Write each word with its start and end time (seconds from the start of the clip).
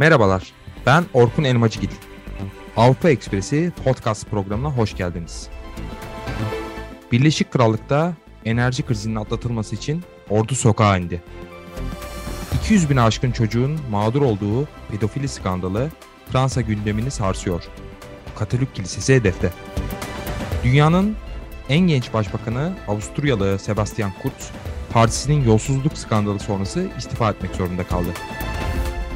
Merhabalar, 0.00 0.52
ben 0.86 1.04
Orkun 1.14 1.44
Elmacıgil. 1.44 1.88
Avrupa 2.76 3.10
Ekspresi 3.10 3.72
podcast 3.84 4.30
programına 4.30 4.70
hoş 4.70 4.96
geldiniz. 4.96 5.48
Birleşik 7.12 7.50
Krallık'ta 7.50 8.14
enerji 8.44 8.82
krizinin 8.82 9.16
atlatılması 9.16 9.74
için 9.74 10.02
ordu 10.30 10.54
sokağa 10.54 10.96
indi. 10.96 11.22
200 12.62 12.90
bin 12.90 12.96
aşkın 12.96 13.32
çocuğun 13.32 13.80
mağdur 13.90 14.22
olduğu 14.22 14.68
pedofili 14.90 15.28
skandalı 15.28 15.90
Fransa 16.32 16.60
gündemini 16.60 17.10
sarsıyor. 17.10 17.64
Katolik 18.38 18.74
Kilisesi 18.74 19.14
hedefte. 19.14 19.52
Dünyanın 20.64 21.16
en 21.68 21.80
genç 21.80 22.12
başbakanı 22.12 22.72
Avusturyalı 22.88 23.58
Sebastian 23.58 24.12
Kurz, 24.22 24.50
partisinin 24.92 25.44
yolsuzluk 25.44 25.98
skandalı 25.98 26.38
sonrası 26.38 26.88
istifa 26.98 27.30
etmek 27.30 27.56
zorunda 27.56 27.84
kaldı. 27.84 28.08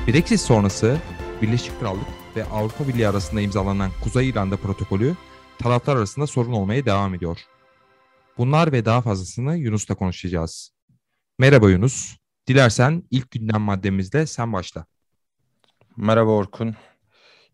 Brexit 0.09 0.41
sonrası 0.41 1.01
Birleşik 1.43 1.81
Krallık 1.81 2.07
ve 2.37 2.45
Avrupa 2.45 2.89
Birliği 2.89 3.09
arasında 3.09 3.41
imzalanan 3.41 3.91
Kuzey 4.03 4.29
İrlanda 4.29 4.57
protokolü 4.57 5.15
taraflar 5.59 5.97
arasında 5.97 6.27
sorun 6.27 6.53
olmaya 6.53 6.87
devam 6.87 7.15
ediyor. 7.15 7.39
Bunlar 8.39 8.73
ve 8.73 8.85
daha 8.85 9.03
fazlasını 9.03 9.57
Yunus'la 9.57 9.95
konuşacağız. 9.95 10.71
Merhaba 11.39 11.71
Yunus. 11.71 12.17
Dilersen 12.47 13.03
ilk 13.11 13.30
gündem 13.30 13.61
maddemizle 13.61 14.27
sen 14.27 14.53
başla. 14.53 14.87
Merhaba 15.97 16.30
Orkun. 16.30 16.75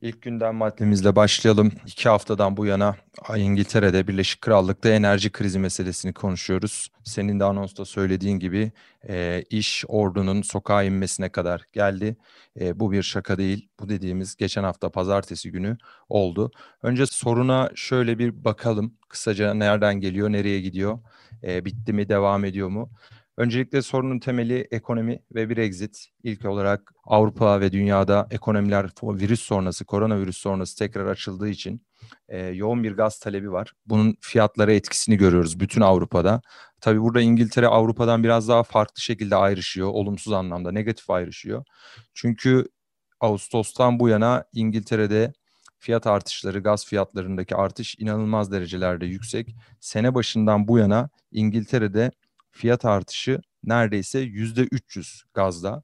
İlk 0.03 0.23
gündem 0.23 0.55
maddemizle 0.55 1.17
başlayalım. 1.17 1.73
İki 1.87 2.09
haftadan 2.09 2.57
bu 2.57 2.67
yana 2.67 2.97
İngiltere'de 3.37 4.09
Birleşik 4.09 4.41
Krallık'ta 4.41 4.89
enerji 4.89 5.31
krizi 5.33 5.59
meselesini 5.59 6.13
konuşuyoruz. 6.13 6.89
Senin 7.05 7.41
de 7.41 7.45
anonsta 7.45 7.85
söylediğin 7.85 8.39
gibi 8.39 8.73
e, 9.09 9.45
iş 9.51 9.85
ordunun 9.89 10.43
sokağa 10.43 10.83
inmesine 10.83 11.29
kadar 11.29 11.63
geldi. 11.73 12.17
E, 12.61 12.81
bu 12.81 12.93
bir 12.93 13.03
şaka 13.03 13.39
değil. 13.39 13.69
Bu 13.81 13.89
dediğimiz 13.89 14.37
geçen 14.37 14.65
hafta 14.65 14.91
pazartesi 14.91 15.51
günü 15.51 15.77
oldu. 16.09 16.51
Önce 16.83 17.07
soruna 17.07 17.71
şöyle 17.75 18.19
bir 18.19 18.45
bakalım. 18.45 18.95
Kısaca 19.09 19.55
nereden 19.55 20.01
geliyor, 20.01 20.33
nereye 20.33 20.61
gidiyor? 20.61 20.99
E, 21.43 21.65
bitti 21.65 21.93
mi, 21.93 22.09
devam 22.09 22.45
ediyor 22.45 22.69
mu? 22.69 22.91
Öncelikle 23.41 23.83
sorunun 23.83 24.19
temeli 24.19 24.69
ekonomi 24.71 25.23
ve 25.35 25.51
Brexit. 25.51 26.07
İlk 26.23 26.45
olarak 26.45 26.93
Avrupa 27.05 27.61
ve 27.61 27.73
dünyada 27.73 28.29
ekonomiler 28.31 28.91
virüs 29.03 29.41
sonrası, 29.41 29.85
koronavirüs 29.85 30.37
sonrası 30.37 30.79
tekrar 30.79 31.07
açıldığı 31.07 31.49
için 31.49 31.87
e, 32.29 32.39
yoğun 32.39 32.83
bir 32.85 32.93
gaz 32.93 33.19
talebi 33.19 33.53
var. 33.53 33.73
Bunun 33.87 34.17
fiyatlara 34.21 34.73
etkisini 34.73 35.17
görüyoruz 35.17 35.61
bütün 35.61 35.81
Avrupa'da. 35.81 36.43
Tabii 36.81 37.03
burada 37.03 37.21
İngiltere 37.21 37.67
Avrupa'dan 37.67 38.25
biraz 38.25 38.49
daha 38.49 38.63
farklı 38.63 39.03
şekilde 39.03 39.37
ayrışıyor, 39.37 39.89
olumsuz 39.89 40.33
anlamda, 40.33 40.73
negatif 40.73 41.11
ayrışıyor. 41.11 41.65
Çünkü 42.15 42.65
Ağustos'tan 43.21 44.01
bu 44.01 44.09
yana 44.09 44.45
İngiltere'de 44.53 45.33
fiyat 45.79 46.07
artışları, 46.07 46.59
gaz 46.59 46.87
fiyatlarındaki 46.87 47.57
artış 47.57 47.97
inanılmaz 47.99 48.53
derecelerde 48.53 49.07
yüksek. 49.07 49.55
Sene 49.81 50.15
başından 50.15 50.69
bu 50.69 50.79
yana 50.79 51.11
İngiltere'de 51.33 52.11
fiyat 52.51 52.85
artışı 52.85 53.41
neredeyse 53.65 54.19
yüzde 54.19 54.63
300 54.63 55.25
gazda 55.35 55.83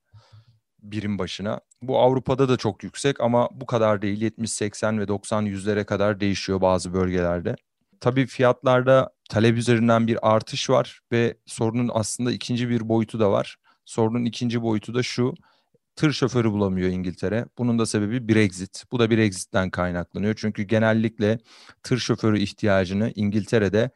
birim 0.83 1.19
başına. 1.19 1.61
Bu 1.83 1.99
Avrupa'da 1.99 2.49
da 2.49 2.57
çok 2.57 2.83
yüksek 2.83 3.21
ama 3.21 3.49
bu 3.53 3.67
kadar 3.67 4.03
değil. 4.03 4.23
70, 4.23 4.51
80 4.53 4.99
ve 4.99 5.09
90 5.09 5.43
yüzlere 5.43 5.85
kadar 5.85 6.21
değişiyor 6.21 6.61
bazı 6.61 6.95
bölgelerde. 6.95 7.57
Tabii 8.01 8.27
fiyatlarda 8.27 9.11
talep 9.31 9.57
üzerinden 9.57 10.07
bir 10.07 10.35
artış 10.35 10.71
var 10.71 11.01
ve 11.13 11.37
sorunun 11.47 11.91
aslında 11.95 12.33
ikinci 12.33 12.69
bir 12.69 12.89
boyutu 12.89 13.21
da 13.21 13.31
var. 13.33 13.57
Sorunun 13.85 14.25
ikinci 14.25 14.63
boyutu 14.63 14.95
da 14.95 15.03
şu. 15.03 15.35
Tır 15.97 16.13
şoförü 16.13 16.53
bulamıyor 16.53 16.89
İngiltere. 16.89 17.47
Bunun 17.59 17.79
da 17.79 17.87
sebebi 17.87 18.29
Brexit. 18.29 18.85
Bu 18.93 18.99
da 18.99 19.11
Brexit'ten 19.11 19.71
kaynaklanıyor. 19.71 20.35
Çünkü 20.37 20.63
genellikle 20.63 21.39
tır 21.83 21.99
şoförü 21.99 22.39
ihtiyacını 22.39 23.13
İngiltere'de 23.15 23.91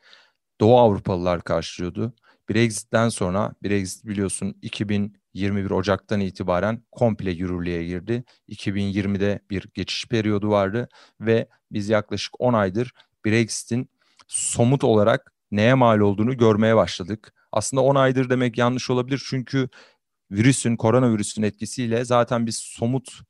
Doğu 0.60 0.78
Avrupalılar 0.78 1.42
karşılıyordu. 1.44 2.14
Brexit'ten 2.50 3.08
sonra 3.08 3.52
Brexit 3.64 4.04
biliyorsun 4.06 4.54
2021 4.62 5.70
Ocak'tan 5.70 6.20
itibaren 6.20 6.82
komple 6.92 7.30
yürürlüğe 7.30 7.84
girdi. 7.84 8.24
2020'de 8.48 9.40
bir 9.50 9.68
geçiş 9.74 10.06
periyodu 10.06 10.50
vardı 10.50 10.88
ve 11.20 11.48
biz 11.72 11.88
yaklaşık 11.88 12.40
10 12.40 12.52
aydır 12.52 12.92
Brexit'in 13.26 13.90
somut 14.28 14.84
olarak 14.84 15.32
neye 15.50 15.74
mal 15.74 16.00
olduğunu 16.00 16.36
görmeye 16.36 16.76
başladık. 16.76 17.34
Aslında 17.52 17.82
10 17.82 17.94
aydır 17.94 18.30
demek 18.30 18.58
yanlış 18.58 18.90
olabilir 18.90 19.22
çünkü 19.30 19.68
virüsün, 20.30 20.76
koronavirüsün 20.76 21.42
etkisiyle 21.42 22.04
zaten 22.04 22.46
biz 22.46 22.56
somut 22.56 23.20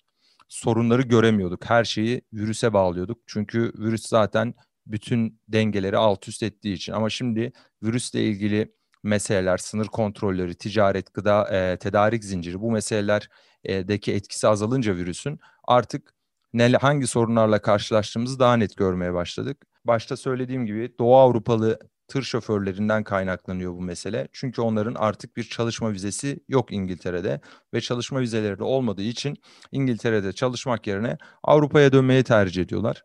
sorunları 0.49 1.03
göremiyorduk. 1.03 1.65
Her 1.65 1.85
şeyi 1.85 2.23
virüse 2.33 2.73
bağlıyorduk. 2.73 3.19
Çünkü 3.27 3.73
virüs 3.79 4.07
zaten 4.07 4.55
bütün 4.87 5.41
dengeleri 5.49 5.97
alt 5.97 6.29
üst 6.29 6.43
ettiği 6.43 6.75
için. 6.75 6.93
Ama 6.93 7.11
şimdi 7.11 7.53
virüsle 7.83 8.25
ilgili 8.25 8.80
meseleler, 9.03 9.59
sınır 9.59 9.87
kontrolleri, 9.87 10.55
ticaret, 10.55 11.15
gıda, 11.15 11.49
e, 11.49 11.77
tedarik 11.77 12.25
zinciri 12.25 12.61
bu 12.61 12.71
meselelerdeki 12.71 14.13
etkisi 14.13 14.49
azalınca 14.49 14.97
virüsün 14.97 15.41
artık 15.65 16.15
ne, 16.53 16.69
hangi 16.69 17.07
sorunlarla 17.07 17.63
karşılaştığımızı 17.63 18.39
daha 18.39 18.57
net 18.57 18.77
görmeye 18.77 19.15
başladık. 19.15 19.67
Başta 19.85 20.17
söylediğim 20.17 20.67
gibi 20.67 20.95
Doğu 20.99 21.17
Avrupalı 21.17 21.79
tır 22.09 22.23
şoförlerinden 22.23 23.05
kaynaklanıyor 23.05 23.73
bu 23.73 23.81
mesele. 23.81 24.29
Çünkü 24.33 24.63
onların 24.63 24.95
artık 24.95 25.37
bir 25.37 25.45
çalışma 25.45 25.93
vizesi 25.93 26.41
yok 26.49 26.73
İngiltere'de 26.73 27.41
ve 27.75 27.81
çalışma 27.81 28.21
vizeleri 28.21 28.59
de 28.59 28.65
olmadığı 28.65 29.03
için 29.03 29.37
İngiltere'de 29.73 30.33
çalışmak 30.33 30.87
yerine 30.87 31.19
Avrupa'ya 31.43 31.93
dönmeyi 31.93 32.25
tercih 32.25 32.63
ediyorlar. 32.63 33.05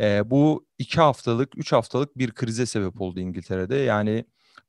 E, 0.00 0.30
bu 0.30 0.66
iki 0.78 1.00
haftalık, 1.00 1.58
üç 1.58 1.72
haftalık 1.72 2.18
bir 2.18 2.30
krize 2.30 2.66
sebep 2.66 3.00
oldu 3.00 3.20
İngiltere'de. 3.20 3.76
Yani 3.76 4.24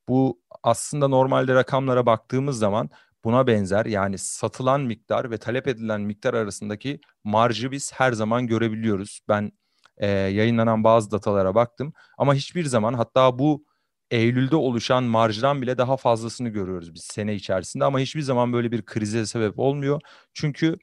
bu 0.09 0.40
aslında 0.65 1.07
normalde 1.07 1.55
rakamlara 1.55 2.05
baktığımız 2.05 2.57
zaman 2.59 2.89
buna 3.23 3.47
benzer 3.47 3.85
yani 3.85 4.17
satılan 4.17 4.81
miktar 4.81 5.31
ve 5.31 5.37
talep 5.37 5.67
edilen 5.67 6.01
miktar 6.01 6.33
arasındaki 6.33 6.99
marjı 7.23 7.71
biz 7.71 7.93
her 7.93 8.11
zaman 8.13 8.47
görebiliyoruz. 8.47 9.19
Ben 9.29 9.51
e, 9.97 10.07
yayınlanan 10.07 10.83
bazı 10.83 11.11
datalara 11.11 11.55
baktım 11.55 11.93
ama 12.17 12.33
hiçbir 12.35 12.65
zaman 12.65 12.93
hatta 12.93 13.39
bu 13.39 13.65
Eylül'de 14.11 14.55
oluşan 14.55 15.03
marjdan 15.03 15.61
bile 15.61 15.77
daha 15.77 15.97
fazlasını 15.97 16.49
görüyoruz 16.49 16.93
biz 16.93 17.03
sene 17.03 17.35
içerisinde 17.35 17.85
ama 17.85 17.99
hiçbir 17.99 18.21
zaman 18.21 18.53
böyle 18.53 18.71
bir 18.71 18.85
krize 18.85 19.25
sebep 19.25 19.59
olmuyor. 19.59 20.01
Çünkü 20.33 20.77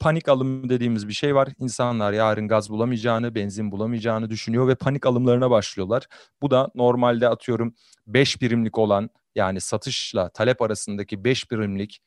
panik 0.00 0.28
alımı 0.28 0.68
dediğimiz 0.68 1.08
bir 1.08 1.12
şey 1.12 1.34
var. 1.34 1.48
İnsanlar 1.58 2.12
yarın 2.12 2.48
gaz 2.48 2.70
bulamayacağını, 2.70 3.34
benzin 3.34 3.72
bulamayacağını 3.72 4.30
düşünüyor 4.30 4.68
ve 4.68 4.74
panik 4.74 5.06
alımlarına 5.06 5.50
başlıyorlar. 5.50 6.06
Bu 6.42 6.50
da 6.50 6.70
normalde 6.74 7.28
atıyorum 7.28 7.74
5 8.06 8.42
birimlik 8.42 8.78
olan 8.78 9.10
yani 9.34 9.60
satışla 9.60 10.28
talep 10.28 10.62
arasındaki 10.62 11.24
5 11.24 11.50
birimlik 11.50 12.02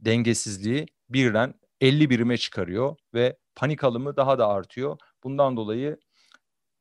dengesizliği 0.00 0.86
birden 1.08 1.54
50 1.80 2.10
birime 2.10 2.36
çıkarıyor 2.36 2.96
ve 3.14 3.36
panik 3.54 3.84
alımı 3.84 4.16
daha 4.16 4.38
da 4.38 4.48
artıyor. 4.48 4.98
Bundan 5.24 5.56
dolayı 5.56 5.98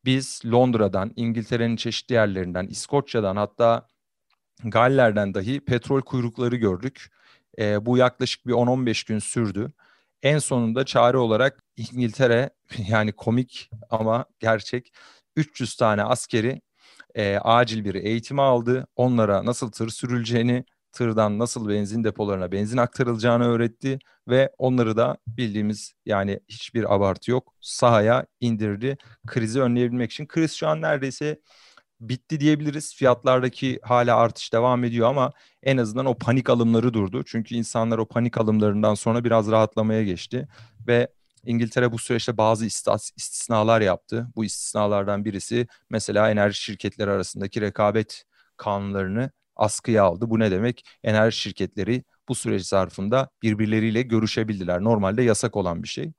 biz 0.06 0.42
Londra'dan, 0.46 1.14
İngiltere'nin 1.16 1.76
çeşitli 1.76 2.14
yerlerinden, 2.14 2.68
İskoçya'dan 2.68 3.36
hatta 3.36 3.88
Galler'den 4.64 5.34
dahi 5.34 5.60
petrol 5.60 6.02
kuyrukları 6.02 6.56
gördük. 6.56 7.12
E, 7.60 7.86
bu 7.86 7.98
yaklaşık 7.98 8.48
bir 8.48 8.54
10-15 8.54 9.08
gün 9.08 9.20
sürdü. 9.20 9.72
En 10.24 10.40
sonunda 10.40 10.86
çare 10.86 11.18
olarak 11.18 11.64
İngiltere 11.78 12.50
yani 12.90 13.12
komik 13.12 13.70
ama 13.90 14.26
gerçek 14.40 14.94
300 15.36 15.76
tane 15.76 16.04
askeri 16.04 16.62
e, 17.16 17.38
acil 17.38 17.86
bir 17.86 17.96
eğitimi 17.96 18.42
aldı. 18.42 18.88
Onlara 18.96 19.46
nasıl 19.46 19.72
tır 19.72 19.90
sürüleceğini, 19.90 20.66
tırdan 20.92 21.40
nasıl 21.40 21.70
benzin 21.70 22.04
depolarına 22.04 22.52
benzin 22.52 22.78
aktarılacağını 22.78 23.46
öğretti 23.46 24.00
ve 24.28 24.52
onları 24.58 24.98
da 24.98 25.18
bildiğimiz 25.28 25.94
yani 26.06 26.40
hiçbir 26.50 26.96
abartı 26.96 27.32
yok 27.32 27.54
sahaya 27.62 28.26
indirdi 28.40 28.98
krizi 29.28 29.62
önleyebilmek 29.62 30.12
için. 30.12 30.28
Kriz 30.28 30.54
şu 30.54 30.68
an 30.68 30.82
neredeyse 30.82 31.40
bitti 32.10 32.40
diyebiliriz. 32.40 32.96
Fiyatlardaki 32.96 33.80
hala 33.84 34.18
artış 34.18 34.54
devam 34.54 34.84
ediyor 34.84 35.10
ama 35.10 35.32
en 35.64 35.78
azından 35.78 36.06
o 36.06 36.18
panik 36.18 36.50
alımları 36.50 36.94
durdu. 36.94 37.24
Çünkü 37.26 37.56
insanlar 37.56 37.98
o 37.98 38.06
panik 38.06 38.38
alımlarından 38.38 38.94
sonra 38.94 39.24
biraz 39.24 39.52
rahatlamaya 39.52 40.04
geçti 40.04 40.48
ve 40.88 41.08
İngiltere 41.46 41.92
bu 41.92 42.00
süreçte 42.00 42.38
bazı 42.38 42.66
istisnalar 42.66 43.82
yaptı. 43.82 44.28
Bu 44.36 44.46
istisnalardan 44.46 45.26
birisi 45.26 45.68
mesela 45.90 46.32
enerji 46.32 46.62
şirketleri 46.62 47.10
arasındaki 47.12 47.62
rekabet 47.62 48.24
kanunlarını 48.58 49.32
askıya 49.56 50.04
aldı. 50.04 50.30
Bu 50.30 50.40
ne 50.40 50.52
demek? 50.52 50.86
Enerji 51.04 51.38
şirketleri 51.38 52.04
bu 52.30 52.36
süreç 52.36 52.66
zarfında 52.66 53.30
birbirleriyle 53.44 54.02
görüşebildiler. 54.02 54.84
Normalde 54.84 55.24
yasak 55.24 55.56
olan 55.56 55.84
bir 55.84 55.88
şey. 55.88 56.12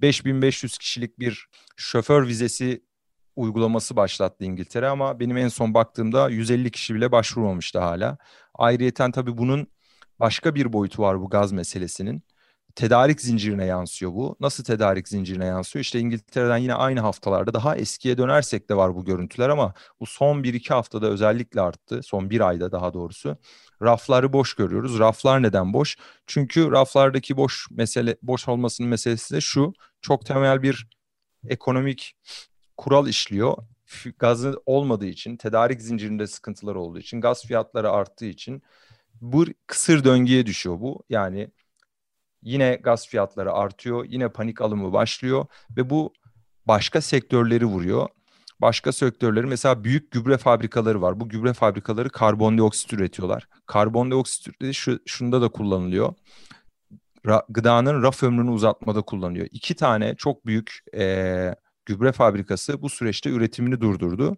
5500 0.00 0.78
kişilik 0.78 1.18
bir 1.18 1.48
şoför 1.76 2.26
vizesi 2.26 2.82
uygulaması 3.36 3.96
başlattı 3.96 4.44
İngiltere 4.44 4.88
ama 4.88 5.20
benim 5.20 5.36
en 5.36 5.48
son 5.48 5.74
baktığımda 5.74 6.28
150 6.28 6.70
kişi 6.70 6.94
bile 6.94 7.12
başvurmamıştı 7.12 7.78
hala. 7.78 8.18
Ayrıyeten 8.54 9.10
tabii 9.12 9.38
bunun 9.38 9.66
başka 10.20 10.54
bir 10.54 10.72
boyutu 10.72 11.02
var 11.02 11.20
bu 11.20 11.28
gaz 11.30 11.52
meselesinin. 11.52 12.22
tedarik 12.76 13.20
zincirine 13.20 13.64
yansıyor 13.66 14.12
bu. 14.12 14.36
Nasıl 14.40 14.64
tedarik 14.64 15.08
zincirine 15.08 15.44
yansıyor? 15.46 15.80
İşte 15.80 16.00
İngiltere'den 16.00 16.56
yine 16.56 16.74
aynı 16.74 17.00
haftalarda 17.00 17.54
daha 17.54 17.76
eskiye 17.76 18.18
dönersek 18.18 18.70
de 18.70 18.76
var 18.76 18.94
bu 18.94 19.04
görüntüler 19.04 19.48
ama 19.48 19.74
bu 20.00 20.06
son 20.06 20.42
1-2 20.44 20.74
haftada 20.74 21.06
özellikle 21.06 21.60
arttı. 21.60 22.02
Son 22.02 22.30
bir 22.30 22.40
ayda 22.48 22.72
daha 22.72 22.94
doğrusu. 22.94 23.36
Rafları 23.82 24.32
boş 24.32 24.54
görüyoruz. 24.54 24.98
Raflar 24.98 25.42
neden 25.42 25.72
boş? 25.72 25.96
Çünkü 26.26 26.70
raflardaki 26.70 27.36
boş 27.36 27.66
mesele 27.70 28.16
boş 28.22 28.48
olmasının 28.48 28.88
meselesi 28.88 29.34
de 29.34 29.40
şu. 29.40 29.72
Çok 30.00 30.26
temel 30.26 30.62
bir 30.62 30.88
ekonomik 31.48 32.14
kural 32.76 33.08
işliyor. 33.08 33.56
Gazı 34.18 34.62
olmadığı 34.66 35.06
için, 35.06 35.36
tedarik 35.36 35.82
zincirinde 35.82 36.26
sıkıntılar 36.26 36.74
olduğu 36.74 36.98
için, 36.98 37.20
gaz 37.20 37.44
fiyatları 37.44 37.90
arttığı 37.90 38.26
için 38.26 38.62
bu 39.20 39.46
kısır 39.66 40.04
döngüye 40.04 40.46
düşüyor 40.46 40.80
bu. 40.80 41.04
Yani 41.10 41.48
yine 42.42 42.74
gaz 42.74 43.08
fiyatları 43.08 43.52
artıyor, 43.52 44.04
yine 44.08 44.28
panik 44.28 44.60
alımı 44.60 44.92
başlıyor 44.92 45.46
ve 45.76 45.90
bu 45.90 46.12
başka 46.66 47.00
sektörleri 47.00 47.64
vuruyor. 47.64 48.08
Başka 48.60 48.92
sektörleri 48.92 49.46
mesela 49.46 49.84
büyük 49.84 50.10
gübre 50.10 50.38
fabrikaları 50.38 51.02
var. 51.02 51.20
Bu 51.20 51.28
gübre 51.28 51.52
fabrikaları 51.52 52.10
karbondioksit 52.10 52.92
üretiyorlar. 52.92 53.48
Karbondioksit 53.66 54.72
şu, 54.72 54.98
şunda 55.06 55.42
da 55.42 55.48
kullanılıyor. 55.48 56.14
Ra, 57.26 57.46
gıdanın 57.48 58.02
raf 58.02 58.22
ömrünü 58.22 58.50
uzatmada 58.50 59.02
kullanılıyor. 59.02 59.46
İki 59.50 59.74
tane 59.74 60.14
çok 60.16 60.46
büyük 60.46 60.80
e, 60.94 61.54
gübre 61.86 62.12
fabrikası 62.12 62.82
bu 62.82 62.88
süreçte 62.88 63.30
üretimini 63.30 63.80
durdurdu. 63.80 64.36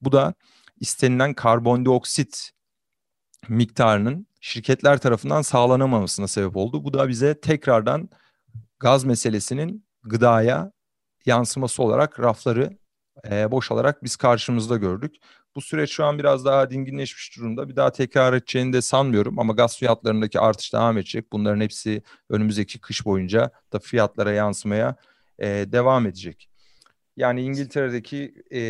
Bu 0.00 0.12
da 0.12 0.34
istenilen 0.80 1.34
karbondioksit 1.34 2.50
miktarının 3.48 4.26
şirketler 4.40 4.98
tarafından 4.98 5.42
sağlanamamasına 5.42 6.28
sebep 6.28 6.56
oldu. 6.56 6.84
Bu 6.84 6.92
da 6.92 7.08
bize 7.08 7.40
tekrardan 7.40 8.08
gaz 8.80 9.04
meselesinin 9.04 9.86
gıdaya 10.02 10.72
yansıması 11.26 11.82
olarak 11.82 12.20
rafları 12.20 12.78
e, 13.30 13.50
boşalarak 13.50 14.04
biz 14.04 14.16
karşımızda 14.16 14.76
gördük. 14.76 15.16
Bu 15.56 15.60
süreç 15.60 15.90
şu 15.90 16.04
an 16.04 16.18
biraz 16.18 16.44
daha 16.44 16.70
dinginleşmiş 16.70 17.36
durumda. 17.36 17.68
Bir 17.68 17.76
daha 17.76 17.92
tekrar 17.92 18.32
edeceğini 18.32 18.72
de 18.72 18.82
sanmıyorum 18.82 19.38
ama 19.38 19.52
gaz 19.52 19.78
fiyatlarındaki 19.78 20.40
artış 20.40 20.72
devam 20.72 20.98
edecek. 20.98 21.32
Bunların 21.32 21.60
hepsi 21.60 22.02
önümüzdeki 22.30 22.80
kış 22.80 23.04
boyunca 23.06 23.50
da 23.72 23.78
fiyatlara 23.78 24.32
yansımaya 24.32 24.96
e, 25.38 25.46
devam 25.46 26.06
edecek. 26.06 26.47
Yani 27.18 27.42
İngiltere'deki 27.42 28.34
e, 28.50 28.60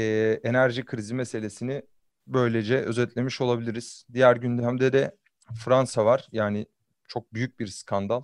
enerji 0.45 0.85
krizi 0.85 1.15
meselesini 1.15 1.83
böylece 2.27 2.77
özetlemiş 2.77 3.41
olabiliriz. 3.41 4.05
Diğer 4.13 4.37
gündemde 4.37 4.93
de 4.93 5.17
Fransa 5.65 6.05
var. 6.05 6.29
Yani 6.33 6.67
çok 7.09 7.35
büyük 7.35 7.61
bir 7.61 7.67
skandal 7.67 8.23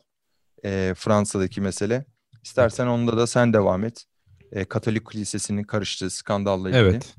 e, 0.64 0.92
Fransa'daki 0.96 1.60
mesele. 1.60 2.04
İstersen 2.42 2.86
onda 2.86 3.16
da 3.16 3.26
sen 3.26 3.52
devam 3.52 3.84
et. 3.84 4.04
E, 4.52 4.64
Katolik 4.64 5.10
Kilisesi'nin 5.10 5.62
karıştığı 5.62 6.10
skandalla 6.10 6.68
ilgili. 6.68 6.82
Evet. 6.82 7.14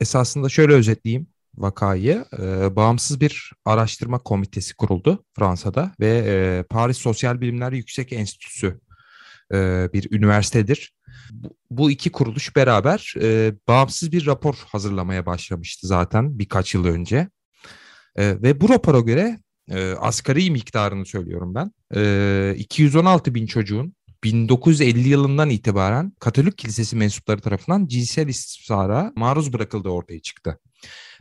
Esasında 0.00 0.48
şöyle 0.48 0.72
özetleyeyim 0.72 1.26
vakayı. 1.54 2.24
E, 2.38 2.76
bağımsız 2.76 3.20
bir 3.20 3.52
araştırma 3.64 4.18
komitesi 4.18 4.76
kuruldu 4.76 5.24
Fransa'da 5.38 5.92
ve 6.00 6.24
e, 6.26 6.62
Paris 6.70 6.98
Sosyal 6.98 7.40
Bilimler 7.40 7.72
Yüksek 7.72 8.12
Enstitüsü 8.12 8.80
e, 9.54 9.88
bir 9.92 10.08
üniversitedir. 10.10 10.92
Bu, 11.70 11.90
iki 11.90 12.12
kuruluş 12.12 12.56
beraber 12.56 13.14
e, 13.20 13.54
bağımsız 13.68 14.12
bir 14.12 14.26
rapor 14.26 14.54
hazırlamaya 14.66 15.26
başlamıştı 15.26 15.86
zaten 15.86 16.38
birkaç 16.38 16.74
yıl 16.74 16.84
önce. 16.84 17.28
E, 18.16 18.42
ve 18.42 18.60
bu 18.60 18.68
rapora 18.68 19.00
göre 19.00 19.38
e, 19.70 19.92
asgari 19.92 20.50
miktarını 20.50 21.06
söylüyorum 21.06 21.54
ben. 21.54 21.72
E, 21.94 22.54
216 22.58 23.34
bin 23.34 23.46
çocuğun 23.46 23.94
1950 24.24 25.08
yılından 25.08 25.50
itibaren 25.50 26.12
Katolik 26.20 26.58
Kilisesi 26.58 26.96
mensupları 26.96 27.40
tarafından 27.40 27.86
cinsel 27.86 28.28
istismara 28.28 29.12
maruz 29.16 29.52
bırakıldığı 29.52 29.88
ortaya 29.88 30.20
çıktı. 30.20 30.58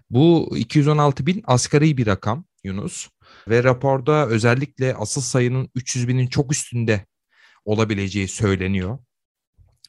Bu 0.09 0.53
216 0.57 1.25
bin 1.25 1.43
asgari 1.47 1.97
bir 1.97 2.07
rakam 2.07 2.45
Yunus 2.63 3.07
ve 3.47 3.63
raporda 3.63 4.27
özellikle 4.27 4.95
asıl 4.95 5.21
sayının 5.21 5.69
300 5.75 6.07
binin 6.07 6.27
çok 6.27 6.51
üstünde 6.51 7.05
olabileceği 7.65 8.27
söyleniyor. 8.27 8.99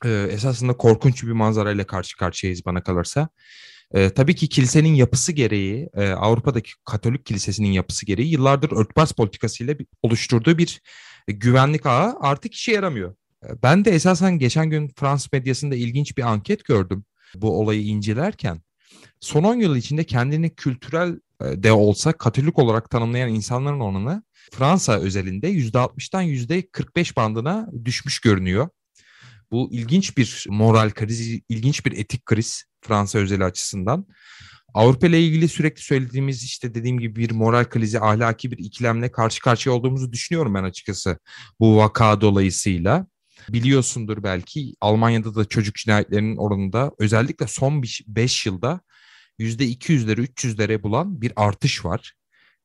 Ee, 0.04 0.28
esasında 0.30 0.76
korkunç 0.76 1.22
bir 1.22 1.32
manzarayla 1.32 1.86
karşı 1.86 2.16
karşıyayız 2.16 2.66
bana 2.66 2.82
kalırsa. 2.82 3.28
E, 3.94 4.10
tabii 4.10 4.34
ki 4.34 4.48
kilisenin 4.48 4.94
yapısı 4.94 5.32
gereği, 5.32 5.88
e, 5.94 6.08
Avrupa'daki 6.08 6.70
Katolik 6.84 7.26
kilisesinin 7.26 7.72
yapısı 7.72 8.06
gereği 8.06 8.30
yıllardır 8.30 8.72
örtbas 8.72 9.12
politikasıyla 9.12 9.78
bir, 9.78 9.86
oluşturduğu 10.02 10.58
bir 10.58 10.80
e, 11.28 11.32
güvenlik 11.32 11.86
ağı 11.86 12.16
artık 12.20 12.54
işe 12.54 12.72
yaramıyor. 12.72 13.14
E, 13.44 13.62
ben 13.62 13.84
de 13.84 13.90
esasen 13.90 14.38
geçen 14.38 14.70
gün 14.70 14.92
Fransız 14.96 15.32
medyasında 15.32 15.74
ilginç 15.74 16.18
bir 16.18 16.22
anket 16.22 16.64
gördüm 16.64 17.04
bu 17.34 17.60
olayı 17.60 17.82
incelerken. 17.82 18.60
Son 19.20 19.44
10 19.44 19.54
yıl 19.54 19.76
içinde 19.76 20.04
kendini 20.04 20.54
kültürel 20.54 21.20
de 21.42 21.72
olsa 21.72 22.12
Katolik 22.12 22.58
olarak 22.58 22.90
tanımlayan 22.90 23.28
insanların 23.28 23.80
oranı 23.80 24.22
Fransa 24.52 24.98
özelinde 24.98 25.52
%60'dan 25.52 26.22
%45 26.22 27.16
bandına 27.16 27.68
düşmüş 27.84 28.18
görünüyor. 28.20 28.68
Bu 29.50 29.68
ilginç 29.72 30.16
bir 30.16 30.46
moral 30.48 30.90
kriz, 30.90 31.40
ilginç 31.48 31.86
bir 31.86 31.92
etik 31.92 32.26
kriz 32.26 32.64
Fransa 32.80 33.18
özeli 33.18 33.44
açısından. 33.44 34.06
Avrupa 34.74 35.06
ile 35.06 35.22
ilgili 35.22 35.48
sürekli 35.48 35.82
söylediğimiz 35.82 36.44
işte 36.44 36.74
dediğim 36.74 36.98
gibi 36.98 37.16
bir 37.16 37.30
moral 37.30 37.64
krizi, 37.64 38.00
ahlaki 38.00 38.50
bir 38.50 38.58
ikilemle 38.58 39.10
karşı 39.10 39.42
karşıya 39.42 39.74
olduğumuzu 39.74 40.12
düşünüyorum 40.12 40.54
ben 40.54 40.64
açıkçası 40.64 41.18
bu 41.60 41.76
vaka 41.76 42.20
dolayısıyla. 42.20 43.06
Biliyorsundur 43.48 44.22
belki 44.22 44.74
Almanya'da 44.80 45.34
da 45.34 45.44
çocuk 45.44 45.74
cinayetlerinin 45.74 46.36
oranında 46.36 46.92
özellikle 46.98 47.46
son 47.46 47.82
5 48.06 48.46
yılda 48.46 48.80
%200'leri 49.38 50.20
300'lere 50.20 50.82
bulan 50.82 51.20
bir 51.20 51.32
artış 51.36 51.84
var. 51.84 52.14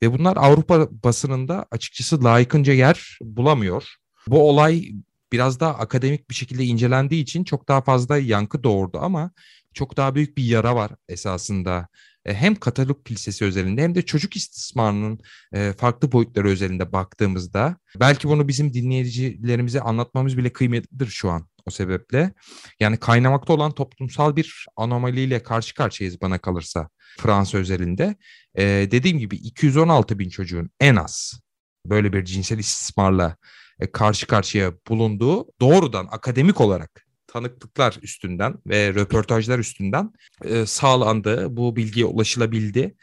Ve 0.04 0.14
bunlar 0.14 0.38
Avrupa 0.38 0.88
basınında 1.04 1.66
açıkçası 1.72 2.24
layıkınca 2.24 2.74
yer 2.74 3.18
bulamıyor. 3.22 3.96
Bu 4.28 4.50
olay 4.50 4.92
biraz 5.32 5.60
daha 5.60 5.74
akademik 5.74 6.30
bir 6.30 6.36
şekilde 6.36 6.64
incelendiği 6.64 7.24
için 7.24 7.44
çok 7.44 7.68
daha 7.68 7.82
fazla 7.82 8.18
yankı 8.18 8.64
doğurdu 8.64 9.00
ama 9.02 9.32
çok 9.74 9.98
daha 9.98 10.16
büyük 10.16 10.38
bir 10.38 10.44
yara 10.44 10.76
var 10.76 10.92
esasında. 11.10 11.88
E, 12.26 12.34
hem 12.34 12.56
Katolik 12.56 13.06
Kilisesi 13.06 13.46
özelinde 13.46 13.84
hem 13.84 13.96
de 13.96 14.02
çocuk 14.02 14.36
istismarının 14.36 15.20
e, 15.54 15.74
farklı 15.78 16.12
boyutları 16.12 16.48
özelinde 16.48 16.92
baktığımızda 16.92 17.76
belki 18.00 18.28
bunu 18.28 18.48
bizim 18.48 18.74
dinleyicilerimize 18.74 19.82
anlatmamız 19.82 20.38
bile 20.38 20.54
kıymetlidir 20.54 21.08
şu 21.08 21.30
an 21.30 21.48
sebeple. 21.72 22.34
Yani 22.80 22.98
kaynamakta 22.98 23.54
olan 23.54 23.72
toplumsal 23.72 24.36
bir 24.36 24.66
anomaliyle 24.78 25.44
karşı 25.44 25.76
karşıyayız 25.76 26.22
bana 26.22 26.38
kalırsa 26.38 26.90
Fransa 27.20 27.58
özelinde. 27.58 28.16
E, 28.56 28.64
dediğim 28.92 29.20
gibi 29.20 29.36
216 29.36 30.20
bin 30.20 30.30
çocuğun 30.30 30.70
en 30.80 30.96
az 30.96 31.42
böyle 31.86 32.14
bir 32.14 32.26
cinsel 32.26 32.60
istismarla 32.60 33.36
e, 33.80 33.92
karşı 33.92 34.28
karşıya 34.28 34.74
bulunduğu 34.88 35.46
doğrudan 35.62 36.08
akademik 36.12 36.62
olarak 36.62 37.06
tanıklıklar 37.28 38.00
üstünden 38.02 38.56
ve 38.68 38.94
röportajlar 38.94 39.60
üstünden 39.60 40.14
e, 40.44 40.66
sağlandı. 40.66 41.58
Bu 41.58 41.76
bilgiye 41.76 42.06
ulaşılabildi. 42.06 42.96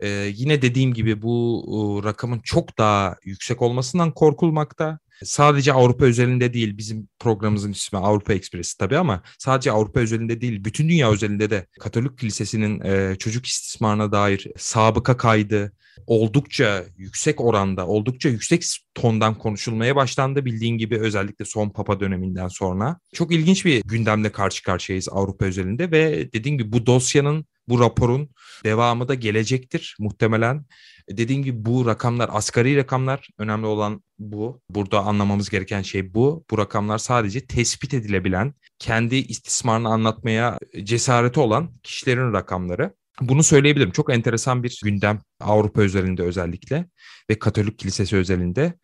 E, 0.00 0.08
yine 0.34 0.62
dediğim 0.62 0.94
gibi 0.94 1.22
bu 1.22 1.64
e, 2.04 2.08
rakamın 2.08 2.40
çok 2.40 2.78
daha 2.78 3.16
yüksek 3.24 3.62
olmasından 3.62 4.14
korkulmakta. 4.14 4.98
Sadece 5.24 5.72
Avrupa 5.72 6.04
özelinde 6.04 6.52
değil 6.52 6.78
bizim 6.78 7.08
programımızın 7.18 7.72
ismi 7.72 7.98
Avrupa 7.98 8.32
Ekspresi 8.32 8.78
tabii 8.78 8.98
ama 8.98 9.22
sadece 9.38 9.72
Avrupa 9.72 10.00
özelinde 10.00 10.40
değil 10.40 10.64
bütün 10.64 10.88
dünya 10.88 11.10
özelinde 11.10 11.50
de 11.50 11.66
Katolik 11.80 12.18
Kilisesi'nin 12.18 12.80
e, 12.80 13.16
çocuk 13.18 13.46
istismarına 13.46 14.12
dair 14.12 14.46
sabıka 14.56 15.16
kaydı 15.16 15.72
oldukça 16.06 16.84
yüksek 16.96 17.40
oranda, 17.40 17.86
oldukça 17.86 18.28
yüksek 18.28 18.64
tondan 18.94 19.38
konuşulmaya 19.38 19.96
başlandı 19.96 20.44
bildiğin 20.44 20.78
gibi 20.78 20.98
özellikle 20.98 21.44
son 21.44 21.70
Papa 21.70 22.00
döneminden 22.00 22.48
sonra. 22.48 22.98
Çok 23.14 23.32
ilginç 23.32 23.64
bir 23.64 23.82
gündemle 23.84 24.32
karşı 24.32 24.62
karşıyayız 24.62 25.08
Avrupa 25.12 25.44
özelinde 25.44 25.90
ve 25.90 26.32
dediğim 26.32 26.58
gibi 26.58 26.72
bu 26.72 26.86
dosyanın, 26.86 27.44
bu 27.70 27.80
raporun 27.80 28.28
devamı 28.64 29.08
da 29.08 29.14
gelecektir 29.14 29.96
muhtemelen. 29.98 30.66
Dediğim 31.10 31.42
gibi 31.42 31.64
bu 31.64 31.86
rakamlar 31.86 32.30
asgari 32.32 32.76
rakamlar 32.76 33.28
önemli 33.38 33.66
olan 33.66 34.02
bu. 34.18 34.60
Burada 34.70 35.00
anlamamız 35.00 35.50
gereken 35.50 35.82
şey 35.82 36.14
bu. 36.14 36.44
Bu 36.50 36.58
rakamlar 36.58 36.98
sadece 36.98 37.46
tespit 37.46 37.94
edilebilen, 37.94 38.54
kendi 38.78 39.16
istismarını 39.16 39.88
anlatmaya 39.88 40.58
cesareti 40.84 41.40
olan 41.40 41.72
kişilerin 41.82 42.32
rakamları. 42.32 42.94
Bunu 43.20 43.42
söyleyebilirim. 43.42 43.90
Çok 43.90 44.12
enteresan 44.12 44.62
bir 44.62 44.80
gündem 44.84 45.20
Avrupa 45.40 45.82
özelinde 45.82 46.22
özellikle 46.22 46.86
ve 47.30 47.38
Katolik 47.38 47.78
Kilisesi 47.78 48.16
özelinde. 48.16 48.74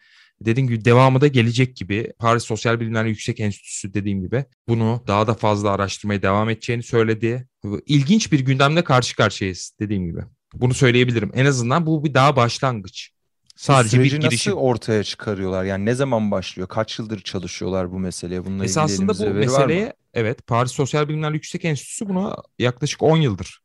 Dediğim 0.40 0.69
gibi 0.69 0.85
devamı 0.85 1.21
da 1.21 1.26
gelecek 1.26 1.76
gibi 1.76 2.12
Paris 2.19 2.45
Sosyal 2.45 2.81
Bilimler 2.81 3.05
Yüksek 3.05 3.40
Enstitüsü 3.40 3.95
dediğim 3.95 4.21
gibi 4.21 4.45
bunu 4.69 5.02
daha 5.07 5.26
da 5.26 5.35
fazla 5.35 5.71
araştırmaya 5.71 6.23
devam 6.23 6.50
edeceğini 6.50 6.83
söyledi. 6.83 7.49
İlginç 7.87 8.33
bir 8.33 8.40
gündemle 8.40 8.85
karşı 8.85 9.16
karşıyayız 9.16 9.73
dediğim 9.81 10.07
gibi. 10.07 10.21
Bunu 10.55 10.75
söyleyebilirim. 10.75 11.31
En 11.35 11.47
azından 11.47 11.87
bu 11.87 12.05
bir 12.05 12.14
daha 12.14 12.37
başlangıç. 12.37 13.11
Sadece 13.57 14.00
bir 14.00 14.05
girişim. 14.05 14.52
nasıl 14.52 14.52
ortaya 14.52 15.05
çıkarıyorlar? 15.05 15.64
Yani 15.64 15.85
ne 15.85 15.95
zaman 15.95 16.31
başlıyor? 16.31 16.69
Kaç 16.69 16.99
yıldır 16.99 17.21
çalışıyorlar 17.21 17.93
bu 17.93 17.99
meseleye? 17.99 18.45
Bununla 18.45 18.64
Esasında 18.64 19.19
bu 19.19 19.35
meseleye 19.35 19.93
evet 20.14 20.47
Paris 20.47 20.73
Sosyal 20.73 21.09
Bilimler 21.09 21.33
Yüksek 21.33 21.64
Enstitüsü 21.64 22.09
buna 22.09 22.37
yaklaşık 22.59 23.02
10 23.02 23.16
yıldır 23.16 23.61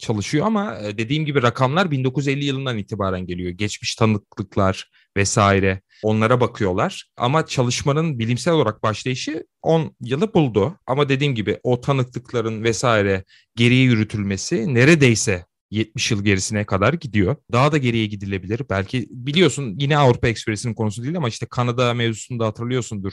çalışıyor 0.00 0.46
ama 0.46 0.78
e, 0.82 0.98
dediğim 0.98 1.26
gibi 1.26 1.42
rakamlar 1.42 1.90
1950 1.90 2.44
yılından 2.44 2.78
itibaren 2.78 3.26
geliyor. 3.26 3.50
Geçmiş 3.50 3.94
tanıklıklar 3.94 4.90
vesaire 5.16 5.80
onlara 6.02 6.40
bakıyorlar. 6.40 7.10
Ama 7.16 7.46
çalışmanın 7.46 8.18
bilimsel 8.18 8.54
olarak 8.54 8.82
başlayışı 8.82 9.46
10 9.62 9.96
yılı 10.00 10.34
buldu. 10.34 10.78
Ama 10.86 11.08
dediğim 11.08 11.34
gibi 11.34 11.58
o 11.62 11.80
tanıklıkların 11.80 12.62
vesaire 12.64 13.24
geriye 13.56 13.82
yürütülmesi 13.82 14.74
neredeyse 14.74 15.44
70 15.70 16.10
yıl 16.10 16.24
gerisine 16.24 16.64
kadar 16.64 16.94
gidiyor. 16.94 17.36
Daha 17.52 17.72
da 17.72 17.78
geriye 17.78 18.06
gidilebilir. 18.06 18.62
Belki 18.70 19.06
biliyorsun 19.10 19.76
yine 19.78 19.98
Avrupa 19.98 20.28
Ekspresi'nin 20.28 20.74
konusu 20.74 21.02
değil 21.02 21.16
ama 21.16 21.28
işte 21.28 21.46
Kanada 21.46 21.94
mevzusunda 21.94 22.46
hatırlıyorsundur. 22.46 23.12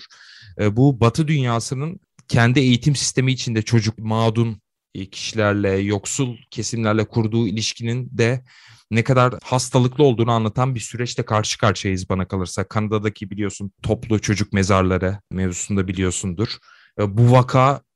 E, 0.60 0.76
bu 0.76 1.00
Batı 1.00 1.28
dünyasının 1.28 2.00
kendi 2.28 2.60
eğitim 2.60 2.96
sistemi 2.96 3.32
içinde 3.32 3.62
çocuk 3.62 4.00
mağdun 4.00 4.62
kişilerle, 5.06 5.70
yoksul 5.70 6.38
kesimlerle 6.52 7.06
kurduğu 7.06 7.48
ilişkinin 7.48 8.10
de 8.12 8.44
ne 8.92 9.04
kadar 9.04 9.34
hastalıklı 9.44 10.04
olduğunu 10.04 10.32
anlatan 10.32 10.76
bir 10.76 10.80
süreçte 10.80 11.24
karşı 11.24 11.58
karşıyayız 11.58 12.10
bana 12.10 12.28
kalırsa. 12.28 12.64
Kanada'daki 12.64 13.32
biliyorsun 13.32 13.72
toplu 13.84 14.20
çocuk 14.20 14.54
mezarları 14.54 15.20
mevzusunda 15.32 15.88
biliyorsundur. 15.88 16.58
E, 17.00 17.18
bu 17.18 17.32
vaka 17.32 17.82
e, 17.82 17.87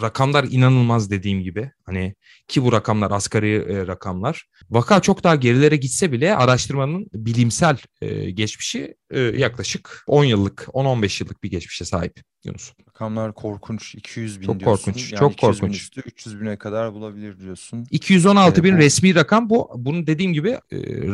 rakamlar 0.00 0.44
inanılmaz 0.50 1.10
dediğim 1.10 1.42
gibi. 1.42 1.70
Hani 1.84 2.14
ki 2.48 2.64
bu 2.64 2.72
rakamlar 2.72 3.10
asgari 3.10 3.54
e, 3.54 3.86
rakamlar. 3.86 4.46
Vaka 4.70 5.00
çok 5.00 5.24
daha 5.24 5.34
gerilere 5.36 5.76
gitse 5.76 6.12
bile 6.12 6.36
araştırmanın 6.36 7.06
bilimsel 7.14 7.76
e, 8.02 8.30
geçmişi 8.30 8.94
e, 9.10 9.20
yaklaşık 9.20 10.04
10 10.06 10.24
yıllık, 10.24 10.66
10-15 10.72 11.22
yıllık 11.24 11.42
bir 11.42 11.50
geçmişe 11.50 11.84
sahip 11.84 12.20
Yunus. 12.44 12.72
Rakamlar 12.88 13.34
korkunç. 13.34 13.94
200 13.94 14.40
bin 14.40 14.46
Çok 14.46 14.60
diyorsun. 14.60 14.84
korkunç, 14.84 15.12
Yani 15.12 15.20
çok 15.20 15.32
200 15.32 15.52
bin 15.52 15.60
korkunç. 15.60 15.76
üstü 15.76 16.00
300 16.00 16.40
bine 16.40 16.56
kadar 16.58 16.92
bulabilir 16.94 17.40
diyorsun. 17.40 17.86
216 17.90 18.60
E, 18.60 18.64
bin 18.64 18.74
bu- 18.74 18.78
resmi 18.78 19.14
rakam 19.14 19.50
bu. 19.50 19.70
Bunun 19.76 20.06
dediğim 20.06 20.32
gibi 20.32 20.48
e, 20.50 20.58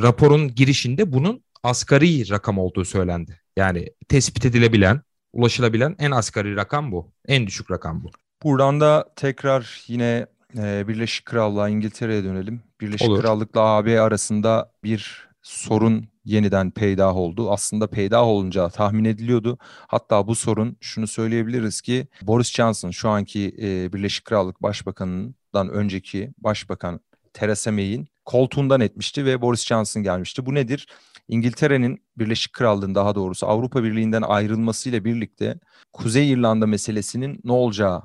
raporun 0.02 0.54
girişinde 0.54 1.12
bunun 1.12 1.44
asgari 1.62 2.30
rakam 2.30 2.58
olduğu 2.58 2.84
söylendi. 2.84 3.40
Yani 3.56 3.88
tespit 4.08 4.44
edilebilen, 4.46 5.00
ulaşılabilen 5.32 5.96
en 5.98 6.10
asgari 6.10 6.56
rakam 6.56 6.92
bu. 6.92 7.12
En 7.28 7.46
düşük 7.46 7.70
rakam 7.70 8.04
bu. 8.04 8.10
Buradan 8.42 8.80
da 8.80 9.04
tekrar 9.16 9.84
yine 9.86 10.26
e, 10.58 10.88
Birleşik 10.88 11.26
Krallığa, 11.26 11.68
İngiltere'ye 11.68 12.24
dönelim. 12.24 12.62
Birleşik 12.80 13.08
Olur. 13.08 13.20
Krallık'la 13.20 13.60
AB 13.60 14.00
arasında 14.00 14.72
bir 14.84 15.28
sorun 15.42 16.08
yeniden 16.24 16.70
peydah 16.70 17.16
oldu. 17.16 17.50
Aslında 17.50 17.86
peydah 17.86 18.22
olunca 18.22 18.68
tahmin 18.68 19.04
ediliyordu. 19.04 19.58
Hatta 19.88 20.26
bu 20.26 20.34
sorun 20.34 20.76
şunu 20.80 21.06
söyleyebiliriz 21.06 21.80
ki 21.80 22.06
Boris 22.22 22.52
Johnson 22.52 22.90
şu 22.90 23.08
anki 23.08 23.56
e, 23.62 23.92
Birleşik 23.92 24.24
Krallık 24.24 24.62
Başbakanı'ndan 24.62 25.68
önceki 25.68 26.32
Başbakan 26.38 27.00
Theresa 27.32 27.72
May'in 27.72 28.08
koltuğundan 28.24 28.80
etmişti 28.80 29.24
ve 29.24 29.42
Boris 29.42 29.66
Johnson 29.66 30.02
gelmişti. 30.02 30.46
Bu 30.46 30.54
nedir? 30.54 30.88
İngiltere'nin 31.28 32.02
Birleşik 32.18 32.52
Krallığın 32.52 32.94
daha 32.94 33.14
doğrusu 33.14 33.46
Avrupa 33.46 33.84
Birliği'nden 33.84 34.22
ayrılmasıyla 34.22 35.04
birlikte 35.04 35.58
Kuzey 35.92 36.30
İrlanda 36.30 36.66
meselesinin 36.66 37.40
ne 37.44 37.52
olacağı 37.52 38.02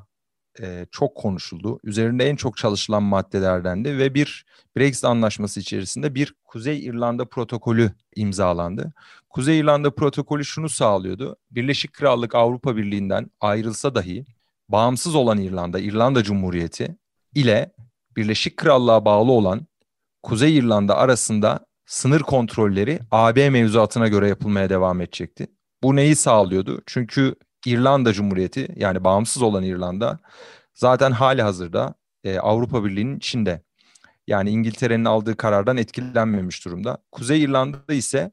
e, 0.61 0.85
çok 0.91 1.15
konuşuldu. 1.15 1.79
Üzerinde 1.83 2.29
en 2.29 2.35
çok 2.35 2.57
çalışılan 2.57 3.03
maddelerdendi 3.03 3.97
ve 3.97 4.13
bir 4.13 4.45
Brexit 4.77 5.05
anlaşması 5.05 5.59
içerisinde 5.59 6.15
bir 6.15 6.35
Kuzey 6.43 6.85
İrlanda 6.85 7.25
protokolü 7.25 7.91
imzalandı. 8.15 8.93
Kuzey 9.29 9.59
İrlanda 9.59 9.95
protokolü 9.95 10.45
şunu 10.45 10.69
sağlıyordu. 10.69 11.35
Birleşik 11.51 11.93
Krallık 11.93 12.35
Avrupa 12.35 12.77
Birliği'nden 12.77 13.31
ayrılsa 13.39 13.95
dahi 13.95 14.25
bağımsız 14.69 15.15
olan 15.15 15.37
İrlanda, 15.37 15.79
İrlanda 15.79 16.23
Cumhuriyeti 16.23 16.97
ile 17.35 17.71
Birleşik 18.15 18.57
Krallığa 18.57 19.05
bağlı 19.05 19.31
olan 19.31 19.67
Kuzey 20.23 20.57
İrlanda 20.57 20.97
arasında 20.97 21.65
sınır 21.85 22.21
kontrolleri 22.21 22.99
AB 23.11 23.49
mevzuatına 23.49 24.07
göre 24.07 24.27
yapılmaya 24.27 24.69
devam 24.69 25.01
edecekti. 25.01 25.47
Bu 25.83 25.95
neyi 25.95 26.15
sağlıyordu? 26.15 26.81
Çünkü 26.85 27.35
İrlanda 27.65 28.13
Cumhuriyeti 28.13 28.67
yani 28.75 29.03
bağımsız 29.03 29.41
olan 29.41 29.63
İrlanda 29.63 30.19
zaten 30.73 31.11
hali 31.11 31.41
hazırda 31.41 31.93
e, 32.23 32.39
Avrupa 32.39 32.85
Birliği'nin 32.85 33.17
içinde. 33.17 33.61
Yani 34.27 34.49
İngiltere'nin 34.49 35.05
aldığı 35.05 35.37
karardan 35.37 35.77
etkilenmemiş 35.77 36.65
durumda. 36.65 36.97
Kuzey 37.11 37.43
İrlanda 37.43 37.93
ise 37.93 38.31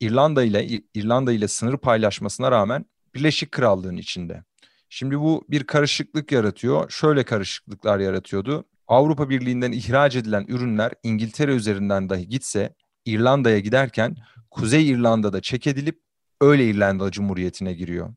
İrlanda 0.00 0.44
ile 0.44 0.80
İrlanda 0.94 1.32
ile 1.32 1.48
sınır 1.48 1.76
paylaşmasına 1.76 2.50
rağmen 2.50 2.84
Birleşik 3.14 3.52
Krallığın 3.52 3.96
içinde. 3.96 4.44
Şimdi 4.88 5.20
bu 5.20 5.44
bir 5.48 5.64
karışıklık 5.64 6.32
yaratıyor. 6.32 6.90
Şöyle 6.90 7.24
karışıklıklar 7.24 7.98
yaratıyordu. 7.98 8.64
Avrupa 8.88 9.30
Birliği'nden 9.30 9.72
ihraç 9.72 10.16
edilen 10.16 10.44
ürünler 10.48 10.92
İngiltere 11.02 11.54
üzerinden 11.54 12.08
dahi 12.08 12.28
gitse 12.28 12.74
İrlanda'ya 13.04 13.58
giderken 13.58 14.16
Kuzey 14.50 14.90
İrlanda'da 14.90 15.40
çek 15.40 15.66
edilip 15.66 16.00
öyle 16.40 16.66
İrlanda 16.66 17.10
Cumhuriyeti'ne 17.10 17.72
giriyor. 17.72 18.14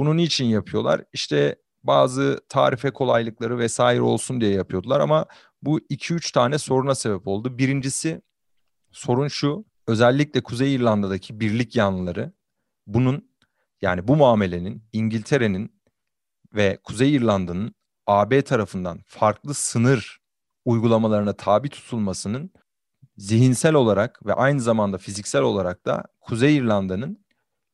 Bunu 0.00 0.16
niçin 0.16 0.44
yapıyorlar? 0.44 1.04
İşte 1.12 1.56
bazı 1.82 2.40
tarife 2.48 2.90
kolaylıkları 2.90 3.58
vesaire 3.58 4.00
olsun 4.00 4.40
diye 4.40 4.50
yapıyordular 4.50 5.00
ama 5.00 5.26
bu 5.62 5.78
2-3 5.78 6.32
tane 6.32 6.58
soruna 6.58 6.94
sebep 6.94 7.28
oldu. 7.28 7.58
Birincisi 7.58 8.22
sorun 8.90 9.28
şu. 9.28 9.64
Özellikle 9.86 10.42
Kuzey 10.42 10.74
İrlanda'daki 10.74 11.40
birlik 11.40 11.76
yanlıları 11.76 12.32
bunun 12.86 13.30
yani 13.82 14.08
bu 14.08 14.16
muamelenin 14.16 14.84
İngiltere'nin 14.92 15.82
ve 16.54 16.78
Kuzey 16.84 17.14
İrlanda'nın 17.14 17.74
AB 18.06 18.42
tarafından 18.42 19.00
farklı 19.06 19.54
sınır 19.54 20.20
uygulamalarına 20.64 21.32
tabi 21.32 21.68
tutulmasının 21.68 22.50
zihinsel 23.16 23.74
olarak 23.74 24.26
ve 24.26 24.34
aynı 24.34 24.60
zamanda 24.60 24.98
fiziksel 24.98 25.42
olarak 25.42 25.86
da 25.86 26.04
Kuzey 26.20 26.56
İrlanda'nın 26.56 27.24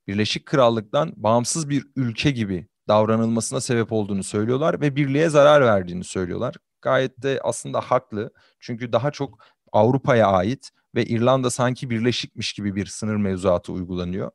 Birleşik 0.07 0.47
Krallık'tan 0.47 1.13
bağımsız 1.17 1.69
bir 1.69 1.87
ülke 1.97 2.31
gibi 2.31 2.67
davranılmasına 2.89 3.61
sebep 3.61 3.93
olduğunu 3.93 4.23
söylüyorlar 4.23 4.81
ve 4.81 4.97
birliğe 4.97 5.29
zarar 5.29 5.63
verdiğini 5.63 6.05
söylüyorlar. 6.05 6.55
Gayet 6.83 7.23
de 7.23 7.41
aslında 7.43 7.81
haklı. 7.81 8.31
Çünkü 8.61 8.93
daha 8.93 9.11
çok 9.11 9.39
Avrupa'ya 9.73 10.27
ait 10.27 10.71
ve 10.95 11.05
İrlanda 11.05 11.51
sanki 11.51 11.91
birleşikmiş 11.91 12.53
gibi 12.53 12.75
bir 12.75 12.87
sınır 12.87 13.17
mevzuatı 13.17 13.73
uygulanıyor. 13.73 14.31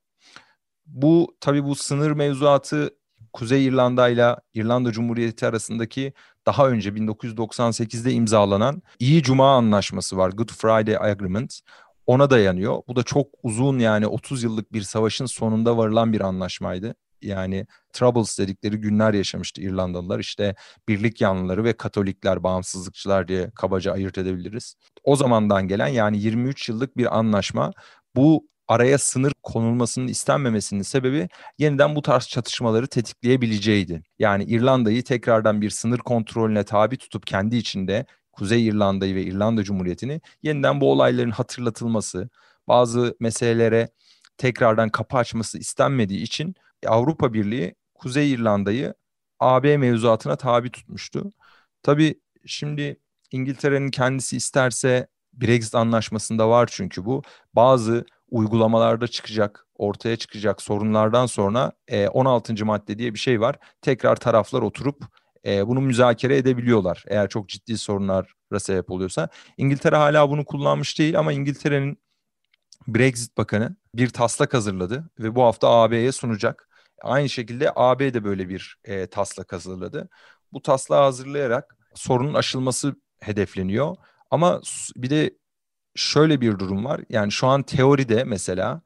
Bu 0.85 1.35
tabii 1.39 1.63
bu 1.63 1.75
sınır 1.75 2.11
mevzuatı 2.11 2.89
Kuzey 3.33 3.65
İrlanda 3.65 4.09
ile 4.09 4.35
İrlanda 4.53 4.91
Cumhuriyeti 4.91 5.47
arasındaki 5.47 6.13
daha 6.45 6.69
önce 6.69 6.89
1998'de 6.89 8.11
imzalanan 8.11 8.81
İyi 8.99 9.23
Cuma 9.23 9.55
Anlaşması 9.55 10.17
var. 10.17 10.29
Good 10.29 10.49
Friday 10.49 11.11
Agreement. 11.11 11.59
Ona 12.07 12.29
dayanıyor. 12.29 12.81
Bu 12.87 12.95
da 12.95 13.03
çok 13.03 13.27
uzun 13.43 13.79
yani 13.79 14.07
30 14.07 14.43
yıllık 14.43 14.73
bir 14.73 14.81
savaşın 14.81 15.25
sonunda 15.25 15.77
varılan 15.77 16.13
bir 16.13 16.21
anlaşmaydı. 16.21 16.95
Yani 17.21 17.67
Troubles 17.93 18.39
dedikleri 18.39 18.77
günler 18.77 19.13
yaşamıştı 19.13 19.61
İrlandalılar. 19.61 20.19
İşte 20.19 20.55
birlik 20.87 21.21
yanlıları 21.21 21.63
ve 21.63 21.73
Katolikler, 21.73 22.43
bağımsızlıkçılar 22.43 23.27
diye 23.27 23.51
kabaca 23.55 23.93
ayırt 23.93 24.17
edebiliriz. 24.17 24.75
O 25.03 25.15
zamandan 25.15 25.67
gelen 25.67 25.87
yani 25.87 26.17
23 26.17 26.69
yıllık 26.69 26.97
bir 26.97 27.17
anlaşma. 27.17 27.71
Bu 28.15 28.47
araya 28.67 28.97
sınır 28.97 29.33
konulmasının 29.43 30.07
istenmemesinin 30.07 30.81
sebebi 30.81 31.29
yeniden 31.57 31.95
bu 31.95 32.01
tarz 32.01 32.27
çatışmaları 32.27 32.87
tetikleyebileceğiydi. 32.87 34.03
Yani 34.19 34.43
İrlanda'yı 34.43 35.03
tekrardan 35.03 35.61
bir 35.61 35.69
sınır 35.69 35.97
kontrolüne 35.97 36.63
tabi 36.63 36.97
tutup 36.97 37.27
kendi 37.27 37.55
içinde 37.55 38.05
Kuzey 38.31 38.67
İrlanda'yı 38.67 39.15
ve 39.15 39.23
İrlanda 39.23 39.63
Cumhuriyeti'ni 39.63 40.21
yeniden 40.43 40.81
bu 40.81 40.91
olayların 40.91 41.31
hatırlatılması, 41.31 42.29
bazı 42.67 43.15
meselelere 43.19 43.89
tekrardan 44.37 44.89
kapı 44.89 45.17
açması 45.17 45.57
istenmediği 45.57 46.21
için 46.21 46.55
Avrupa 46.87 47.33
Birliği 47.33 47.75
Kuzey 47.95 48.31
İrlanda'yı 48.31 48.93
AB 49.39 49.77
mevzuatına 49.77 50.35
tabi 50.35 50.71
tutmuştu. 50.71 51.31
Tabii 51.83 52.19
şimdi 52.45 52.99
İngiltere'nin 53.31 53.89
kendisi 53.89 54.37
isterse 54.37 55.07
Brexit 55.33 55.75
anlaşmasında 55.75 56.49
var 56.49 56.69
çünkü 56.71 57.05
bu. 57.05 57.21
Bazı 57.53 58.05
uygulamalarda 58.29 59.07
çıkacak, 59.07 59.67
ortaya 59.75 60.15
çıkacak 60.15 60.61
sorunlardan 60.61 61.25
sonra 61.25 61.71
16. 62.11 62.65
madde 62.65 62.97
diye 62.97 63.13
bir 63.13 63.19
şey 63.19 63.41
var. 63.41 63.55
Tekrar 63.81 64.15
taraflar 64.15 64.61
oturup 64.61 65.05
e, 65.45 65.67
bunu 65.67 65.81
müzakere 65.81 66.37
edebiliyorlar 66.37 67.03
eğer 67.07 67.29
çok 67.29 67.49
ciddi 67.49 67.77
sorunlara 67.77 68.59
sebep 68.59 68.91
oluyorsa. 68.91 69.29
İngiltere 69.57 69.95
hala 69.95 70.29
bunu 70.29 70.45
kullanmış 70.45 70.99
değil 70.99 71.19
ama 71.19 71.33
İngiltere'nin 71.33 71.97
Brexit 72.87 73.37
Bakanı 73.37 73.75
bir 73.95 74.09
taslak 74.09 74.53
hazırladı 74.53 75.09
ve 75.19 75.35
bu 75.35 75.43
hafta 75.43 75.69
AB'ye 75.69 76.11
sunacak. 76.11 76.69
Aynı 77.01 77.29
şekilde 77.29 77.71
AB 77.75 78.13
de 78.13 78.23
böyle 78.23 78.49
bir 78.49 78.77
e, 78.83 79.07
taslak 79.07 79.53
hazırladı. 79.53 80.09
Bu 80.53 80.61
taslağı 80.61 81.03
hazırlayarak 81.03 81.77
sorunun 81.95 82.33
aşılması 82.33 82.95
hedefleniyor. 83.19 83.95
Ama 84.31 84.61
bir 84.95 85.09
de 85.09 85.37
şöyle 85.95 86.41
bir 86.41 86.59
durum 86.59 86.85
var. 86.85 87.01
Yani 87.09 87.31
şu 87.31 87.47
an 87.47 87.63
teoride 87.63 88.23
mesela 88.23 88.81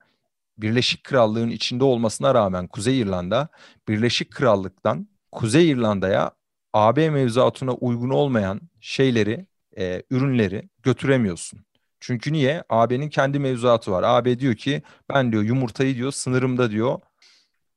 Birleşik 0.58 1.04
Krallığın 1.04 1.50
içinde 1.50 1.84
olmasına 1.84 2.36
rağmen 2.36 2.68
Kuzey 2.68 3.00
İrlanda 3.00 3.50
Birleşik 3.88 4.32
Krallık'tan 4.32 5.08
Kuzey 5.32 5.70
İrlanda'ya 5.70 6.32
AB 6.76 7.10
mevzuatına 7.10 7.74
uygun 7.74 8.10
olmayan 8.10 8.62
şeyleri, 8.80 9.46
e, 9.78 10.04
ürünleri 10.10 10.70
götüremiyorsun. 10.84 11.66
Çünkü 12.00 12.34
niye? 12.34 12.64
AB'nin 12.70 13.10
kendi 13.10 13.40
mevzuatı 13.40 13.92
var. 13.92 14.04
AB 14.06 14.40
diyor 14.40 14.56
ki 14.56 14.82
ben 15.10 15.32
diyor 15.32 15.44
yumurtayı 15.44 15.96
diyor 15.96 16.12
sınırımda 16.12 16.72
diyor 16.72 17.00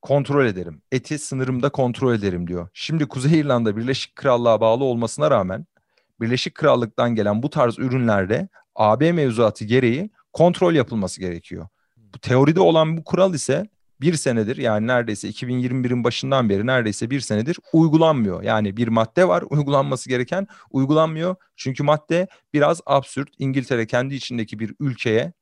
kontrol 0.02 0.46
ederim. 0.46 0.82
Eti 0.92 1.18
sınırımda 1.18 1.68
kontrol 1.68 2.14
ederim 2.14 2.46
diyor. 2.46 2.68
Şimdi 2.74 3.08
Kuzey 3.08 3.40
İrlanda 3.40 3.76
Birleşik 3.76 4.16
Krallığa 4.16 4.60
bağlı 4.60 4.84
olmasına 4.84 5.30
rağmen 5.30 5.66
Birleşik 6.20 6.54
Krallık'tan 6.54 7.14
gelen 7.14 7.42
bu 7.42 7.50
tarz 7.50 7.78
ürünlerde 7.78 8.48
AB 8.74 9.12
mevzuatı 9.12 9.64
gereği 9.64 10.10
kontrol 10.32 10.74
yapılması 10.74 11.20
gerekiyor. 11.20 11.68
Bu 11.96 12.18
teoride 12.18 12.60
olan 12.60 12.96
bu 12.96 13.04
kural 13.04 13.34
ise 13.34 13.68
bir 14.00 14.14
senedir 14.14 14.56
yani 14.56 14.86
neredeyse 14.86 15.28
2021'in 15.28 16.04
başından 16.04 16.48
beri 16.48 16.66
neredeyse 16.66 17.10
bir 17.10 17.20
senedir 17.20 17.58
uygulanmıyor. 17.72 18.42
Yani 18.42 18.76
bir 18.76 18.88
madde 18.88 19.28
var 19.28 19.44
uygulanması 19.50 20.08
gereken 20.08 20.46
uygulanmıyor. 20.70 21.36
Çünkü 21.56 21.82
madde 21.82 22.28
biraz 22.52 22.80
absürt. 22.86 23.28
İngiltere 23.38 23.86
kendi 23.86 24.14
içindeki 24.14 24.58
bir 24.58 24.74
ülkeye 24.80 25.32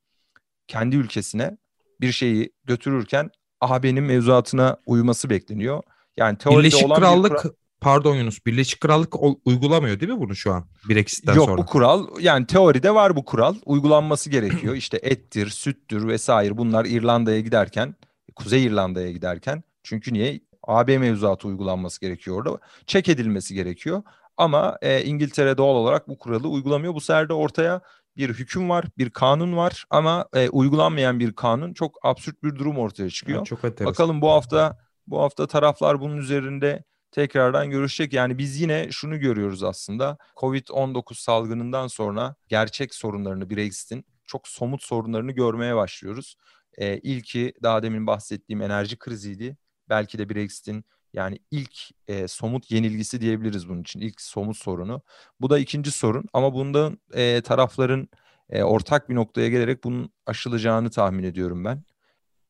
kendi 0.68 0.96
ülkesine 0.96 1.56
bir 2.00 2.12
şeyi 2.12 2.52
götürürken 2.64 3.30
AB'nin 3.60 4.04
mevzuatına 4.04 4.76
uyması 4.86 5.30
bekleniyor. 5.30 5.82
Yani 6.16 6.38
teoride 6.38 6.58
Birleşik 6.58 6.86
olan 6.86 7.00
Krallık 7.00 7.32
bir 7.32 7.36
kural... 7.36 7.54
pardon 7.80 8.16
Yunus 8.16 8.46
Birleşik 8.46 8.80
Krallık 8.80 9.14
uygulamıyor 9.44 10.00
değil 10.00 10.12
mi 10.12 10.20
bunu 10.20 10.36
şu 10.36 10.52
an 10.52 10.66
Brexit'ten 10.88 11.34
Yok, 11.34 11.44
sonra? 11.44 11.58
Yok 11.58 11.68
bu 11.68 11.72
kural 11.72 12.06
yani 12.20 12.46
teoride 12.46 12.94
var 12.94 13.16
bu 13.16 13.25
kural 13.25 13.54
uygulanması 13.64 14.30
gerekiyor. 14.30 14.75
İşte 14.76 15.00
ettir, 15.02 15.48
süttür 15.48 16.08
vesaire 16.08 16.58
bunlar 16.58 16.84
İrlanda'ya 16.84 17.40
giderken 17.40 17.94
Kuzey 18.37 18.64
İrlanda'ya 18.64 19.11
giderken 19.11 19.62
çünkü 19.83 20.12
niye 20.12 20.40
AB 20.62 20.99
mevzuatı 20.99 21.49
uygulanması 21.49 22.00
gerekiyor 22.00 22.37
orada 22.37 22.59
çek 22.87 23.09
edilmesi 23.09 23.55
gerekiyor. 23.55 24.02
Ama 24.37 24.78
e, 24.83 25.05
İngiltere 25.05 25.59
doğal 25.59 25.75
olarak 25.75 26.09
bu 26.09 26.19
kuralı 26.19 26.49
uygulamıyor. 26.49 26.95
Bu 26.95 27.00
sefer 27.00 27.28
de 27.28 27.33
ortaya 27.33 27.81
bir 28.16 28.28
hüküm 28.28 28.71
var, 28.71 28.85
bir 28.99 29.11
kanun 29.11 29.57
var 29.57 29.85
ama 29.90 30.26
e, 30.35 30.49
uygulanmayan 30.49 31.21
bir 31.21 31.33
kanun 31.33 31.75
çok 31.75 31.99
absürt 32.02 32.43
bir 32.43 32.57
durum 32.57 32.78
ortaya 32.78 33.11
çıkıyor. 33.11 33.38
Evet, 33.38 33.47
çok 33.47 33.64
enteresan. 33.64 33.87
Bakalım 33.87 34.21
bu 34.21 34.31
hafta 34.31 34.78
bu 35.07 35.21
hafta 35.21 35.47
taraflar 35.47 36.00
bunun 36.00 36.16
üzerinde 36.16 36.85
tekrardan 37.11 37.71
görüşecek. 37.71 38.12
Yani 38.12 38.38
biz 38.38 38.61
yine 38.61 38.88
şunu 38.90 39.19
görüyoruz 39.19 39.62
aslında. 39.62 40.19
Covid-19 40.37 41.14
salgınından 41.14 41.87
sonra 41.87 42.35
gerçek 42.49 42.95
sorunlarını 42.95 43.50
Brexit'in 43.50 44.05
çok 44.26 44.49
somut 44.49 44.83
sorunlarını 44.83 45.33
görmeye 45.33 45.76
başlıyoruz. 45.76 46.37
E, 46.78 46.99
ilki 46.99 47.52
daha 47.62 47.83
demin 47.83 48.06
bahsettiğim 48.06 48.62
enerji 48.62 48.97
kriziydi. 48.99 49.56
Belki 49.88 50.18
de 50.18 50.28
Brexit'in 50.30 50.85
yani 51.12 51.38
ilk 51.50 51.76
e, 52.09 52.28
somut 52.28 52.71
yenilgisi 52.71 53.21
diyebiliriz 53.21 53.68
bunun 53.68 53.80
için. 53.80 54.00
İlk 54.00 54.21
somut 54.21 54.56
sorunu. 54.56 55.02
Bu 55.40 55.50
da 55.50 55.59
ikinci 55.59 55.90
sorun 55.90 56.25
ama 56.33 56.54
bundan 56.54 56.99
e, 57.14 57.40
tarafların 57.40 58.09
e, 58.50 58.62
ortak 58.62 59.11
bir 59.11 59.14
noktaya 59.14 59.49
gelerek 59.49 59.85
bunun 59.85 60.12
aşılacağını 60.26 60.90
tahmin 60.90 61.25
ediyorum 61.25 61.64
ben. 61.64 61.85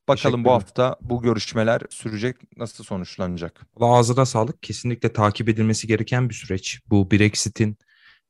Bakalım 0.09 0.45
bu 0.45 0.51
hafta 0.51 0.97
bu 1.01 1.23
görüşmeler 1.23 1.83
sürecek, 1.91 2.37
nasıl 2.57 2.85
sonuçlanacak? 2.85 3.67
Ağzına 3.81 4.27
sağlık. 4.27 4.63
Kesinlikle 4.63 5.13
takip 5.13 5.49
edilmesi 5.49 5.87
gereken 5.87 6.29
bir 6.29 6.35
süreç. 6.35 6.81
Bu 6.91 7.11
Brexit'in 7.11 7.79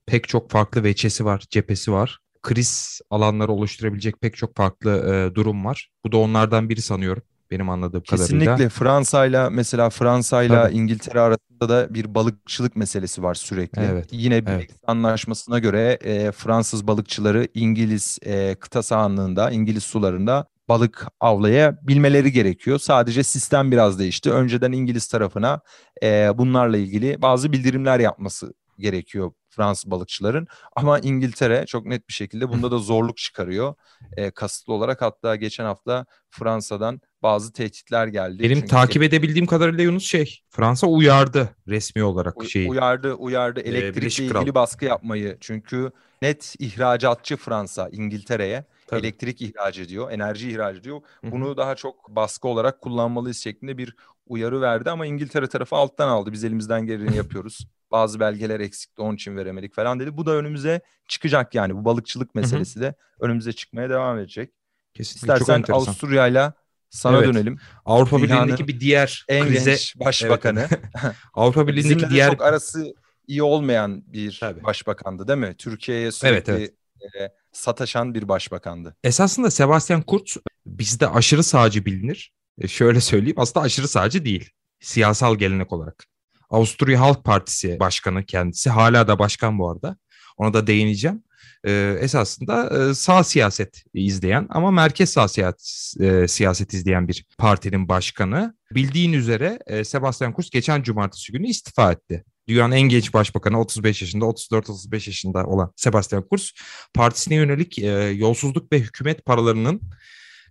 pek 0.07 0.29
çok 0.29 0.51
farklı 0.51 0.85
veçesi 0.85 1.25
var, 1.25 1.45
cephesi 1.51 1.93
var. 1.93 2.19
Kriz 2.47 3.01
alanları 3.11 3.53
oluşturabilecek 3.53 4.21
pek 4.21 4.37
çok 4.37 4.57
farklı 4.57 4.91
e, 5.15 5.35
durum 5.35 5.65
var. 5.65 5.91
Bu 6.05 6.13
da 6.13 6.17
onlardan 6.17 6.69
biri 6.69 6.83
sanıyorum 6.83 7.23
benim 7.51 7.71
anladığım 7.71 8.01
Kesinlikle. 8.01 8.27
kadarıyla. 8.27 8.57
Kesinlikle 8.57 8.79
Fransa'yla 8.79 9.51
mesela 9.51 9.91
Fransa'yla 9.91 10.71
İngiltere 10.71 11.21
arasında 11.21 11.69
da 11.69 11.95
bir 11.95 12.15
balıkçılık 12.15 12.77
meselesi 12.77 13.23
var 13.23 13.35
sürekli. 13.35 13.83
Evet. 13.83 14.09
Yine 14.13 14.47
bir 14.47 14.51
evet. 14.51 14.71
anlaşmasına 14.87 15.59
göre 15.59 15.99
e, 16.05 16.33
Fransız 16.33 16.87
balıkçıları 16.87 17.49
İngiliz 17.55 18.19
e, 18.27 18.55
kıta 18.55 18.83
sahanlığında, 18.83 19.51
İngiliz 19.51 19.85
sularında 19.85 20.47
balık 20.69 21.07
avlayabilmeleri 21.21 22.33
gerekiyor. 22.33 22.79
Sadece 22.79 23.23
sistem 23.23 23.73
biraz 23.73 23.99
değişti. 23.99 24.31
Önceden 24.31 24.73
İngiliz 24.73 25.07
tarafına 25.07 25.61
e, 26.03 26.39
bunlarla 26.39 26.77
ilgili 26.77 27.23
bazı 27.23 27.53
bildirimler 27.53 28.01
yapması 28.01 28.55
gerekiyor 28.79 29.33
Fransız 29.57 29.91
balıkçıların. 29.91 30.47
Ama 30.77 30.99
İngiltere 30.99 31.67
çok 31.67 31.87
net 31.87 32.09
bir 32.09 32.13
şekilde 32.13 32.49
bunda 32.49 32.71
da 32.71 32.79
zorluk 32.79 33.17
çıkarıyor. 33.17 33.75
E, 34.17 34.31
kasıtlı 34.31 34.73
olarak 34.73 35.03
hatta 35.03 35.37
geçen 35.37 35.65
hafta 35.65 36.07
Fransa'dan 36.31 37.01
bazı 37.23 37.53
tehditler 37.53 38.07
geldi. 38.07 38.43
Benim 38.43 38.59
Çünkü 38.59 38.67
takip 38.71 39.03
edebildiğim 39.03 39.47
kadarıyla 39.47 39.85
Yunus 39.85 40.05
şey 40.05 40.43
Fransa 40.49 40.87
uyardı 40.87 41.57
resmi 41.69 42.05
olarak 42.05 42.35
şeyi. 42.49 42.69
Uyardı, 42.69 43.15
uyardı 43.15 43.61
elektrikle 43.61 44.01
Birleşik 44.01 44.31
ilgili 44.31 44.55
baskı 44.55 44.85
yapmayı. 44.85 45.37
Çünkü 45.41 45.91
net 46.23 46.55
ihracatçı 46.59 47.37
Fransa 47.37 47.89
İngiltere'ye 47.93 48.65
Tabii. 48.87 49.01
elektrik 49.01 49.43
ihraç 49.43 49.79
ediyor, 49.79 50.11
enerji 50.11 50.51
ihraç 50.51 50.77
ediyor. 50.77 51.01
Bunu 51.23 51.57
daha 51.57 51.75
çok 51.75 52.09
baskı 52.09 52.49
olarak 52.49 52.81
kullanmalıyız 52.81 53.39
şeklinde 53.39 53.79
bir 53.79 53.97
uyarı 54.27 54.61
verdi 54.61 54.91
ama 54.91 55.07
İngiltere 55.07 55.47
tarafı 55.47 55.77
alttan 55.77 56.09
aldı. 56.09 56.33
Biz 56.33 56.45
elimizden 56.45 56.87
geleni 56.87 57.17
yapıyoruz. 57.17 57.69
Bazı 57.91 58.21
belgeler 58.21 58.61
eksikti 58.61 59.03
onun 59.03 59.15
için 59.15 59.37
veremedik 59.37 59.75
falan 59.75 60.01
dedi. 60.01 60.17
Bu 60.17 60.27
da 60.27 60.33
önümüze 60.33 60.81
çıkacak 61.09 61.55
yani 61.55 61.77
bu 61.77 61.85
balıkçılık 61.85 62.35
meselesi 62.35 62.81
de 62.81 62.95
önümüze 63.21 63.53
çıkmaya 63.53 63.91
devam 63.91 64.19
edecek. 64.19 64.53
Kesinlikle 64.95 65.35
İstersen. 65.35 65.73
Avusturya'yla 65.73 66.55
sana 66.91 67.17
Evet. 67.17 67.29
dönelim. 67.29 67.59
Avrupa 67.85 68.23
Birliği'ndeki 68.23 68.69
bir 68.69 68.81
diğer 68.81 69.25
En 69.29 69.47
krize 69.47 69.71
genç 69.71 69.97
başbakanı. 69.97 70.69
Avrupa 71.35 71.67
Birliği'ndeki 71.67 71.97
Bizimle 71.97 72.11
diğer 72.11 72.31
çok 72.31 72.43
arası 72.43 72.95
iyi 73.27 73.43
olmayan 73.43 74.03
bir 74.07 74.39
Tabii. 74.41 74.65
başbakandı 74.65 75.29
değil 75.29 75.39
mi? 75.39 75.55
Türkiye'ye 75.59 76.13
sürekli 76.13 76.53
evet. 76.53 76.75
e, 77.21 77.33
sataşan 77.53 78.15
bir 78.15 78.29
başbakandı. 78.29 78.97
esasında 79.05 79.51
Sebastian 79.51 80.03
Kurz 80.03 80.37
bizde 80.67 81.09
aşırı 81.09 81.43
sağcı 81.43 81.85
bilinir. 81.85 82.33
E, 82.59 82.69
şöyle 82.69 83.01
söyleyeyim 83.01 83.37
aslında 83.39 83.67
aşırı 83.67 83.89
sağcı 83.89 84.25
değil. 84.25 84.51
Siyasal 84.81 85.37
gelenek 85.37 85.73
olarak. 85.73 86.07
Avusturya 86.51 87.01
Halk 87.01 87.25
Partisi 87.25 87.81
başkanı 87.81 88.25
kendisi. 88.25 88.71
Hala 88.71 89.09
da 89.09 89.19
başkan 89.19 89.59
bu 89.59 89.71
arada. 89.71 89.97
Ona 90.37 90.55
da 90.55 90.67
değineceğim. 90.67 91.23
E, 91.65 91.97
esasında 92.01 92.71
e, 92.91 92.95
sağ 92.95 93.25
siyaset 93.25 93.83
izleyen 93.95 94.47
ama 94.51 94.71
merkez 94.71 95.11
sağ 95.11 95.29
siyaset, 95.29 95.93
e, 96.01 96.29
siyaset 96.29 96.75
izleyen 96.75 97.09
bir 97.09 97.25
partinin 97.39 97.89
başkanı. 97.89 98.55
Bildiğin 98.71 99.13
üzere 99.13 99.59
e, 99.67 99.85
Sebastian 99.85 100.33
Kurz 100.33 100.51
geçen 100.51 100.83
cumartesi 100.83 101.33
günü 101.33 101.47
istifa 101.47 101.93
etti. 101.93 102.25
Dünyanın 102.49 102.73
en 102.73 102.81
genç 102.81 103.15
başbakanı 103.15 103.61
35 103.61 104.03
yaşında, 104.03 104.25
34-35 104.25 104.95
yaşında 104.95 105.45
olan 105.45 105.73
Sebastian 105.77 106.29
Kurz 106.29 106.53
partisine 106.95 107.35
yönelik 107.35 107.79
e, 107.79 107.91
yolsuzluk 108.01 108.73
ve 108.73 108.81
hükümet 108.81 109.25
paralarının 109.25 109.81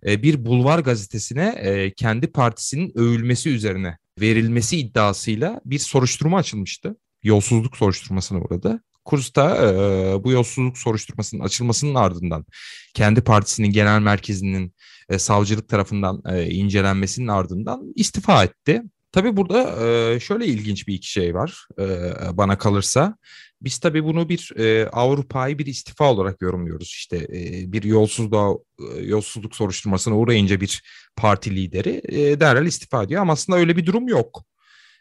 e, 0.06 0.22
bir 0.22 0.46
bulvar 0.46 0.78
gazetesine 0.78 1.48
e, 1.48 1.94
kendi 1.94 2.26
partisinin 2.26 2.92
övülmesi 2.98 3.50
üzerine 3.50 3.98
verilmesi 4.20 4.78
iddiasıyla 4.78 5.60
bir 5.64 5.78
soruşturma 5.78 6.38
açılmıştı. 6.38 6.96
Yolsuzluk 7.22 7.76
soruşturmasına 7.76 8.38
uğradı. 8.40 8.80
Kurz 9.04 9.34
da 9.34 9.56
e, 9.56 10.24
bu 10.24 10.32
yolsuzluk 10.32 10.78
soruşturmasının 10.78 11.44
açılmasının 11.44 11.94
ardından 11.94 12.46
kendi 12.94 13.20
partisinin 13.20 13.70
genel 13.70 14.00
merkezinin 14.00 14.74
e, 15.08 15.18
savcılık 15.18 15.68
tarafından 15.68 16.22
e, 16.28 16.50
incelenmesinin 16.50 17.28
ardından 17.28 17.92
istifa 17.94 18.44
etti. 18.44 18.82
Tabii 19.12 19.36
burada 19.36 19.86
e, 19.86 20.20
şöyle 20.20 20.46
ilginç 20.46 20.88
bir 20.88 20.94
iki 20.94 21.10
şey 21.10 21.34
var 21.34 21.66
e, 21.78 21.86
bana 22.32 22.58
kalırsa. 22.58 23.16
Biz 23.60 23.78
tabii 23.78 24.04
bunu 24.04 24.28
bir 24.28 24.52
e, 24.56 24.88
Avrupa'yı 24.88 25.58
bir 25.58 25.66
istifa 25.66 26.12
olarak 26.12 26.42
yorumluyoruz. 26.42 26.88
İşte 26.88 27.16
e, 27.16 27.72
bir 27.72 27.82
yolsuzluğa, 27.82 28.54
e, 28.94 29.00
yolsuzluk 29.00 29.56
soruşturmasına 29.56 30.16
uğrayınca 30.16 30.60
bir 30.60 30.82
parti 31.16 31.56
lideri 31.56 32.02
e, 32.08 32.40
derhal 32.40 32.66
istifa 32.66 33.02
ediyor. 33.02 33.22
Ama 33.22 33.32
aslında 33.32 33.58
öyle 33.58 33.76
bir 33.76 33.86
durum 33.86 34.08
yok. 34.08 34.44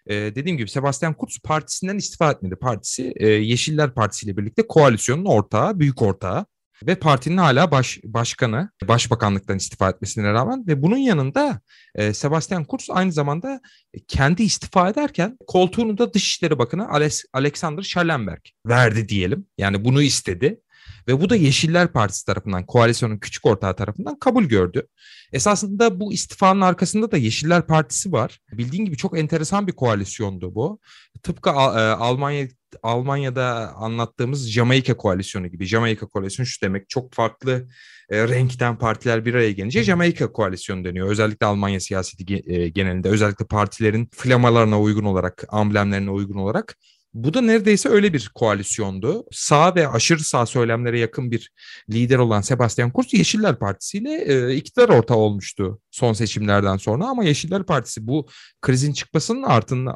E, 0.07 0.15
dediğim 0.15 0.57
gibi 0.57 0.69
Sebastian 0.69 1.13
Kurz 1.13 1.39
partisinden 1.43 1.97
istifa 1.97 2.31
etmedi. 2.31 2.55
Partisi 2.55 3.13
e, 3.15 3.27
Yeşiller 3.27 3.93
Partisi 3.93 4.25
ile 4.25 4.37
birlikte 4.37 4.67
koalisyonun 4.67 5.25
ortağı, 5.25 5.79
büyük 5.79 6.01
ortağı 6.01 6.45
ve 6.83 6.95
partinin 6.95 7.37
hala 7.37 7.71
baş, 7.71 7.99
başkanı, 8.03 8.69
başbakanlıktan 8.83 9.57
istifa 9.57 9.89
etmesine 9.89 10.33
rağmen 10.33 10.67
ve 10.67 10.81
bunun 10.81 10.97
yanında 10.97 11.61
e, 11.95 12.13
Sebastian 12.13 12.65
Kurz 12.65 12.87
aynı 12.89 13.11
zamanda 13.11 13.61
kendi 14.07 14.43
istifa 14.43 14.89
ederken 14.89 15.37
koltuğunu 15.47 15.97
da 15.97 16.13
Dışişleri 16.13 16.59
Bakanı 16.59 16.89
Alex, 16.89 17.23
Alexander 17.33 17.83
Schallenberg 17.83 18.41
verdi 18.65 19.09
diyelim. 19.09 19.47
Yani 19.57 19.85
bunu 19.85 20.01
istedi 20.01 20.59
ve 21.07 21.21
bu 21.21 21.29
da 21.29 21.35
Yeşiller 21.35 21.87
Partisi 21.87 22.25
tarafından, 22.25 22.65
koalisyonun 22.65 23.17
küçük 23.17 23.45
ortağı 23.45 23.75
tarafından 23.75 24.19
kabul 24.19 24.43
gördü. 24.43 24.87
Esasında 25.33 25.99
bu 25.99 26.13
istifanın 26.13 26.61
arkasında 26.61 27.11
da 27.11 27.17
Yeşiller 27.17 27.67
Partisi 27.67 28.11
var. 28.11 28.39
Bildiğin 28.51 28.85
gibi 28.85 28.97
çok 28.97 29.19
enteresan 29.19 29.67
bir 29.67 29.71
koalisyondu 29.71 30.55
bu. 30.55 30.79
Tıpkı 31.23 31.49
e, 31.49 31.53
Almanya 31.53 32.47
Almanya'da 32.83 33.73
anlattığımız 33.75 34.51
Jamaika 34.51 34.97
koalisyonu 34.97 35.47
gibi. 35.47 35.65
Jamaika 35.65 36.07
koalisyonu 36.07 36.47
şu 36.47 36.61
demek 36.61 36.89
çok 36.89 37.13
farklı 37.13 37.67
e, 38.09 38.27
renkten 38.27 38.77
partiler 38.77 39.25
bir 39.25 39.33
araya 39.33 39.51
gelince 39.51 39.83
Jamaika 39.83 40.31
koalisyonu 40.31 40.85
deniyor. 40.85 41.07
Özellikle 41.07 41.45
Almanya 41.45 41.79
siyaseti 41.79 42.43
e, 42.53 42.69
genelinde 42.69 43.09
özellikle 43.09 43.45
partilerin 43.45 44.09
flamalarına 44.13 44.81
uygun 44.81 45.05
olarak, 45.05 45.43
amblemlerine 45.49 46.09
uygun 46.09 46.37
olarak 46.37 46.77
bu 47.15 47.33
da 47.33 47.41
neredeyse 47.41 47.89
öyle 47.89 48.13
bir 48.13 48.31
koalisyondu. 48.35 49.25
Sağ 49.31 49.75
ve 49.75 49.87
aşırı 49.87 50.23
sağ 50.23 50.45
söylemlere 50.45 50.99
yakın 50.99 51.31
bir 51.31 51.51
lider 51.89 52.17
olan 52.17 52.41
Sebastian 52.41 52.91
Kurz 52.91 53.13
Yeşiller 53.13 53.59
Partisi 53.59 53.97
ile 53.97 54.25
e, 54.25 54.55
iktidar 54.55 54.89
ortağı 54.89 55.17
olmuştu 55.17 55.81
son 55.91 56.13
seçimlerden 56.13 56.77
sonra 56.77 57.05
ama 57.05 57.23
Yeşiller 57.23 57.63
Partisi 57.63 58.07
bu 58.07 58.27
krizin 58.61 58.93
çıkmasının 58.93 59.45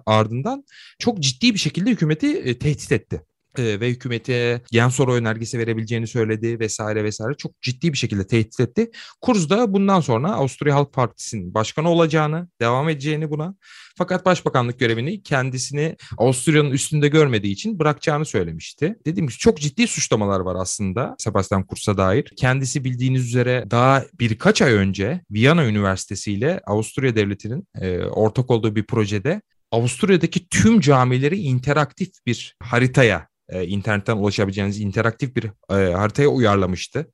ardından 0.05 0.63
çok 0.99 1.19
ciddi 1.19 1.53
bir 1.53 1.59
şekilde 1.59 1.89
hükümeti 1.89 2.27
e, 2.27 2.59
tehdit 2.59 2.91
etti 2.91 3.21
ve 3.57 3.89
hükümete 3.89 4.61
gen 4.71 4.89
soru 4.89 5.13
önergesi 5.13 5.59
verebileceğini 5.59 6.07
söyledi 6.07 6.59
vesaire 6.59 7.03
vesaire 7.03 7.33
çok 7.37 7.61
ciddi 7.61 7.93
bir 7.93 7.97
şekilde 7.97 8.27
tehdit 8.27 8.59
etti. 8.59 8.91
Kurz 9.21 9.49
da 9.49 9.73
bundan 9.73 9.99
sonra 9.99 10.31
Avusturya 10.31 10.75
Halk 10.75 10.93
Partisi'nin 10.93 11.53
başkanı 11.53 11.89
olacağını, 11.89 12.49
devam 12.61 12.89
edeceğini 12.89 13.29
buna 13.29 13.55
fakat 13.97 14.25
başbakanlık 14.25 14.79
görevini 14.79 15.23
kendisini 15.23 15.95
Avusturya'nın 16.17 16.71
üstünde 16.71 17.07
görmediği 17.07 17.53
için 17.53 17.79
bırakacağını 17.79 18.25
söylemişti. 18.25 18.95
Dediğim 19.05 19.27
gibi 19.27 19.37
çok 19.37 19.57
ciddi 19.57 19.87
suçlamalar 19.87 20.39
var 20.39 20.55
aslında 20.59 21.15
Sebastian 21.17 21.63
Kurz'a 21.63 21.97
dair. 21.97 22.33
Kendisi 22.37 22.83
bildiğiniz 22.83 23.27
üzere 23.27 23.65
daha 23.71 24.03
birkaç 24.19 24.61
ay 24.61 24.73
önce 24.73 25.21
Viyana 25.31 25.65
Üniversitesi 25.65 26.33
ile 26.33 26.61
Avusturya 26.67 27.15
Devleti'nin 27.15 27.67
e, 27.81 27.99
ortak 27.99 28.51
olduğu 28.51 28.75
bir 28.75 28.83
projede 28.83 29.41
Avusturya'daki 29.71 30.49
tüm 30.49 30.79
camileri 30.79 31.37
interaktif 31.39 32.09
bir 32.25 32.55
haritaya 32.59 33.28
e, 33.49 33.67
internetten 33.67 34.17
ulaşabileceğiniz 34.17 34.81
interaktif 34.81 35.35
bir 35.35 35.43
e, 35.45 35.93
haritaya 35.93 36.27
uyarlamıştı. 36.27 37.11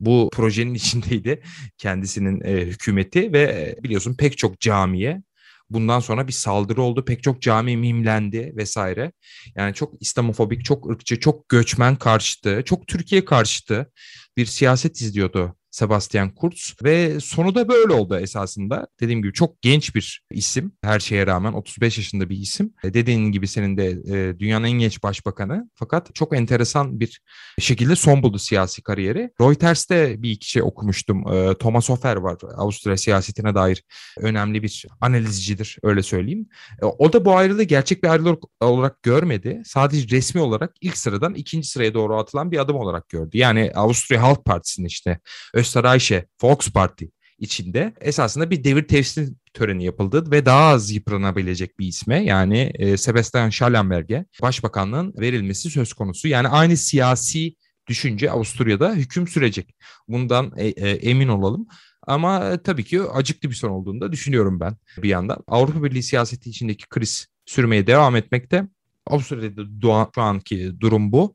Bu 0.00 0.30
projenin 0.32 0.74
içindeydi 0.74 1.42
kendisinin 1.78 2.40
e, 2.40 2.52
hükümeti 2.52 3.32
ve 3.32 3.42
e, 3.42 3.82
biliyorsun 3.82 4.14
pek 4.14 4.38
çok 4.38 4.60
camiye 4.60 5.22
bundan 5.70 6.00
sonra 6.00 6.28
bir 6.28 6.32
saldırı 6.32 6.82
oldu. 6.82 7.04
Pek 7.04 7.22
çok 7.22 7.42
cami 7.42 7.76
mimlendi 7.76 8.52
vesaire. 8.56 9.12
Yani 9.56 9.74
çok 9.74 10.02
İslamofobik, 10.02 10.64
çok 10.64 10.90
ırkçı, 10.90 11.20
çok 11.20 11.48
göçmen 11.48 11.96
karşıtı, 11.96 12.62
çok 12.64 12.86
Türkiye 12.86 13.24
karşıtı 13.24 13.92
bir 14.36 14.46
siyaset 14.46 15.00
izliyordu 15.00 15.57
Sebastian 15.78 16.30
Kurz 16.30 16.76
ve 16.84 17.20
sonu 17.20 17.54
da 17.54 17.68
böyle 17.68 17.92
oldu 17.92 18.18
esasında. 18.18 18.86
Dediğim 19.00 19.22
gibi 19.22 19.32
çok 19.32 19.62
genç 19.62 19.94
bir 19.94 20.22
isim 20.30 20.72
her 20.82 21.00
şeye 21.00 21.26
rağmen 21.26 21.52
35 21.52 21.98
yaşında 21.98 22.30
bir 22.30 22.36
isim. 22.36 22.74
E, 22.84 22.94
dediğin 22.94 23.32
gibi 23.32 23.48
senin 23.48 23.76
de 23.76 23.86
e, 23.86 24.38
dünyanın 24.38 24.64
en 24.64 24.78
genç 24.78 25.02
başbakanı 25.02 25.70
fakat 25.74 26.14
çok 26.14 26.36
enteresan 26.36 27.00
bir 27.00 27.20
şekilde 27.58 27.96
son 27.96 28.22
buldu 28.22 28.38
siyasi 28.38 28.82
kariyeri. 28.82 29.30
Reuters'te 29.40 30.22
bir 30.22 30.30
iki 30.30 30.50
şey 30.50 30.62
okumuştum. 30.62 31.32
E, 31.32 31.54
Thomas 31.54 31.88
Hofer 31.88 32.16
var 32.16 32.36
Avusturya 32.56 32.96
siyasetine 32.96 33.54
dair 33.54 33.84
önemli 34.18 34.62
bir 34.62 34.86
analizcidir 35.00 35.78
öyle 35.82 36.02
söyleyeyim. 36.02 36.48
O 36.82 37.12
da 37.12 37.24
bu 37.24 37.36
ayrılığı 37.36 37.62
gerçek 37.62 38.02
bir 38.02 38.08
ayrılık 38.08 38.42
olarak 38.60 39.02
görmedi. 39.02 39.62
Sadece 39.64 40.16
resmi 40.16 40.40
olarak 40.40 40.74
ilk 40.80 40.96
sıradan 40.96 41.34
ikinci 41.34 41.68
sıraya 41.68 41.94
doğru 41.94 42.16
atılan 42.16 42.50
bir 42.50 42.58
adım 42.58 42.76
olarak 42.76 43.08
gördü. 43.08 43.38
Yani 43.38 43.72
Avusturya 43.74 44.22
Halk 44.22 44.44
Partisi'nin 44.44 44.86
işte 44.86 45.20
Österreich'e 45.68 46.26
Volksparti 46.42 47.10
içinde 47.38 47.94
esasında 48.00 48.50
bir 48.50 48.64
devir 48.64 48.88
teslim 48.88 49.36
töreni 49.54 49.84
yapıldı 49.84 50.30
ve 50.30 50.46
daha 50.46 50.64
az 50.64 50.90
yıpranabilecek 50.90 51.78
bir 51.78 51.86
isme 51.86 52.24
yani 52.24 52.72
e, 52.74 52.96
Sebastian 52.96 53.50
Schallenberg'e 53.50 54.24
başbakanlığın 54.42 55.14
verilmesi 55.18 55.70
söz 55.70 55.92
konusu. 55.92 56.28
Yani 56.28 56.48
aynı 56.48 56.76
siyasi 56.76 57.54
düşünce 57.86 58.30
Avusturya'da 58.30 58.92
hüküm 58.92 59.28
sürecek. 59.28 59.74
Bundan 60.08 60.52
e, 60.56 60.66
e, 60.66 60.90
emin 60.90 61.28
olalım. 61.28 61.66
Ama 62.06 62.50
e, 62.50 62.62
tabii 62.62 62.84
ki 62.84 63.02
acıklı 63.02 63.50
bir 63.50 63.54
son 63.54 63.70
olduğunu 63.70 64.00
da 64.00 64.12
düşünüyorum 64.12 64.60
ben 64.60 64.76
bir 65.02 65.08
yandan. 65.08 65.38
Avrupa 65.46 65.84
Birliği 65.84 66.02
siyaseti 66.02 66.50
içindeki 66.50 66.86
kriz 66.88 67.26
sürmeye 67.46 67.86
devam 67.86 68.16
etmekte. 68.16 68.68
Avusturya'da 69.06 70.10
şu 70.14 70.22
anki 70.22 70.80
durum 70.80 71.12
bu. 71.12 71.34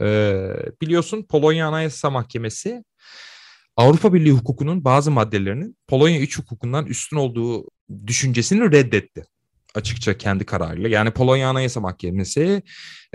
Ee, 0.00 0.50
biliyorsun 0.82 1.22
Polonya 1.22 1.68
Anayasa 1.68 2.10
Mahkemesi 2.10 2.84
Avrupa 3.76 4.14
Birliği 4.14 4.32
hukukunun 4.32 4.84
bazı 4.84 5.10
maddelerinin 5.10 5.76
Polonya 5.86 6.20
iç 6.20 6.38
hukukundan 6.38 6.86
üstün 6.86 7.16
olduğu 7.16 7.68
düşüncesini 8.06 8.72
reddetti 8.72 9.24
açıkça 9.74 10.18
kendi 10.18 10.46
kararıyla. 10.46 10.88
Yani 10.88 11.10
Polonya 11.10 11.48
Anayasa 11.48 11.80
Mahkemesi 11.80 12.62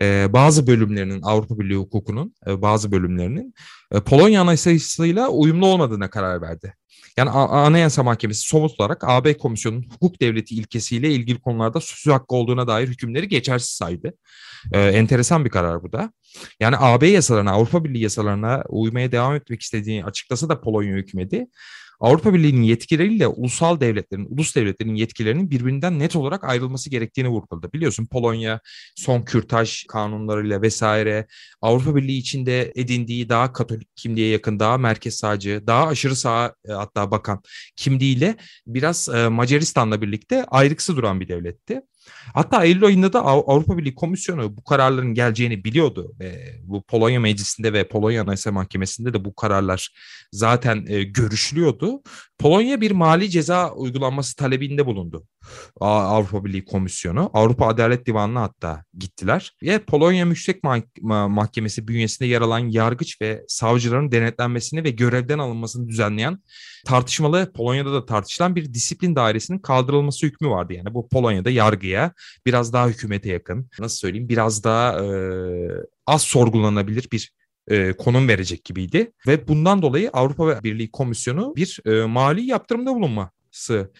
e, 0.01 0.33
bazı 0.33 0.67
bölümlerinin 0.67 1.21
Avrupa 1.21 1.59
Birliği 1.59 1.75
hukukunun 1.75 2.35
e, 2.47 2.61
bazı 2.61 2.91
bölümlerinin 2.91 3.53
e, 3.91 3.99
Polonya 3.99 4.41
Anayasası'yla 4.41 5.27
uyumlu 5.27 5.67
olmadığına 5.67 6.09
karar 6.09 6.41
verdi. 6.41 6.73
Yani 7.17 7.29
Anayasa 7.29 8.03
Mahkemesi 8.03 8.47
somut 8.47 8.79
olarak 8.79 9.03
AB 9.03 9.37
Komisyonu'nun 9.37 9.85
hukuk 9.89 10.21
devleti 10.21 10.55
ilkesiyle 10.55 11.11
ilgili 11.11 11.39
konularda 11.39 11.79
söz 11.81 12.13
hakkı 12.13 12.35
olduğuna 12.35 12.67
dair 12.67 12.87
hükümleri 12.87 13.27
geçersiz 13.27 13.69
saydı. 13.69 14.13
Ee, 14.73 14.79
enteresan 14.81 15.45
bir 15.45 15.49
karar 15.49 15.83
bu 15.83 15.91
da. 15.91 16.11
Yani 16.59 16.75
AB 16.79 17.07
yasalarına, 17.07 17.51
Avrupa 17.51 17.83
Birliği 17.83 18.03
yasalarına 18.03 18.63
uymaya 18.69 19.11
devam 19.11 19.35
etmek 19.35 19.61
istediğini 19.61 20.05
açıklasa 20.05 20.49
da 20.49 20.61
Polonya 20.61 20.95
hükümeti 20.95 21.47
Avrupa 21.99 22.33
Birliği'nin 22.33 22.61
yetkileriyle 22.61 23.27
ulusal 23.27 23.79
devletlerin, 23.79 24.27
ulus 24.29 24.55
devletlerin 24.55 24.95
yetkilerinin 24.95 25.51
birbirinden 25.51 25.99
net 25.99 26.15
olarak 26.15 26.43
ayrılması 26.43 26.89
gerektiğini 26.89 27.29
vurguladı. 27.29 27.73
Biliyorsun 27.73 28.05
Polonya 28.05 28.59
son 28.95 29.21
kürtaj 29.21 29.85
kanunlarıyla 29.87 30.61
vesaire 30.61 31.27
Avrupa 31.61 31.95
Birliği 31.95 32.17
içinde 32.17 32.71
edindiği 32.75 33.29
daha 33.29 33.53
katolik 33.53 33.95
kimliğe 33.95 34.29
yakın, 34.29 34.59
daha 34.59 34.77
merkez 34.77 35.15
sağcı, 35.15 35.63
daha 35.67 35.87
aşırı 35.87 36.15
sağ 36.15 36.55
e, 36.69 36.71
hatta 36.71 37.11
bakan 37.11 37.41
kimliğiyle 37.75 38.35
biraz 38.67 39.09
e, 39.09 39.27
Macaristan'la 39.27 40.01
birlikte 40.01 40.45
ayrıksı 40.45 40.97
duran 40.97 41.19
bir 41.19 41.27
devletti. 41.27 41.81
Hatta 42.33 42.63
Eylül 42.63 42.85
ayında 42.85 43.13
da 43.13 43.25
Avrupa 43.25 43.77
Birliği 43.77 43.95
Komisyonu 43.95 44.57
bu 44.57 44.63
kararların 44.63 45.13
geleceğini 45.13 45.63
biliyordu. 45.63 46.15
Ve 46.19 46.59
bu 46.63 46.83
Polonya 46.83 47.19
Meclisi'nde 47.19 47.73
ve 47.73 47.87
Polonya 47.87 48.21
Anayasa 48.23 48.51
Mahkemesi'nde 48.51 49.13
de 49.13 49.25
bu 49.25 49.35
kararlar 49.35 49.89
zaten 50.31 50.85
e, 50.87 51.03
görüşülüyordu. 51.03 52.01
Polonya 52.39 52.81
bir 52.81 52.91
mali 52.91 53.29
ceza 53.29 53.73
uygulanması 53.73 54.35
talebinde 54.35 54.85
bulundu. 54.85 55.27
Avrupa 55.79 56.45
Birliği 56.45 56.65
Komisyonu. 56.65 57.29
Avrupa 57.33 57.67
Adalet 57.67 58.05
Divanı'na 58.05 58.41
hatta 58.41 58.83
gittiler. 58.97 59.53
Ve 59.63 59.79
Polonya 59.79 60.25
Yüksek 60.25 60.63
Mahkemesi 61.01 61.87
bünyesinde 61.87 62.29
yer 62.29 62.41
alan 62.41 62.59
yargıç 62.59 63.21
ve 63.21 63.43
savcıların 63.47 64.11
denetlenmesini 64.11 64.83
ve 64.83 64.89
görevden 64.89 65.39
alınmasını 65.39 65.87
düzenleyen 65.87 66.39
tartışmalı 66.85 67.51
Polonya'da 67.53 67.93
da 67.93 68.05
tartışılan 68.05 68.55
bir 68.55 68.73
disiplin 68.73 69.15
dairesinin 69.15 69.59
kaldırılması 69.59 70.25
hükmü 70.25 70.49
vardı. 70.49 70.73
Yani 70.73 70.93
bu 70.93 71.09
Polonya'da 71.09 71.49
yargıya 71.49 72.13
biraz 72.45 72.73
daha 72.73 72.87
hükümete 72.87 73.29
yakın, 73.29 73.69
nasıl 73.79 73.97
söyleyeyim 73.97 74.29
biraz 74.29 74.63
daha 74.63 75.05
e, 75.05 75.07
az 76.07 76.21
sorgulanabilir 76.21 77.07
bir 77.11 77.36
e, 77.67 77.93
konum 77.93 78.27
verecek 78.27 78.65
gibiydi. 78.65 79.11
Ve 79.27 79.47
bundan 79.47 79.81
dolayı 79.81 80.09
Avrupa 80.13 80.63
Birliği 80.63 80.91
Komisyonu 80.91 81.53
bir 81.55 81.79
e, 81.85 82.05
mali 82.05 82.45
yaptırımda 82.45 82.95
bulunma 82.95 83.31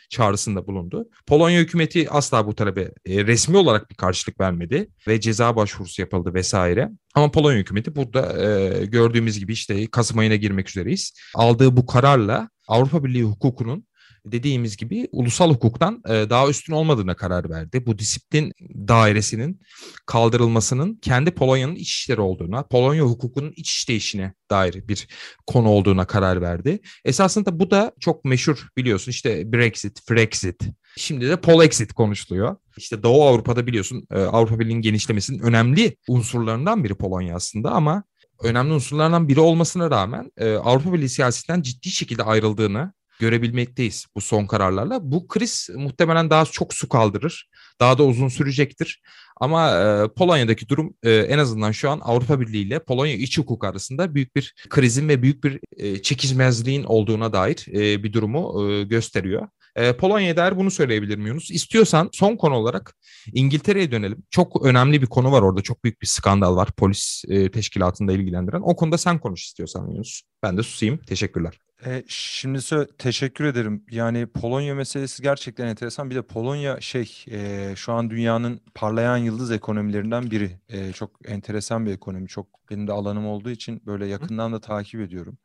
çağrısında 0.09 0.67
bulundu. 0.67 1.09
Polonya 1.27 1.59
hükümeti 1.59 2.09
asla 2.09 2.47
bu 2.47 2.55
talebe 2.55 2.81
e, 3.05 3.25
resmi 3.25 3.57
olarak 3.57 3.89
bir 3.89 3.95
karşılık 3.95 4.39
vermedi 4.39 4.89
ve 5.07 5.21
ceza 5.21 5.55
başvurusu 5.55 6.01
yapıldı 6.01 6.33
vesaire. 6.33 6.89
Ama 7.15 7.31
Polonya 7.31 7.57
hükümeti 7.57 7.95
burada 7.95 8.47
e, 8.47 8.85
gördüğümüz 8.85 9.39
gibi 9.39 9.53
işte 9.53 9.87
Kasım 9.87 10.19
ayına 10.19 10.35
girmek 10.35 10.69
üzereyiz. 10.69 11.13
Aldığı 11.35 11.77
bu 11.77 11.85
kararla 11.85 12.49
Avrupa 12.67 13.03
Birliği 13.03 13.23
hukukunun 13.23 13.86
dediğimiz 14.31 14.77
gibi 14.77 15.07
ulusal 15.11 15.49
hukuktan 15.49 16.01
e, 16.09 16.29
daha 16.29 16.49
üstün 16.49 16.73
olmadığına 16.73 17.15
karar 17.15 17.49
verdi. 17.49 17.85
Bu 17.85 17.99
disiplin 17.99 18.53
dairesinin 18.87 19.61
kaldırılmasının 20.05 20.95
kendi 20.95 21.31
Polonya'nın 21.31 21.75
iç 21.75 21.89
işleri 21.89 22.21
olduğuna, 22.21 22.63
Polonya 22.63 23.03
hukukunun 23.03 23.53
iç 23.55 23.71
işleyişine 23.71 24.33
dair 24.49 24.87
bir 24.87 25.07
konu 25.47 25.69
olduğuna 25.69 26.05
karar 26.05 26.41
verdi. 26.41 26.79
Esasında 27.05 27.59
bu 27.59 27.71
da 27.71 27.91
çok 27.99 28.25
meşhur 28.25 28.67
biliyorsun 28.77 29.11
işte 29.11 29.53
Brexit, 29.53 30.01
Frexit, 30.05 30.63
şimdi 30.97 31.29
de 31.29 31.41
Polexit 31.41 31.93
konuşuluyor. 31.93 32.55
İşte 32.77 33.03
Doğu 33.03 33.23
Avrupa'da 33.23 33.67
biliyorsun 33.67 34.07
e, 34.11 34.19
Avrupa 34.19 34.59
Birliği'nin 34.59 34.81
genişlemesinin 34.81 35.39
önemli 35.39 35.97
unsurlarından 36.07 36.83
biri 36.83 36.95
Polonya 36.95 37.35
aslında 37.35 37.71
ama 37.71 38.03
önemli 38.43 38.73
unsurlardan 38.73 39.27
biri 39.27 39.39
olmasına 39.39 39.91
rağmen 39.91 40.31
e, 40.37 40.53
Avrupa 40.53 40.93
Birliği 40.93 41.09
siyasetinden 41.09 41.61
ciddi 41.61 41.89
şekilde 41.89 42.23
ayrıldığını 42.23 42.93
görebilmekteyiz 43.19 44.05
bu 44.15 44.21
son 44.21 44.45
kararlarla. 44.45 44.99
Bu 45.11 45.27
kriz 45.27 45.69
muhtemelen 45.75 46.29
daha 46.29 46.45
çok 46.45 46.73
su 46.73 46.89
kaldırır. 46.89 47.49
Daha 47.79 47.97
da 47.97 48.03
uzun 48.03 48.27
sürecektir. 48.27 49.01
Ama 49.39 49.71
e, 49.71 50.07
Polonya'daki 50.13 50.69
durum 50.69 50.93
e, 51.03 51.11
en 51.11 51.37
azından 51.37 51.71
şu 51.71 51.89
an 51.89 51.99
Avrupa 52.03 52.39
Birliği 52.39 52.67
ile 52.67 52.79
Polonya 52.79 53.13
iç 53.13 53.37
hukuk 53.37 53.63
arasında 53.63 54.15
büyük 54.15 54.35
bir 54.35 54.53
krizin 54.69 55.09
ve 55.09 55.21
büyük 55.21 55.43
bir 55.43 55.59
e, 55.77 56.01
çekişmezliğin 56.01 56.83
olduğuna 56.83 57.33
dair 57.33 57.65
e, 57.73 58.03
bir 58.03 58.13
durumu 58.13 58.71
e, 58.71 58.83
gösteriyor. 58.83 59.47
E, 59.75 59.93
Polonya'ya 59.93 60.37
dair 60.37 60.57
bunu 60.57 60.71
söyleyebilir 60.71 61.17
miyiz? 61.17 61.51
İstiyorsan 61.51 62.09
son 62.13 62.35
konu 62.35 62.55
olarak 62.55 62.95
İngiltere'ye 63.33 63.91
dönelim. 63.91 64.23
Çok 64.29 64.65
önemli 64.65 65.01
bir 65.01 65.07
konu 65.07 65.31
var 65.31 65.41
orada. 65.41 65.61
Çok 65.61 65.83
büyük 65.83 66.01
bir 66.01 66.07
skandal 66.07 66.55
var 66.55 66.69
polis 66.77 67.23
e, 67.27 67.51
teşkilatında 67.51 68.13
ilgilendiren. 68.13 68.61
O 68.63 68.75
konuda 68.75 68.97
sen 68.97 69.19
konuş 69.19 69.45
istiyorsan 69.45 69.91
Yunus. 69.91 70.21
Ben 70.43 70.57
de 70.57 70.63
susayım. 70.63 70.97
Teşekkürler. 70.97 71.66
E, 71.85 72.03
şimdi 72.07 72.57
sö- 72.57 72.97
teşekkür 72.97 73.45
ederim. 73.45 73.83
Yani 73.91 74.25
Polonya 74.25 74.75
meselesi 74.75 75.23
gerçekten 75.23 75.67
enteresan. 75.67 76.09
Bir 76.09 76.15
de 76.15 76.21
Polonya 76.21 76.81
şey 76.81 77.25
e, 77.31 77.73
şu 77.75 77.93
an 77.93 78.09
dünyanın 78.09 78.61
parlayan 78.75 79.17
yıldız 79.17 79.51
ekonomilerinden 79.51 80.31
biri. 80.31 80.59
E, 80.69 80.93
çok 80.93 81.29
enteresan 81.29 81.85
bir 81.85 81.91
ekonomi. 81.91 82.27
Çok 82.27 82.47
benim 82.69 82.87
de 82.87 82.91
alanım 82.91 83.27
olduğu 83.27 83.49
için 83.49 83.81
böyle 83.85 84.05
yakından 84.05 84.53
da 84.53 84.61
takip 84.61 85.01
ediyorum. 85.01 85.37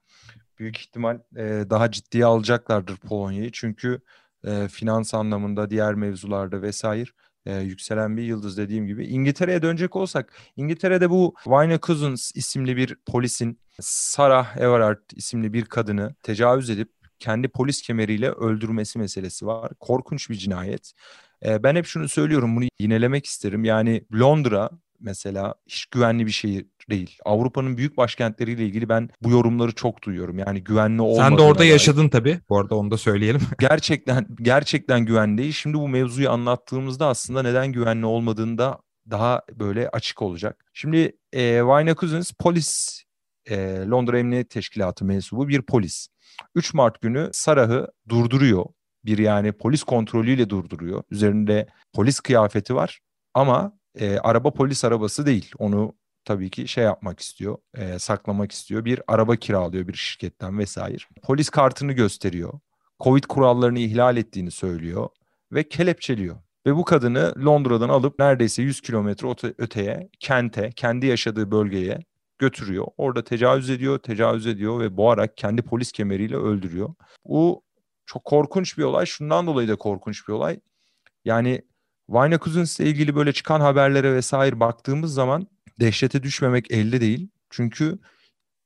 Büyük 0.59 0.79
ihtimal 0.79 1.19
e, 1.37 1.65
daha 1.71 1.91
ciddiye 1.91 2.25
alacaklardır 2.25 2.97
Polonya'yı. 2.97 3.51
Çünkü 3.53 4.01
e, 4.45 4.69
finans 4.69 5.15
anlamında 5.15 5.71
diğer 5.71 5.95
mevzularda 5.95 6.63
vesaire 6.63 7.11
e, 7.47 7.57
yükselen 7.57 8.17
bir 8.17 8.23
yıldız 8.23 8.59
dediğim 8.59 8.87
gibi. 8.87 9.07
İngiltere'ye 9.07 9.63
dönecek 9.63 9.97
olsak 9.97 10.33
İngiltere'de 10.57 11.11
bu 11.11 11.35
Wayne 11.45 11.79
Couzens 11.83 12.33
isimli 12.35 12.77
bir 12.77 12.97
polisin 13.07 13.59
Sarah 13.81 14.57
Everard 14.57 15.11
isimli 15.15 15.53
bir 15.53 15.65
kadını 15.65 16.15
tecavüz 16.23 16.71
edip 16.71 16.89
kendi 17.19 17.49
polis 17.49 17.83
kemeriyle 17.83 18.31
öldürmesi 18.31 18.99
meselesi 18.99 19.47
var. 19.47 19.73
Korkunç 19.81 20.31
bir 20.31 20.35
cinayet. 20.35 20.93
E, 21.45 21.63
ben 21.63 21.77
hep 21.77 21.87
şunu 21.87 22.09
söylüyorum 22.09 22.57
bunu 22.57 22.65
yinelemek 22.81 23.27
isterim. 23.27 23.65
Yani 23.65 24.05
Londra 24.15 24.71
mesela 25.03 25.55
hiç 25.67 25.87
güvenli 25.87 26.27
bir 26.27 26.31
şehir 26.31 26.67
değil. 26.91 27.19
Avrupa'nın 27.25 27.77
büyük 27.77 27.97
başkentleriyle 27.97 28.67
ilgili 28.67 28.89
ben 28.89 29.09
bu 29.23 29.31
yorumları 29.31 29.73
çok 29.73 30.03
duyuyorum. 30.03 30.39
Yani 30.39 30.65
güvenli 30.65 31.03
olmadığına 31.03 31.29
Sen 31.29 31.39
de 31.39 31.43
orada 31.43 31.59
dair. 31.59 31.71
yaşadın 31.71 32.09
tabii. 32.09 32.41
Bu 32.49 32.59
arada 32.59 32.75
onu 32.75 32.91
da 32.91 32.99
söyleyelim. 32.99 33.41
Gerçekten 33.59 34.27
gerçekten 34.43 35.07
güvenli 35.07 35.39
değil. 35.39 35.53
Şimdi 35.53 35.79
bu 35.79 35.89
mevzuyu 35.89 36.31
anlattığımızda 36.31 37.07
aslında 37.07 37.43
neden 37.43 37.73
güvenli 37.73 38.07
olmadığında 38.07 38.79
daha 39.11 39.43
böyle 39.55 39.89
açık 39.89 40.23
olacak. 40.23 40.65
Şimdi 40.73 41.17
e, 41.33 41.59
Wayne 41.59 41.95
Couzens 41.95 42.33
polis 42.33 43.03
e, 43.51 43.57
Londra 43.91 44.19
Emniyet 44.19 44.51
Teşkilatı 44.51 45.05
mensubu 45.05 45.49
bir 45.49 45.63
polis. 45.63 46.09
3 46.55 46.75
Mart 46.75 47.01
günü 47.01 47.31
Sarah'ı 47.33 47.89
durduruyor. 48.09 48.65
Bir 49.05 49.19
yani 49.19 49.53
polis 49.53 49.83
kontrolüyle 49.83 50.51
durduruyor. 50.51 51.03
Üzerinde 51.11 51.67
polis 51.93 52.21
kıyafeti 52.21 52.75
var 52.75 53.01
ama 53.35 53.79
e, 54.01 54.19
araba 54.19 54.51
polis 54.51 54.85
arabası 54.85 55.27
değil. 55.27 55.53
Onu 55.59 55.95
tabii 56.25 56.51
ki 56.51 56.69
şey 56.69 56.85
yapmak 56.85 57.21
istiyor, 57.21 57.59
e, 57.75 57.99
saklamak 57.99 58.53
istiyor. 58.53 58.85
Bir 58.85 59.01
araba 59.09 59.37
kiralıyor 59.37 59.89
bir 59.89 59.95
şirketten 59.95 60.59
vesaire. 60.59 60.97
Polis 61.23 61.51
kartını 61.51 61.93
gösteriyor. 61.93 62.53
Covid 63.01 63.25
kurallarını 63.25 63.79
ihlal 63.79 64.17
ettiğini 64.17 64.51
söylüyor 64.51 65.09
ve 65.53 65.69
kelepçeliyor. 65.69 66.37
Ve 66.67 66.77
bu 66.77 66.85
kadını 66.85 67.35
Londra'dan 67.45 67.89
alıp 67.89 68.19
neredeyse 68.19 68.63
100 68.63 68.81
kilometre 68.81 69.55
öteye, 69.59 70.09
kente, 70.21 70.71
kendi 70.77 71.07
yaşadığı 71.07 71.51
bölgeye 71.51 71.99
götürüyor. 72.39 72.87
Orada 72.97 73.25
tecavüz 73.25 73.71
ediyor, 73.71 73.99
tecavüz 73.99 74.47
ediyor 74.47 74.81
ve 74.81 74.97
boğarak 74.97 75.37
kendi 75.37 75.63
polis 75.63 75.93
kemeriyle 75.93 76.37
öldürüyor. 76.37 76.95
Bu 77.25 77.63
çok 78.07 78.25
korkunç 78.25 78.79
bir 78.79 78.83
olay. 78.83 79.07
Şundan 79.07 79.47
dolayı 79.47 79.69
da 79.69 79.77
korkunç 79.77 80.29
bir 80.29 80.33
olay. 80.33 80.61
Yani 81.25 81.63
Wayne 82.07 82.39
Couzens'le 82.39 82.81
ilgili 82.81 83.17
böyle 83.17 83.33
çıkan 83.33 83.61
haberlere 83.61 84.15
vesaire 84.15 84.61
baktığımız 84.61 85.15
zaman 85.15 85.47
dehşete 85.81 86.23
düşmemek 86.23 86.71
elde 86.71 87.01
değil. 87.01 87.29
Çünkü 87.51 87.99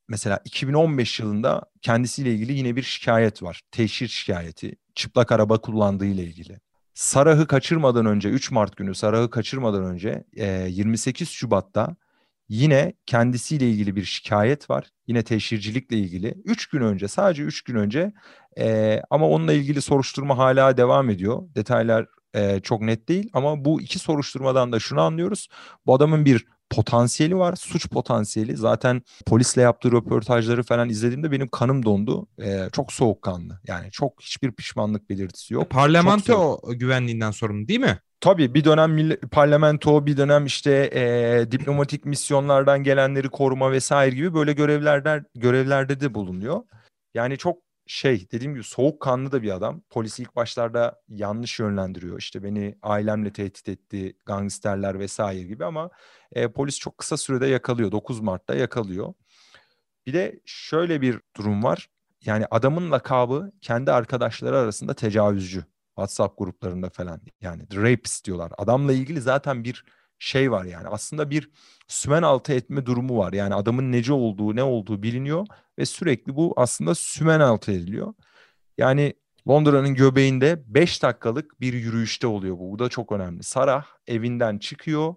mesela 0.07 0.39
2015 0.45 1.19
yılında 1.19 1.63
kendisiyle 1.81 2.33
ilgili 2.33 2.53
yine 2.53 2.75
bir 2.75 2.83
şikayet 2.83 3.43
var. 3.43 3.61
Teşhir 3.71 4.07
şikayeti. 4.07 4.75
Çıplak 4.95 5.31
araba 5.31 5.61
kullandığı 5.61 6.05
ile 6.05 6.23
ilgili. 6.23 6.59
Sarah'ı 6.93 7.47
kaçırmadan 7.47 8.05
önce 8.05 8.29
3 8.29 8.51
Mart 8.51 8.77
günü 8.77 8.95
Sarah'ı 8.95 9.29
kaçırmadan 9.29 9.83
önce 9.83 10.23
28 10.67 11.29
Şubat'ta 11.29 11.95
yine 12.49 12.93
kendisiyle 13.05 13.69
ilgili 13.69 13.95
bir 13.95 14.03
şikayet 14.03 14.69
var. 14.69 14.89
Yine 15.07 15.23
teşhircilikle 15.23 15.97
ilgili. 15.97 16.41
3 16.45 16.67
gün 16.67 16.81
önce 16.81 17.07
sadece 17.07 17.43
3 17.43 17.61
gün 17.61 17.75
önce 17.75 18.13
ama 19.09 19.29
onunla 19.29 19.53
ilgili 19.53 19.81
soruşturma 19.81 20.37
hala 20.37 20.77
devam 20.77 21.09
ediyor. 21.09 21.43
Detaylar 21.55 22.07
çok 22.63 22.81
net 22.81 23.09
değil 23.09 23.29
ama 23.33 23.65
bu 23.65 23.81
iki 23.81 23.99
soruşturmadan 23.99 24.71
da 24.71 24.79
şunu 24.79 25.01
anlıyoruz. 25.01 25.47
Bu 25.85 25.95
adamın 25.95 26.25
bir 26.25 26.45
potansiyeli 26.69 27.37
var. 27.37 27.55
Suç 27.55 27.89
potansiyeli. 27.89 28.57
Zaten 28.57 29.01
polisle 29.25 29.61
yaptığı 29.61 29.91
röportajları 29.91 30.63
falan 30.63 30.89
izlediğimde 30.89 31.31
benim 31.31 31.47
kanım 31.47 31.85
dondu. 31.85 32.27
Ee, 32.41 32.69
çok 32.73 32.93
soğukkanlı. 32.93 33.59
Yani 33.67 33.91
çok 33.91 34.21
hiçbir 34.21 34.51
pişmanlık 34.51 35.09
belirtisi 35.09 35.53
yok. 35.53 35.69
Parlamento 35.69 36.61
güvenliğinden 36.69 37.31
sorumlu 37.31 37.67
değil 37.67 37.79
mi? 37.79 37.99
Tabii 38.19 38.53
bir 38.53 38.63
dönem 38.63 39.17
parlamento, 39.31 40.05
bir 40.05 40.17
dönem 40.17 40.45
işte 40.45 40.89
e, 40.93 41.51
diplomatik 41.51 42.05
misyonlardan 42.05 42.83
gelenleri 42.83 43.29
koruma 43.29 43.71
vesaire 43.71 44.15
gibi 44.15 44.33
böyle 44.33 44.53
görevlerden 44.53 45.25
görevlerde 45.35 45.99
de 45.99 46.13
bulunuyor. 46.13 46.61
Yani 47.13 47.37
çok 47.37 47.57
şey 47.87 48.31
dediğim 48.31 48.53
gibi 48.53 48.63
soğukkanlı 48.63 49.31
da 49.31 49.41
bir 49.41 49.51
adam. 49.51 49.81
Polisi 49.89 50.21
ilk 50.21 50.35
başlarda 50.35 51.01
yanlış 51.09 51.59
yönlendiriyor. 51.59 52.19
İşte 52.19 52.43
beni 52.43 52.77
ailemle 52.81 53.33
tehdit 53.33 53.69
etti, 53.69 54.17
gangsterler 54.25 54.99
vesaire 54.99 55.43
gibi 55.43 55.65
ama 55.65 55.89
e, 56.31 56.51
polis 56.51 56.79
çok 56.79 56.97
kısa 56.97 57.17
sürede 57.17 57.47
yakalıyor. 57.47 57.91
9 57.91 58.19
Mart'ta 58.19 58.55
yakalıyor. 58.55 59.13
Bir 60.05 60.13
de 60.13 60.39
şöyle 60.45 61.01
bir 61.01 61.19
durum 61.37 61.63
var. 61.63 61.89
Yani 62.25 62.45
adamın 62.51 62.91
lakabı 62.91 63.51
kendi 63.61 63.91
arkadaşları 63.91 64.57
arasında 64.57 64.93
tecavüzcü. 64.93 65.65
WhatsApp 65.95 66.37
gruplarında 66.37 66.89
falan 66.89 67.21
yani 67.41 67.63
rapist 67.73 68.25
diyorlar. 68.25 68.51
Adamla 68.57 68.93
ilgili 68.93 69.21
zaten 69.21 69.63
bir 69.63 69.85
şey 70.19 70.51
var 70.51 70.65
yani 70.65 70.87
aslında 70.87 71.29
bir 71.29 71.49
sümen 71.87 72.23
altı 72.23 72.53
etme 72.53 72.85
durumu 72.85 73.17
var. 73.17 73.33
Yani 73.33 73.53
adamın 73.53 73.91
nece 73.91 74.13
olduğu 74.13 74.55
ne 74.55 74.63
olduğu 74.63 75.03
biliniyor 75.03 75.47
ve 75.79 75.85
sürekli 75.85 76.35
bu 76.35 76.53
aslında 76.57 76.95
sümen 76.95 77.39
altı 77.39 77.71
ediliyor. 77.71 78.13
Yani 78.77 79.13
Londra'nın 79.47 79.95
göbeğinde 79.95 80.63
5 80.67 81.03
dakikalık 81.03 81.61
bir 81.61 81.73
yürüyüşte 81.73 82.27
oluyor 82.27 82.57
bu. 82.59 82.71
Bu 82.71 82.79
da 82.79 82.89
çok 82.89 83.11
önemli. 83.11 83.43
Sarah 83.43 83.85
evinden 84.07 84.57
çıkıyor. 84.57 85.15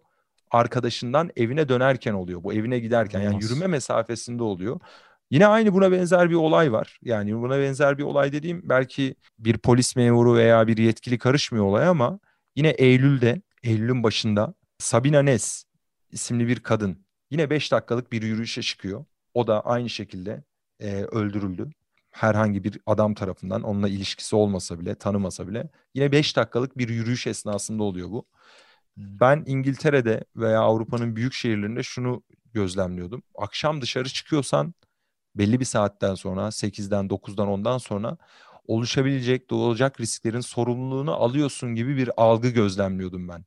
Arkadaşından 0.51 1.31
evine 1.37 1.69
dönerken 1.69 2.13
oluyor. 2.13 2.45
Bu 2.45 2.53
evine 2.53 2.79
giderken 2.79 3.21
yani 3.21 3.45
yürüme 3.45 3.67
mesafesinde 3.67 4.43
oluyor. 4.43 4.81
Yine 5.31 5.47
aynı 5.47 5.75
buna 5.75 5.93
benzer 5.93 6.31
bir 6.31 6.35
olay 6.35 6.73
var. 6.73 6.99
Yani 7.03 7.37
buna 7.37 7.59
benzer 7.59 7.99
bir 7.99 8.03
olay 8.03 8.33
dediğim 8.33 8.61
belki 8.65 9.15
bir 9.39 9.59
polis 9.59 9.97
memuru 9.97 10.35
veya 10.35 10.67
bir 10.67 10.77
yetkili 10.77 11.19
karışmıyor 11.19 11.65
olay 11.65 11.89
ama 11.89 12.19
yine 12.57 12.69
Eylül'de, 12.69 13.43
Eylül'ün 13.63 14.03
başında 14.03 14.55
Sabina 14.81 15.23
Nes 15.23 15.65
isimli 16.11 16.49
bir 16.49 16.61
kadın 16.61 17.07
yine 17.31 17.51
5 17.51 17.73
dakikalık 17.73 18.13
bir 18.13 18.23
yürüyüşe 18.23 18.63
çıkıyor. 18.63 19.05
O 19.35 19.47
da 19.47 19.67
aynı 19.67 19.91
şekilde 19.91 20.45
e, 20.81 20.95
öldürüldü. 20.95 21.71
Herhangi 22.11 22.65
bir 22.65 22.81
adam 22.87 23.15
tarafından 23.15 23.63
onunla 23.63 23.89
ilişkisi 23.89 24.37
olmasa 24.37 24.81
bile, 24.81 24.95
tanımasa 24.95 25.49
bile 25.49 25.71
yine 25.95 26.13
5 26.13 26.37
dakikalık 26.37 26.79
bir 26.79 26.89
yürüyüş 26.89 27.27
esnasında 27.27 27.83
oluyor 27.83 28.11
bu. 28.11 28.27
Ben 28.97 29.45
İngiltere'de 29.47 30.25
veya 30.37 30.61
Avrupa'nın 30.61 31.17
büyük 31.17 31.33
şehirlerinde 31.33 31.83
şunu 31.83 32.23
gözlemliyordum. 32.53 33.23
Akşam 33.39 33.83
dışarı 33.83 34.09
çıkıyorsan 34.09 34.75
belli 35.35 35.61
bir 35.61 35.65
saatten 35.65 36.15
sonra 36.15 36.51
8'den 36.51 37.09
9'dan 37.09 37.49
10'dan 37.49 37.79
sonra 37.79 38.17
oluşabilecek 38.67 39.51
doğacak 39.51 40.01
risklerin 40.01 40.41
sorumluluğunu 40.41 41.15
alıyorsun 41.15 41.75
gibi 41.75 41.97
bir 41.97 42.11
algı 42.17 42.49
gözlemliyordum 42.49 43.29
ben. 43.29 43.45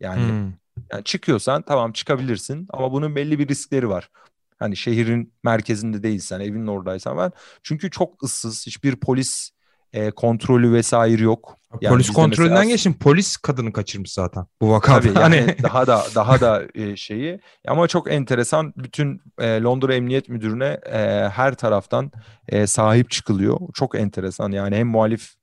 Yani 0.00 0.28
hmm. 0.28 0.52
Yani 0.92 1.04
çıkıyorsan 1.04 1.62
tamam 1.62 1.92
çıkabilirsin 1.92 2.66
ama 2.70 2.92
bunun 2.92 3.16
belli 3.16 3.38
bir 3.38 3.48
riskleri 3.48 3.88
var. 3.88 4.10
Hani 4.58 4.76
şehrin 4.76 5.32
merkezinde 5.44 6.02
değilsen, 6.02 6.40
evinin 6.40 6.66
oradaysan 6.66 7.16
var. 7.16 7.32
Çünkü 7.62 7.90
çok 7.90 8.22
ıssız, 8.22 8.66
hiçbir 8.66 8.96
polis 8.96 9.50
e, 9.92 10.10
kontrolü 10.10 10.72
vesaire 10.72 11.22
yok. 11.22 11.58
Yani 11.80 11.94
polis 11.94 12.10
kontrolünden 12.10 12.54
mesela... 12.54 12.72
geçin 12.72 12.92
polis 12.92 13.36
kadını 13.36 13.72
kaçırmış 13.72 14.12
zaten 14.12 14.46
bu 14.60 14.70
vakada. 14.70 15.00
Tabii 15.00 15.18
yani 15.18 15.40
hani 15.40 15.56
daha 15.62 15.86
da 15.86 16.04
daha 16.14 16.40
da 16.40 16.62
e, 16.74 16.96
şeyi 16.96 17.40
ama 17.68 17.88
çok 17.88 18.12
enteresan 18.12 18.72
bütün 18.76 19.20
e, 19.38 19.60
Londra 19.60 19.94
Emniyet 19.94 20.28
Müdürü'ne 20.28 20.80
e, 20.86 21.28
her 21.28 21.54
taraftan 21.54 22.12
e, 22.48 22.66
sahip 22.66 23.10
çıkılıyor. 23.10 23.58
Çok 23.74 23.94
enteresan 23.94 24.52
yani 24.52 24.76
hem 24.76 24.86
muhalif 24.86 25.34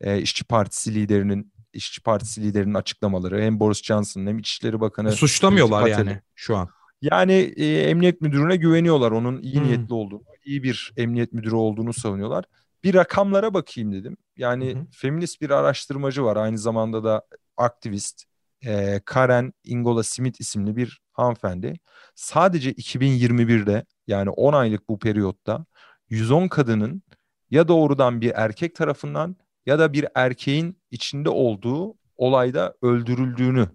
e, 0.00 0.20
işçi 0.20 0.44
partisi 0.44 0.94
liderinin 0.94 1.51
İşçi 1.72 2.02
Partisi 2.02 2.42
liderinin 2.42 2.74
açıklamaları 2.74 3.42
hem 3.42 3.60
Boris 3.60 3.82
Johnson'ın 3.82 4.26
hem 4.26 4.38
İçişleri 4.38 4.80
Bakanı 4.80 5.08
e, 5.08 5.12
suçlamıyorlar 5.12 5.86
yani 5.86 6.20
şu 6.34 6.56
an. 6.56 6.68
Yani 7.02 7.32
e, 7.32 7.80
emniyet 7.80 8.20
müdürüne 8.20 8.56
güveniyorlar 8.56 9.10
onun 9.10 9.42
iyi 9.42 9.54
hmm. 9.54 9.64
niyetli 9.64 9.94
olduğunu, 9.94 10.22
iyi 10.44 10.62
bir 10.62 10.92
emniyet 10.96 11.32
müdürü 11.32 11.54
olduğunu 11.54 11.92
savunuyorlar. 11.92 12.44
bir 12.84 12.94
rakamlara 12.94 13.54
bakayım 13.54 13.92
dedim. 13.92 14.16
Yani 14.36 14.74
hı. 14.74 14.86
feminist 14.92 15.40
bir 15.40 15.50
araştırmacı 15.50 16.24
var 16.24 16.36
aynı 16.36 16.58
zamanda 16.58 17.04
da 17.04 17.22
aktivist. 17.56 18.24
E, 18.66 19.00
Karen 19.04 19.52
Ingola 19.64 20.02
Smith 20.02 20.40
isimli 20.40 20.76
bir 20.76 21.00
hanımefendi. 21.12 21.74
Sadece 22.14 22.72
2021'de 22.72 23.84
yani 24.06 24.30
10 24.30 24.52
aylık 24.52 24.88
bu 24.88 24.98
periyotta 24.98 25.66
110 26.10 26.48
kadının 26.48 27.02
ya 27.50 27.68
doğrudan 27.68 28.20
bir 28.20 28.32
erkek 28.34 28.74
tarafından 28.74 29.36
ya 29.66 29.78
da 29.78 29.92
bir 29.92 30.06
erkeğin 30.14 30.81
içinde 30.92 31.28
olduğu 31.28 31.94
olayda 32.16 32.74
öldürüldüğünü 32.82 33.68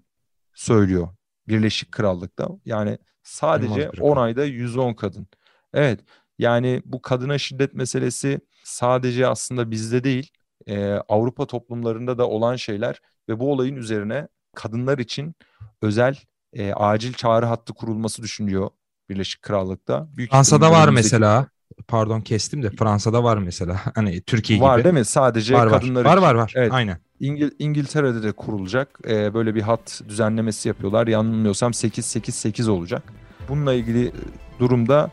söylüyor 0.54 1.08
Birleşik 1.48 1.92
Krallık'ta. 1.92 2.50
Yani 2.66 2.98
sadece 3.24 3.90
10 3.90 4.18
ayda 4.18 4.46
110 4.46 4.94
kadın. 4.94 5.28
Evet 5.74 6.00
yani 6.40 6.82
bu 6.86 7.02
kadına 7.02 7.38
şiddet 7.38 7.74
meselesi 7.74 8.40
sadece 8.64 9.28
aslında 9.28 9.72
bizde 9.72 10.04
değil 10.04 10.32
e, 10.68 10.94
Avrupa 10.94 11.46
toplumlarında 11.46 12.18
da 12.18 12.30
olan 12.30 12.56
şeyler 12.56 13.02
ve 13.30 13.40
bu 13.40 13.52
olayın 13.52 13.76
üzerine 13.76 14.28
kadınlar 14.56 14.98
için 14.98 15.36
özel 15.82 16.18
e, 16.54 16.74
acil 16.74 17.14
çağrı 17.14 17.46
hattı 17.46 17.74
kurulması 17.74 18.22
düşünüyor 18.24 18.70
Birleşik 19.10 19.42
Krallık'ta. 19.42 20.08
Büyük 20.18 20.32
Fransa'da 20.32 20.72
var 20.72 20.90
mesela. 20.90 21.48
Pardon 21.88 22.22
kestim 22.22 22.64
de 22.64 22.70
Fransa'da 22.70 23.24
var 23.24 23.38
mesela. 23.38 23.82
Hani 23.96 24.22
Türkiye 24.22 24.60
var 24.60 24.66
gibi. 24.66 24.80
Var 24.80 24.84
değil 24.84 25.00
mi? 25.00 25.06
Sadece 25.06 25.54
var, 25.56 25.70
kadınlar 25.70 26.06
var. 26.06 26.12
için. 26.12 26.22
Var 26.22 26.30
var 26.30 26.36
var. 26.36 26.54
Evet. 26.56 26.72
Aynen. 26.74 26.98
İngil 27.20 27.52
İngiltere'de 27.60 28.24
de 28.24 28.32
kurulacak. 28.32 29.00
Ee, 29.08 29.34
böyle 29.34 29.56
bir 29.56 29.62
hat 29.62 30.02
düzenlemesi 30.10 30.68
yapıyorlar. 30.68 31.08
Yanılmıyorsam 31.08 31.72
8-8-8 31.72 32.70
olacak. 32.70 33.04
Bununla 33.50 33.74
ilgili 33.74 34.12
durumda 34.60 35.12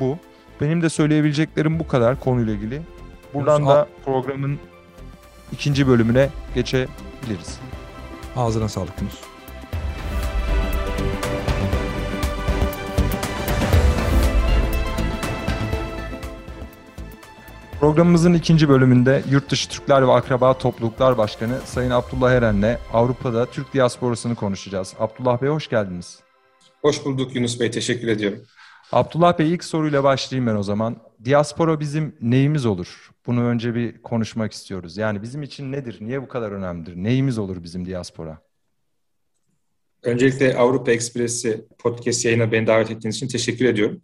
bu. 0.00 0.18
Benim 0.60 0.82
de 0.82 0.88
söyleyebileceklerim 0.88 1.78
bu 1.78 1.88
kadar 1.88 2.20
konuyla 2.20 2.52
ilgili. 2.52 2.82
Buradan 3.34 3.66
da 3.66 3.88
programın 4.04 4.58
ikinci 5.52 5.88
bölümüne 5.88 6.28
geçebiliriz. 6.54 7.60
Ağzına 8.36 8.68
sağlık 8.68 9.00
Yunus. 9.00 9.29
Programımızın 17.80 18.34
ikinci 18.34 18.68
bölümünde 18.68 19.22
Yurtdışı 19.30 19.68
Türkler 19.68 20.06
ve 20.06 20.12
Akraba 20.12 20.58
Topluluklar 20.58 21.18
Başkanı 21.18 21.60
Sayın 21.64 21.90
Abdullah 21.90 22.32
Eren'le 22.32 22.78
Avrupa'da 22.92 23.46
Türk 23.46 23.74
diasporasını 23.74 24.34
konuşacağız. 24.34 24.94
Abdullah 24.98 25.42
Bey 25.42 25.48
hoş 25.48 25.68
geldiniz. 25.68 26.20
Hoş 26.82 27.04
bulduk 27.04 27.34
Yunus 27.34 27.60
Bey, 27.60 27.70
teşekkür 27.70 28.08
ediyorum. 28.08 28.38
Abdullah 28.92 29.38
Bey 29.38 29.54
ilk 29.54 29.64
soruyla 29.64 30.04
başlayayım 30.04 30.46
ben 30.46 30.56
o 30.56 30.62
zaman. 30.62 30.96
Diaspora 31.24 31.80
bizim 31.80 32.16
neyimiz 32.20 32.66
olur? 32.66 33.10
Bunu 33.26 33.44
önce 33.44 33.74
bir 33.74 34.02
konuşmak 34.02 34.52
istiyoruz. 34.52 34.96
Yani 34.96 35.22
bizim 35.22 35.42
için 35.42 35.72
nedir? 35.72 35.98
Niye 36.00 36.22
bu 36.22 36.28
kadar 36.28 36.52
önemlidir? 36.52 36.96
Neyimiz 36.96 37.38
olur 37.38 37.62
bizim 37.62 37.86
diaspora? 37.86 38.38
Öncelikle 40.02 40.56
Avrupa 40.56 40.92
Ekspresi 40.92 41.64
podcast 41.78 42.24
yayına 42.24 42.52
beni 42.52 42.66
davet 42.66 42.90
ettiğiniz 42.90 43.16
için 43.16 43.28
teşekkür 43.28 43.64
ediyorum. 43.64 44.02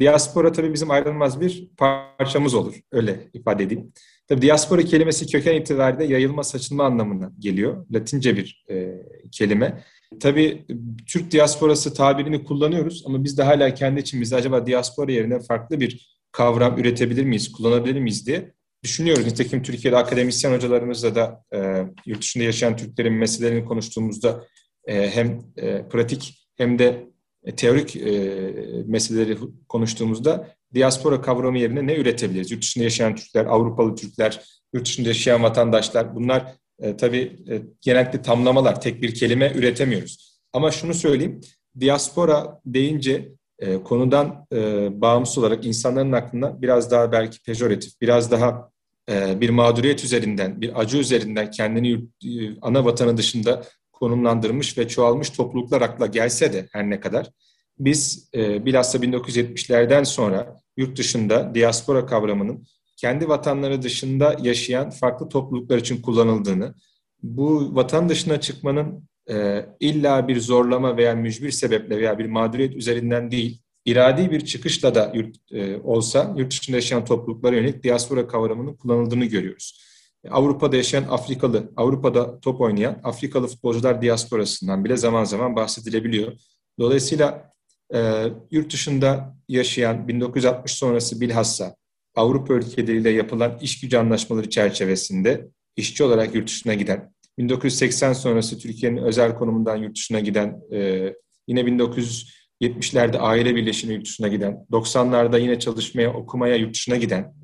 Diaspora 0.00 0.52
tabii 0.52 0.74
bizim 0.74 0.90
ayrılmaz 0.90 1.40
bir 1.40 1.70
parçamız 1.76 2.54
olur. 2.54 2.74
Öyle 2.92 3.30
ifade 3.34 3.64
edeyim. 3.64 3.92
Tabii 4.28 4.42
diaspora 4.42 4.82
kelimesi 4.82 5.26
köken 5.26 5.54
itibariyle 5.54 6.12
yayılma, 6.12 6.44
saçılma 6.44 6.84
anlamına 6.84 7.32
geliyor. 7.38 7.86
Latince 7.92 8.36
bir 8.36 8.64
e, 8.70 8.94
kelime. 9.32 9.84
Tabii 10.20 10.66
Türk 11.06 11.30
diasporası 11.30 11.94
tabirini 11.94 12.44
kullanıyoruz 12.44 13.02
ama 13.06 13.24
biz 13.24 13.38
de 13.38 13.42
hala 13.42 13.74
kendi 13.74 14.00
içimizde 14.00 14.36
acaba 14.36 14.66
diaspora 14.66 15.12
yerine 15.12 15.40
farklı 15.40 15.80
bir 15.80 16.20
kavram 16.32 16.78
üretebilir 16.78 17.24
miyiz, 17.24 17.52
kullanabilir 17.52 18.00
miyiz 18.00 18.26
diye 18.26 18.52
düşünüyoruz. 18.84 19.26
Nitekim 19.26 19.62
Türkiye'de 19.62 19.96
akademisyen 19.96 20.52
hocalarımızla 20.52 21.14
da 21.14 21.44
e, 21.54 21.86
yurt 22.06 22.20
dışında 22.20 22.44
yaşayan 22.44 22.76
Türklerin 22.76 23.12
meselelerini 23.12 23.64
konuştuğumuzda 23.64 24.46
e, 24.86 25.10
hem 25.10 25.40
e, 25.56 25.88
pratik 25.88 26.48
hem 26.56 26.78
de 26.78 27.09
teorik 27.56 27.96
e, 27.96 28.42
meseleleri 28.86 29.36
konuştuğumuzda 29.68 30.48
diaspora 30.74 31.20
kavramı 31.20 31.58
yerine 31.58 31.86
ne 31.86 31.94
üretebiliriz? 31.94 32.50
Yurt 32.50 32.62
dışında 32.62 32.84
yaşayan 32.84 33.14
Türkler, 33.14 33.46
Avrupalı 33.46 33.96
Türkler, 33.96 34.40
yurt 34.74 34.86
dışında 34.86 35.08
yaşayan 35.08 35.42
vatandaşlar 35.42 36.14
bunlar 36.14 36.54
e, 36.78 36.96
tabii 36.96 37.36
e, 37.50 37.62
genellikle 37.80 38.22
tamlamalar, 38.22 38.80
tek 38.80 39.02
bir 39.02 39.14
kelime 39.14 39.52
üretemiyoruz. 39.54 40.40
Ama 40.52 40.70
şunu 40.70 40.94
söyleyeyim, 40.94 41.40
diaspora 41.80 42.60
deyince 42.66 43.32
e, 43.58 43.82
konudan 43.82 44.46
e, 44.52 44.88
bağımsız 45.00 45.38
olarak 45.38 45.66
insanların 45.66 46.12
aklına 46.12 46.62
biraz 46.62 46.90
daha 46.90 47.12
belki 47.12 47.42
pejoratif, 47.42 48.00
biraz 48.00 48.30
daha 48.30 48.70
e, 49.10 49.40
bir 49.40 49.50
mağduriyet 49.50 50.04
üzerinden, 50.04 50.60
bir 50.60 50.80
acı 50.80 50.98
üzerinden 50.98 51.50
kendini 51.50 51.88
yurt, 51.88 52.02
e, 52.24 52.58
ana 52.62 52.84
vatanı 52.84 53.16
dışında 53.16 53.62
konumlandırmış 54.00 54.78
ve 54.78 54.88
çoğalmış 54.88 55.30
topluluklar 55.30 55.80
akla 55.80 56.06
gelse 56.06 56.52
de 56.52 56.68
her 56.72 56.90
ne 56.90 57.00
kadar 57.00 57.30
biz 57.78 58.30
e, 58.34 58.66
bilhassa 58.66 58.98
1970'lerden 58.98 60.04
sonra 60.04 60.56
yurt 60.76 60.98
dışında 60.98 61.54
diaspora 61.54 62.06
kavramının 62.06 62.66
kendi 62.96 63.28
vatanları 63.28 63.82
dışında 63.82 64.36
yaşayan 64.42 64.90
farklı 64.90 65.28
topluluklar 65.28 65.78
için 65.78 66.02
kullanıldığını, 66.02 66.74
bu 67.22 67.74
vatan 67.74 68.08
dışına 68.08 68.40
çıkmanın 68.40 69.08
e, 69.30 69.66
illa 69.80 70.28
bir 70.28 70.40
zorlama 70.40 70.96
veya 70.96 71.14
mücbir 71.14 71.50
sebeple 71.50 71.98
veya 71.98 72.18
bir 72.18 72.26
mağduriyet 72.26 72.76
üzerinden 72.76 73.30
değil, 73.30 73.62
iradi 73.84 74.30
bir 74.30 74.40
çıkışla 74.40 74.94
da 74.94 75.12
yurt, 75.14 75.36
e, 75.52 75.76
olsa 75.76 76.34
yurt 76.36 76.50
dışında 76.50 76.76
yaşayan 76.76 77.04
topluluklara 77.04 77.56
yönelik 77.56 77.82
diaspora 77.82 78.26
kavramının 78.26 78.74
kullanıldığını 78.74 79.24
görüyoruz. 79.24 79.89
Avrupa'da 80.30 80.76
yaşayan 80.76 81.04
Afrikalı, 81.10 81.72
Avrupa'da 81.76 82.40
top 82.40 82.60
oynayan 82.60 83.00
Afrikalı 83.04 83.46
futbolcular 83.46 84.02
diasporasından 84.02 84.84
bile 84.84 84.96
zaman 84.96 85.24
zaman 85.24 85.56
bahsedilebiliyor. 85.56 86.32
Dolayısıyla 86.78 87.50
e, 87.94 88.24
yurt 88.50 88.72
dışında 88.72 89.36
yaşayan 89.48 90.08
1960 90.08 90.72
sonrası 90.72 91.20
bilhassa 91.20 91.76
Avrupa 92.14 92.54
ülkeleriyle 92.54 93.10
yapılan 93.10 93.58
iş 93.60 93.80
gücü 93.80 93.96
anlaşmaları 93.96 94.50
çerçevesinde 94.50 95.48
işçi 95.76 96.04
olarak 96.04 96.34
yurt 96.34 96.48
dışına 96.48 96.74
giden, 96.74 97.12
1980 97.38 98.12
sonrası 98.12 98.58
Türkiye'nin 98.58 98.96
özel 98.96 99.34
konumundan 99.34 99.76
yurt 99.76 99.96
dışına 99.96 100.20
giden, 100.20 100.60
e, 100.72 101.12
yine 101.48 101.60
1970'lerde 101.60 103.18
aile 103.18 103.56
birleşimi 103.56 103.94
yurt 103.94 104.04
dışına 104.04 104.28
giden, 104.28 104.66
90'larda 104.70 105.40
yine 105.40 105.58
çalışmaya, 105.58 106.12
okumaya 106.12 106.56
yurt 106.56 106.74
dışına 106.74 106.96
giden 106.96 107.34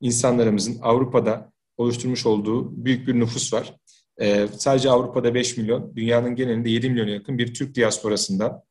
insanlarımızın 0.00 0.78
Avrupa'da 0.82 1.52
oluşturmuş 1.76 2.26
olduğu 2.26 2.84
büyük 2.84 3.08
bir 3.08 3.14
nüfus 3.14 3.52
var. 3.52 3.76
E, 4.20 4.48
sadece 4.58 4.90
Avrupa'da 4.90 5.34
5 5.34 5.56
milyon, 5.56 5.96
dünyanın 5.96 6.34
genelinde 6.36 6.70
7 6.70 6.90
milyona 6.90 7.10
yakın 7.10 7.38
bir 7.38 7.54
Türk 7.54 7.74
diasporasından 7.74 8.62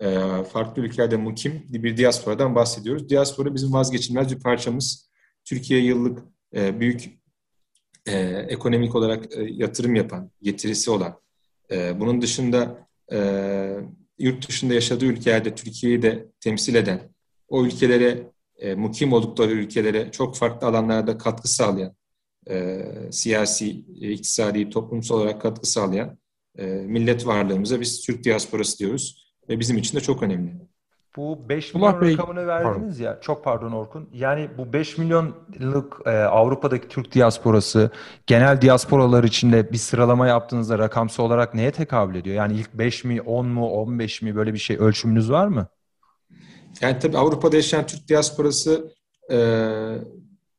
e, 0.00 0.18
farklı 0.52 0.82
ülkelerde 0.82 1.16
mukim 1.16 1.62
bir 1.68 1.96
diasporadan 1.96 2.54
bahsediyoruz. 2.54 3.08
Diaspora 3.08 3.54
bizim 3.54 3.72
vazgeçilmez 3.72 4.36
bir 4.36 4.40
parçamız. 4.40 5.10
Türkiye 5.44 5.80
yıllık 5.80 6.18
e, 6.54 6.80
büyük 6.80 7.18
e, 8.06 8.18
ekonomik 8.48 8.94
olarak 8.94 9.36
e, 9.36 9.42
yatırım 9.42 9.94
yapan, 9.94 10.30
getirisi 10.42 10.90
olan, 10.90 11.20
e, 11.70 12.00
bunun 12.00 12.22
dışında 12.22 12.88
e, 13.12 13.18
yurt 14.18 14.48
dışında 14.48 14.74
yaşadığı 14.74 15.04
ülkelerde 15.04 15.54
Türkiye'yi 15.54 16.02
de 16.02 16.26
temsil 16.40 16.74
eden, 16.74 17.00
o 17.48 17.66
ülkelere, 17.66 18.30
e, 18.56 18.74
mukim 18.74 19.12
oldukları 19.12 19.50
ülkelere 19.50 20.10
çok 20.10 20.36
farklı 20.36 20.66
alanlarda 20.66 21.18
katkı 21.18 21.48
sağlayan, 21.48 21.94
e, 22.50 22.86
siyasi, 23.10 23.70
iktisadi, 24.00 24.70
toplumsal 24.70 25.16
olarak 25.16 25.40
katkı 25.40 25.66
sağlayan 25.70 26.18
e, 26.58 26.66
millet 26.66 27.26
varlığımıza 27.26 27.80
biz 27.80 28.00
Türk 28.00 28.24
diasporası 28.24 28.78
diyoruz 28.78 29.32
ve 29.48 29.60
bizim 29.60 29.78
için 29.78 29.96
de 29.96 30.00
çok 30.00 30.22
önemli. 30.22 30.68
Bu 31.16 31.48
5 31.48 31.74
milyon 31.74 32.00
Bey, 32.00 32.12
rakamını 32.12 32.46
verdiniz 32.46 32.96
pardon. 32.98 33.04
ya. 33.04 33.18
Çok 33.20 33.44
pardon 33.44 33.72
Orkun. 33.72 34.08
Yani 34.12 34.48
bu 34.58 34.72
5 34.72 34.98
milyonluk 34.98 36.02
e, 36.06 36.10
Avrupa'daki 36.10 36.88
Türk 36.88 37.14
diasporası 37.14 37.90
genel 38.26 38.60
diasporalar 38.60 39.24
içinde 39.24 39.72
bir 39.72 39.78
sıralama 39.78 40.26
yaptığınızda 40.26 40.78
rakamsal 40.78 41.24
olarak 41.24 41.54
neye 41.54 41.70
tekabül 41.70 42.14
ediyor? 42.14 42.36
Yani 42.36 42.54
ilk 42.54 42.74
5 42.74 43.04
mi, 43.04 43.22
10 43.22 43.46
mu, 43.46 43.68
15 43.68 44.22
mi 44.22 44.36
böyle 44.36 44.54
bir 44.54 44.58
şey 44.58 44.76
ölçümünüz 44.76 45.30
var 45.30 45.46
mı? 45.46 45.66
Yani 46.80 46.98
tabii 46.98 47.18
Avrupa'da 47.18 47.56
yaşayan 47.56 47.86
Türk 47.86 48.08
diasporası 48.08 48.92
e, 49.30 49.36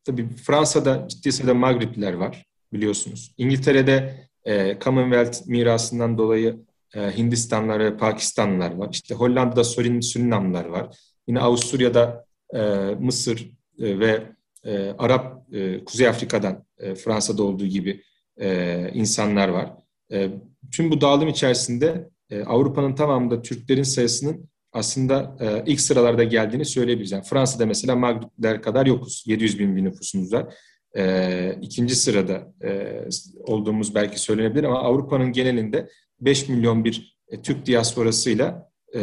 Tabii 0.03 0.27
Fransa'da 0.29 1.07
ciddi 1.07 1.31
sayıda 1.31 1.53
Magripliler 1.53 2.13
var 2.13 2.45
biliyorsunuz. 2.73 3.33
İngiltere'de 3.37 4.27
e, 4.45 4.79
Commonwealth 4.79 5.47
mirasından 5.47 6.17
dolayı 6.17 6.59
e, 6.95 7.17
Hindistanlılar 7.17 7.79
ve 7.79 7.97
Pakistanlılar 7.97 8.75
var. 8.75 8.89
İşte 8.91 9.15
Hollanda'da 9.15 9.63
Surin, 9.63 9.99
Surinamlılar 9.99 10.65
var. 10.65 10.97
Yine 11.27 11.39
Avusturya'da 11.39 12.25
e, 12.53 12.59
Mısır 12.99 13.51
e, 13.79 13.99
ve 13.99 14.23
e, 14.65 14.89
Arap, 14.97 15.53
e, 15.53 15.83
Kuzey 15.85 16.07
Afrika'dan 16.07 16.65
e, 16.79 16.95
Fransa'da 16.95 17.43
olduğu 17.43 17.65
gibi 17.65 18.03
e, 18.37 18.89
insanlar 18.93 19.47
var. 19.47 19.73
E, 20.11 20.29
tüm 20.71 20.91
bu 20.91 21.01
dağılım 21.01 21.27
içerisinde 21.27 22.09
e, 22.29 22.43
Avrupa'nın 22.43 22.95
tamamında 22.95 23.41
Türklerin 23.41 23.83
sayısının 23.83 24.49
aslında 24.71 25.37
e, 25.39 25.63
ilk 25.71 25.81
sıralarda 25.81 26.23
geldiğini 26.23 26.65
söyleyebiliriz. 26.65 27.11
Yani 27.11 27.23
Fransa'da 27.23 27.65
mesela 27.65 27.95
Maghribler 27.95 28.61
kadar 28.61 28.85
yokuz. 28.85 29.23
700 29.27 29.59
bin 29.59 29.75
bir 29.75 29.83
nüfusumuz 29.83 30.33
var. 30.33 30.55
e, 30.97 31.57
ikinci 31.61 31.95
sırada 31.95 32.53
e, 32.63 33.01
olduğumuz 33.43 33.95
belki 33.95 34.19
söylenebilir 34.19 34.63
ama 34.63 34.79
Avrupa'nın 34.79 35.31
genelinde 35.31 35.89
5 36.21 36.49
milyon 36.49 36.83
bir 36.83 37.17
e, 37.27 37.41
Türk 37.41 37.65
diasporasıyla 37.65 38.69
e, 38.95 39.01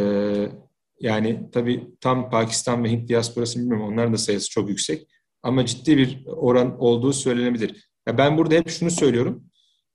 yani 0.99 1.49
tabii 1.51 1.87
tam 2.01 2.29
Pakistan 2.29 2.83
ve 2.83 2.91
Hint 2.91 3.09
diasporası 3.09 3.59
bilmiyorum 3.59 3.85
onların 3.85 4.13
da 4.13 4.17
sayısı 4.17 4.49
çok 4.49 4.69
yüksek 4.69 5.07
ama 5.43 5.65
ciddi 5.65 5.97
bir 5.97 6.25
oran 6.25 6.79
olduğu 6.79 7.13
söylenebilir. 7.13 7.89
Ya 8.07 8.17
ben 8.17 8.37
burada 8.37 8.55
hep 8.55 8.69
şunu 8.69 8.91
söylüyorum. 8.91 9.43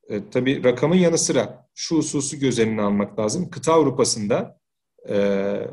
E, 0.08 0.30
tabii 0.30 0.64
rakamın 0.64 0.96
yanı 0.96 1.18
sıra 1.18 1.66
şu 1.74 1.96
hususu 1.96 2.38
göz 2.38 2.58
önüne 2.58 2.82
almak 2.82 3.18
lazım. 3.18 3.50
Kıta 3.50 3.72
Avrupa'sında 3.72 4.61
e, 5.08 5.66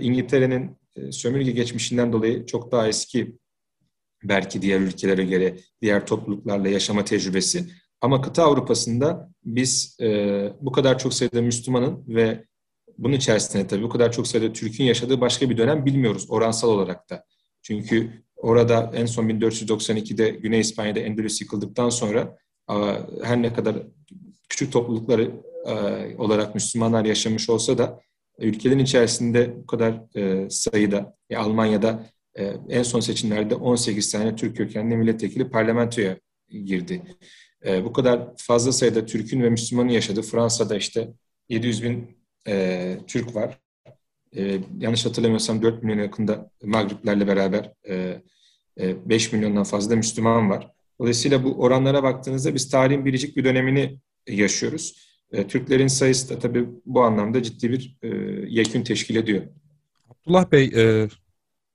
İngiltere'nin 0.00 0.76
e, 0.96 1.12
sömürge 1.12 1.50
geçmişinden 1.50 2.12
dolayı 2.12 2.46
çok 2.46 2.72
daha 2.72 2.88
eski 2.88 3.38
belki 4.24 4.62
diğer 4.62 4.80
ülkelere 4.80 5.24
göre 5.24 5.56
diğer 5.82 6.06
topluluklarla 6.06 6.68
yaşama 6.68 7.04
tecrübesi. 7.04 7.66
Ama 8.00 8.20
kıta 8.20 8.44
Avrupa'sında 8.44 9.30
biz 9.44 9.96
e, 10.00 10.08
bu 10.60 10.72
kadar 10.72 10.98
çok 10.98 11.14
sayıda 11.14 11.42
Müslümanın 11.42 12.04
ve 12.08 12.44
bunun 12.98 13.12
içerisinde 13.12 13.66
tabii 13.66 13.82
bu 13.82 13.88
kadar 13.88 14.12
çok 14.12 14.26
sayıda 14.26 14.52
Türk'ün 14.52 14.84
yaşadığı 14.84 15.20
başka 15.20 15.50
bir 15.50 15.56
dönem 15.56 15.86
bilmiyoruz 15.86 16.26
oransal 16.28 16.68
olarak 16.68 17.10
da. 17.10 17.24
Çünkü 17.62 18.24
orada 18.36 18.90
en 18.94 19.06
son 19.06 19.28
1492'de 19.28 20.30
Güney 20.30 20.60
İspanya'da 20.60 21.00
Endülüs 21.00 21.40
yıkıldıktan 21.40 21.88
sonra 21.88 22.36
her 23.22 23.42
ne 23.42 23.52
kadar 23.52 23.76
küçük 24.48 24.72
toplulukları 24.72 25.30
olarak 26.18 26.54
Müslümanlar 26.54 27.04
yaşamış 27.04 27.50
olsa 27.50 27.78
da 27.78 28.00
ülkelerin 28.38 28.78
içerisinde 28.78 29.56
bu 29.56 29.66
kadar 29.66 30.16
e, 30.16 30.50
sayıda 30.50 31.16
Almanya'da 31.36 32.06
e, 32.38 32.54
en 32.68 32.82
son 32.82 33.00
seçimlerde 33.00 33.54
18 33.54 34.12
tane 34.12 34.36
Türk 34.36 34.56
kökenli 34.56 34.96
milletvekili 34.96 35.50
parlamentoya 35.50 36.16
girdi. 36.50 37.02
E, 37.66 37.84
bu 37.84 37.92
kadar 37.92 38.28
fazla 38.36 38.72
sayıda 38.72 39.06
Türk'ün 39.06 39.42
ve 39.42 39.50
Müslümanın 39.50 39.88
yaşadığı 39.88 40.22
Fransa'da 40.22 40.76
işte 40.76 41.08
700 41.48 41.82
bin 41.82 42.16
e, 42.48 42.96
Türk 43.06 43.34
var. 43.34 43.58
E, 44.36 44.58
yanlış 44.80 45.06
hatırlamıyorsam 45.06 45.62
4 45.62 45.82
milyon 45.82 45.98
yakında 45.98 46.50
Magriplerle 46.62 47.26
beraber 47.26 47.72
e, 47.88 48.22
e, 48.80 49.08
5 49.08 49.32
milyondan 49.32 49.64
fazla 49.64 49.96
Müslüman 49.96 50.50
var. 50.50 50.70
Dolayısıyla 51.00 51.44
bu 51.44 51.62
oranlara 51.62 52.02
baktığınızda 52.02 52.54
biz 52.54 52.70
tarihin 52.70 53.04
biricik 53.04 53.36
bir 53.36 53.44
dönemini 53.44 53.98
yaşıyoruz. 54.28 55.13
E, 55.32 55.46
Türklerin 55.46 55.86
sayısı 55.86 56.34
da 56.34 56.38
tabii 56.38 56.68
bu 56.86 57.02
anlamda 57.02 57.42
ciddi 57.42 57.70
bir 57.70 57.96
e, 58.02 58.08
yekün 58.48 58.84
teşkil 58.84 59.16
ediyor. 59.16 59.42
Abdullah 60.10 60.52
Bey, 60.52 60.64
e, 60.76 61.08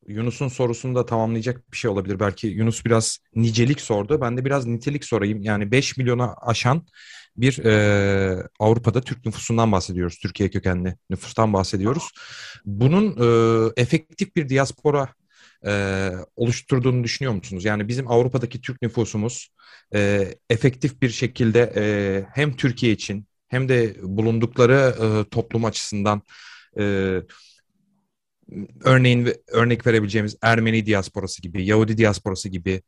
Yunus'un 0.07 0.47
sorusunu 0.47 0.95
da 0.95 1.05
tamamlayacak 1.05 1.71
bir 1.71 1.77
şey 1.77 1.91
olabilir. 1.91 2.19
Belki 2.19 2.47
Yunus 2.47 2.85
biraz 2.85 3.19
nicelik 3.35 3.81
sordu. 3.81 4.21
Ben 4.21 4.37
de 4.37 4.45
biraz 4.45 4.65
nitelik 4.65 5.05
sorayım. 5.05 5.41
Yani 5.41 5.71
5 5.71 5.97
milyona 5.97 6.33
aşan 6.33 6.85
bir 7.37 7.65
e, 7.65 8.43
Avrupa'da 8.59 9.01
Türk 9.01 9.25
nüfusundan 9.25 9.71
bahsediyoruz. 9.71 10.17
Türkiye 10.17 10.49
kökenli 10.49 10.95
nüfustan 11.09 11.53
bahsediyoruz. 11.53 12.09
Bunun 12.65 13.05
e, 13.05 13.81
efektif 13.81 14.35
bir 14.35 14.49
diaspora 14.49 15.13
e, 15.65 16.11
oluşturduğunu 16.35 17.03
düşünüyor 17.03 17.33
musunuz? 17.33 17.65
Yani 17.65 17.87
bizim 17.87 18.11
Avrupa'daki 18.11 18.61
Türk 18.61 18.81
nüfusumuz 18.81 19.49
e, 19.95 20.27
efektif 20.49 21.01
bir 21.01 21.09
şekilde 21.09 21.73
e, 21.75 21.83
hem 22.33 22.55
Türkiye 22.55 22.91
için 22.91 23.28
hem 23.49 23.69
de 23.69 23.95
bulundukları 24.01 24.95
e, 25.01 25.29
toplum 25.29 25.65
açısından 25.65 26.21
e, 26.79 27.15
örneğin 28.83 29.33
örnek 29.47 29.87
verebileceğimiz 29.87 30.37
Ermeni 30.41 30.85
diasporası 30.85 31.41
gibi, 31.41 31.65
Yahudi 31.65 31.97
diasporası 31.97 32.49
gibi 32.49 32.81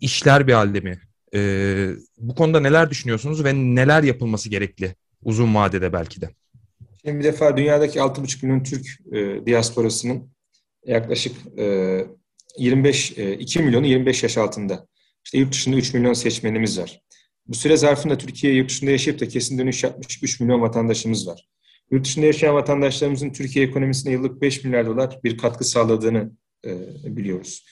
işler 0.00 0.46
bir 0.46 0.52
halde 0.52 0.80
mi? 0.80 1.00
E, 1.34 1.90
bu 2.18 2.34
konuda 2.34 2.60
neler 2.60 2.90
düşünüyorsunuz 2.90 3.44
ve 3.44 3.54
neler 3.54 4.02
yapılması 4.02 4.48
gerekli 4.48 4.94
uzun 5.24 5.54
vadede 5.54 5.92
belki 5.92 6.20
de? 6.20 6.30
Şimdi 7.04 7.18
bir 7.18 7.24
defa 7.24 7.56
dünyadaki 7.56 7.98
6,5 7.98 8.46
milyon 8.46 8.62
Türk 8.62 8.86
e, 9.12 9.46
diasporasının 9.46 10.30
yaklaşık 10.86 11.36
e, 11.58 12.06
25 12.58 13.18
e, 13.18 13.32
2 13.32 13.62
milyonu 13.62 13.86
25 13.86 14.22
yaş 14.22 14.38
altında. 14.38 14.86
İşte 15.24 15.38
yurt 15.38 15.52
dışında 15.52 15.76
3 15.76 15.94
milyon 15.94 16.12
seçmenimiz 16.12 16.78
var. 16.78 17.00
Bu 17.48 17.54
süre 17.54 17.76
zarfında 17.76 18.18
Türkiye 18.18 18.54
yurt 18.54 18.70
dışında 18.70 18.90
yaşayıp 18.90 19.20
da 19.20 19.28
kesin 19.28 19.58
dönüş 19.58 19.84
yapmış 19.84 20.22
3 20.22 20.40
milyon 20.40 20.60
vatandaşımız 20.60 21.26
var. 21.26 21.48
Yurt 21.90 22.04
dışında 22.04 22.26
yaşayan 22.26 22.54
vatandaşlarımızın 22.54 23.30
Türkiye 23.30 23.66
ekonomisine 23.66 24.12
yıllık 24.12 24.42
5 24.42 24.64
milyar 24.64 24.86
dolar 24.86 25.20
bir 25.24 25.38
katkı 25.38 25.64
sağladığını 25.64 26.30
e, 26.64 26.78
biliyoruz. 27.16 27.66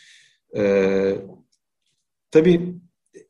E, 0.57 1.15
tabii 2.31 2.75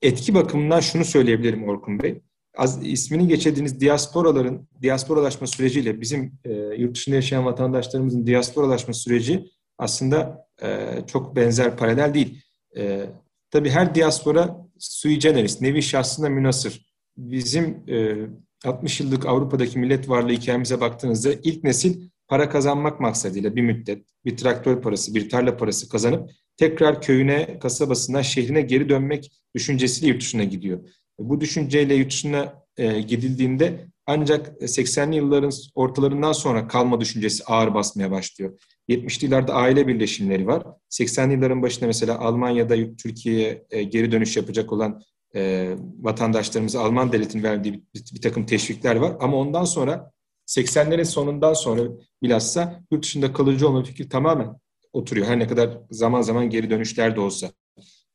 etki 0.03 0.35
bakımından 0.35 0.81
şunu 0.81 1.05
söyleyebilirim 1.05 1.69
Orkun 1.69 2.03
Bey. 2.03 2.21
Az, 2.57 2.87
ismini 2.87 3.29
geçirdiğiniz 3.29 3.81
diasporaların 3.81 4.69
diasporalaşma 4.83 5.47
süreciyle 5.47 6.01
bizim 6.01 6.39
e, 6.45 6.53
yurt 6.53 6.95
dışında 6.95 7.17
yaşayan 7.17 7.45
vatandaşlarımızın 7.45 8.27
diasporalaşma 8.27 8.95
süreci 8.95 9.45
aslında 9.79 10.49
e, 10.63 10.89
çok 11.07 11.37
benzer 11.37 11.77
paralel 11.77 12.15
değil. 12.15 12.43
E, 12.77 13.07
tabii 13.51 13.71
her 13.71 13.95
diaspora 13.95 14.67
sui 14.83 15.19
generis, 15.19 15.61
nevi 15.61 15.83
şahsına 15.83 16.29
münasır. 16.29 16.87
Bizim 17.17 17.65
e, 17.89 18.17
60 18.65 19.01
yıllık 19.01 19.27
Avrupa'daki 19.27 19.79
millet 19.79 20.09
varlığı 20.09 20.33
hikayemize 20.33 20.81
baktığınızda 20.81 21.33
ilk 21.33 21.65
nesil 21.65 22.09
para 22.29 22.49
kazanmak 22.49 23.01
maksadıyla 23.01 23.57
bir 23.57 23.63
müddet 23.63 24.07
bir 24.25 24.37
traktör 24.37 24.83
parası, 24.83 25.15
bir 25.15 25.29
tarla 25.29 25.57
parası 25.57 25.89
kazanıp 25.89 26.31
tekrar 26.57 27.03
köyüne, 27.03 27.59
kasabasına, 27.59 28.23
şehrine 28.23 28.61
geri 28.61 28.89
dönmek 28.89 29.33
düşüncesiyle 29.55 30.13
yurt 30.13 30.21
dışına 30.21 30.45
gidiyor. 30.45 30.89
Bu 31.19 31.41
düşünceyle 31.41 31.95
yurt 31.95 32.11
dışına 32.11 32.63
e, 32.77 33.01
gidildiğinde 33.01 33.87
ancak 34.07 34.63
80'li 34.63 35.17
yılların 35.17 35.53
ortalarından 35.75 36.33
sonra 36.33 36.69
kalma 36.69 37.01
düşüncesi 37.01 37.45
ağır 37.45 37.75
basmaya 37.75 38.11
başlıyor. 38.11 38.59
70'li 38.89 39.25
yıllarda 39.25 39.55
aile 39.55 39.89
birleşimleri 39.89 40.47
var. 40.47 40.63
80'li 40.91 41.33
yılların 41.33 41.63
başında 41.63 41.87
mesela 41.87 42.19
Almanya'da 42.19 42.97
Türkiye'ye 42.97 43.67
e, 43.71 43.83
geri 43.83 44.13
dönüş 44.13 44.37
yapacak 44.37 44.73
olan 44.73 45.03
e, 45.35 45.75
vatandaşlarımıza 46.01 46.81
Alman 46.81 47.13
devletin 47.13 47.43
verdiği 47.43 47.73
bir, 47.73 47.81
bir, 47.95 48.05
bir 48.15 48.21
takım 48.21 48.47
teşvikler 48.47 48.97
var. 48.97 49.17
Ama 49.21 49.37
ondan 49.37 49.65
sonra 49.65 50.13
80'lerin 50.47 51.05
sonundan 51.05 51.53
sonra 51.53 51.83
bilhassa 52.23 52.81
yurt 52.91 53.03
dışında 53.03 53.33
kalıcı 53.33 53.69
olma 53.69 53.85
fikri 53.85 54.09
tamamen 54.09 54.57
oturuyor. 54.93 55.27
Her 55.27 55.39
ne 55.39 55.47
kadar 55.47 55.79
zaman 55.91 56.23
zaman 56.23 56.51
geri 56.51 56.71
dönüşler 56.71 57.17
de 57.17 57.21
olsa. 57.21 57.53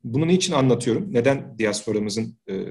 Bunu 0.03 0.27
niçin 0.27 0.53
anlatıyorum? 0.53 1.13
Neden 1.13 1.59
diasporamızın 1.59 2.37
e, 2.49 2.65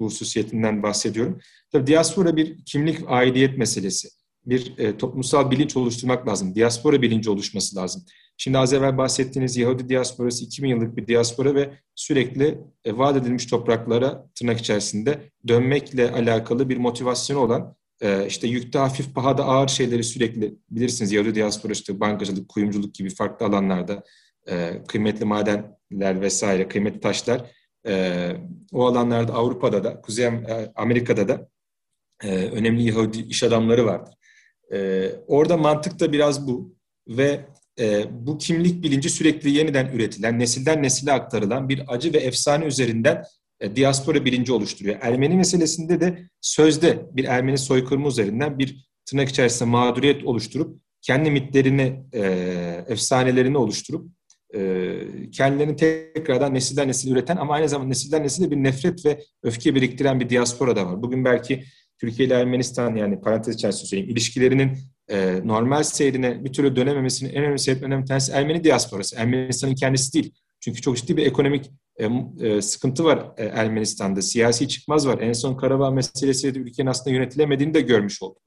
bu 0.00 0.04
hususiyetinden 0.04 0.82
bahsediyorum? 0.82 1.38
Tabii 1.72 1.86
diaspora 1.86 2.36
bir 2.36 2.64
kimlik 2.64 2.98
aidiyet 3.06 3.58
meselesi. 3.58 4.08
Bir 4.46 4.78
e, 4.78 4.96
toplumsal 4.96 5.50
bilinç 5.50 5.76
oluşturmak 5.76 6.28
lazım. 6.28 6.54
Diaspora 6.54 7.02
bilinci 7.02 7.30
oluşması 7.30 7.76
lazım. 7.76 8.02
Şimdi 8.36 8.58
az 8.58 8.72
evvel 8.72 8.98
bahsettiğiniz 8.98 9.56
Yahudi 9.56 9.88
diasporası 9.88 10.44
2000 10.44 10.68
yıllık 10.68 10.96
bir 10.96 11.06
diaspora 11.06 11.54
ve 11.54 11.70
sürekli 11.94 12.58
e, 12.84 12.98
vaat 12.98 13.16
edilmiş 13.16 13.46
topraklara 13.46 14.26
tırnak 14.34 14.58
içerisinde 14.58 15.30
dönmekle 15.48 16.10
alakalı 16.10 16.68
bir 16.68 16.76
motivasyonu 16.76 17.40
olan 17.40 17.76
e, 18.00 18.26
işte 18.26 18.48
yükte 18.48 18.78
hafif 18.78 19.14
pahada 19.14 19.44
ağır 19.44 19.68
şeyleri 19.68 20.04
sürekli 20.04 20.54
bilirsiniz 20.70 21.12
Yahudi 21.12 21.34
diaspora 21.34 21.72
işte 21.72 22.00
bankacılık, 22.00 22.48
kuyumculuk 22.48 22.94
gibi 22.94 23.10
farklı 23.10 23.46
alanlarda 23.46 24.02
e, 24.48 24.82
kıymetli 24.88 25.24
madenler 25.24 26.20
vesaire, 26.20 26.68
kıymetli 26.68 27.00
taşlar 27.00 27.50
e, 27.86 28.32
o 28.72 28.86
alanlarda 28.86 29.34
Avrupa'da 29.34 29.84
da, 29.84 30.00
Kuzey 30.00 30.26
e, 30.26 30.72
Amerika'da 30.76 31.28
da 31.28 31.48
e, 32.22 32.28
önemli 32.28 32.82
Yahudi 32.82 33.20
iş 33.20 33.42
adamları 33.42 33.86
vardır. 33.86 34.14
E, 34.72 35.10
orada 35.26 35.56
mantık 35.56 36.00
da 36.00 36.12
biraz 36.12 36.46
bu 36.46 36.76
ve 37.08 37.40
e, 37.80 38.04
bu 38.26 38.38
kimlik 38.38 38.82
bilinci 38.82 39.10
sürekli 39.10 39.50
yeniden 39.50 39.86
üretilen, 39.86 40.38
nesilden 40.38 40.82
nesile 40.82 41.12
aktarılan 41.12 41.68
bir 41.68 41.82
acı 41.94 42.12
ve 42.12 42.18
efsane 42.18 42.64
üzerinden 42.64 43.24
e, 43.60 43.76
diaspora 43.76 44.24
bilinci 44.24 44.52
oluşturuyor. 44.52 44.96
Ermeni 45.00 45.36
meselesinde 45.36 46.00
de 46.00 46.28
sözde 46.40 47.06
bir 47.12 47.24
Ermeni 47.24 47.58
soykırımı 47.58 48.08
üzerinden 48.08 48.58
bir 48.58 48.86
tırnak 49.06 49.28
içerisinde 49.28 49.70
mağduriyet 49.70 50.24
oluşturup 50.24 50.80
kendi 51.02 51.30
mitlerini, 51.30 52.02
e, 52.12 52.22
efsanelerini 52.88 53.58
oluşturup 53.58 54.10
e, 54.54 55.30
kendilerini 55.32 55.76
tekrardan 55.76 56.54
nesilden 56.54 56.88
nesile 56.88 57.12
üreten 57.12 57.36
ama 57.36 57.54
aynı 57.54 57.68
zamanda 57.68 57.88
nesilden 57.88 58.22
nesile 58.22 58.50
bir 58.50 58.56
nefret 58.56 59.04
ve 59.04 59.20
öfke 59.42 59.74
biriktiren 59.74 60.20
bir 60.20 60.28
diaspora 60.28 60.76
da 60.76 60.86
var. 60.86 61.02
Bugün 61.02 61.24
belki 61.24 61.64
Türkiye 61.98 62.28
ile 62.28 62.34
Ermenistan 62.34 62.96
yani 62.96 63.20
parantez 63.20 63.54
içerisinde 63.54 63.86
söyleyeyim 63.86 64.10
ilişkilerinin 64.10 64.78
e, 65.08 65.40
normal 65.44 65.82
seyrine 65.82 66.44
bir 66.44 66.52
türlü 66.52 66.76
dönememesinin 66.76 67.30
en 67.30 67.36
önemli 67.36 67.58
sebeplerinden 67.58 68.02
bir 68.02 68.06
tanesi 68.06 68.32
Ermeni 68.32 68.64
diasporası. 68.64 69.16
Ermenistan'ın 69.16 69.74
kendisi 69.74 70.12
değil. 70.12 70.32
Çünkü 70.60 70.80
çok 70.80 70.96
ciddi 70.96 71.16
bir 71.16 71.26
ekonomik 71.26 71.70
e, 71.96 72.08
e, 72.40 72.62
sıkıntı 72.62 73.04
var 73.04 73.26
e, 73.36 73.44
Ermenistan'da. 73.44 74.22
Siyasi 74.22 74.68
çıkmaz 74.68 75.06
var. 75.06 75.18
En 75.18 75.32
son 75.32 75.56
Karabağ 75.56 75.90
meselesiyle 75.90 76.54
de 76.54 76.58
ülkenin 76.58 76.88
aslında 76.88 77.16
yönetilemediğini 77.16 77.74
de 77.74 77.80
görmüş 77.80 78.22
olduk. 78.22 78.42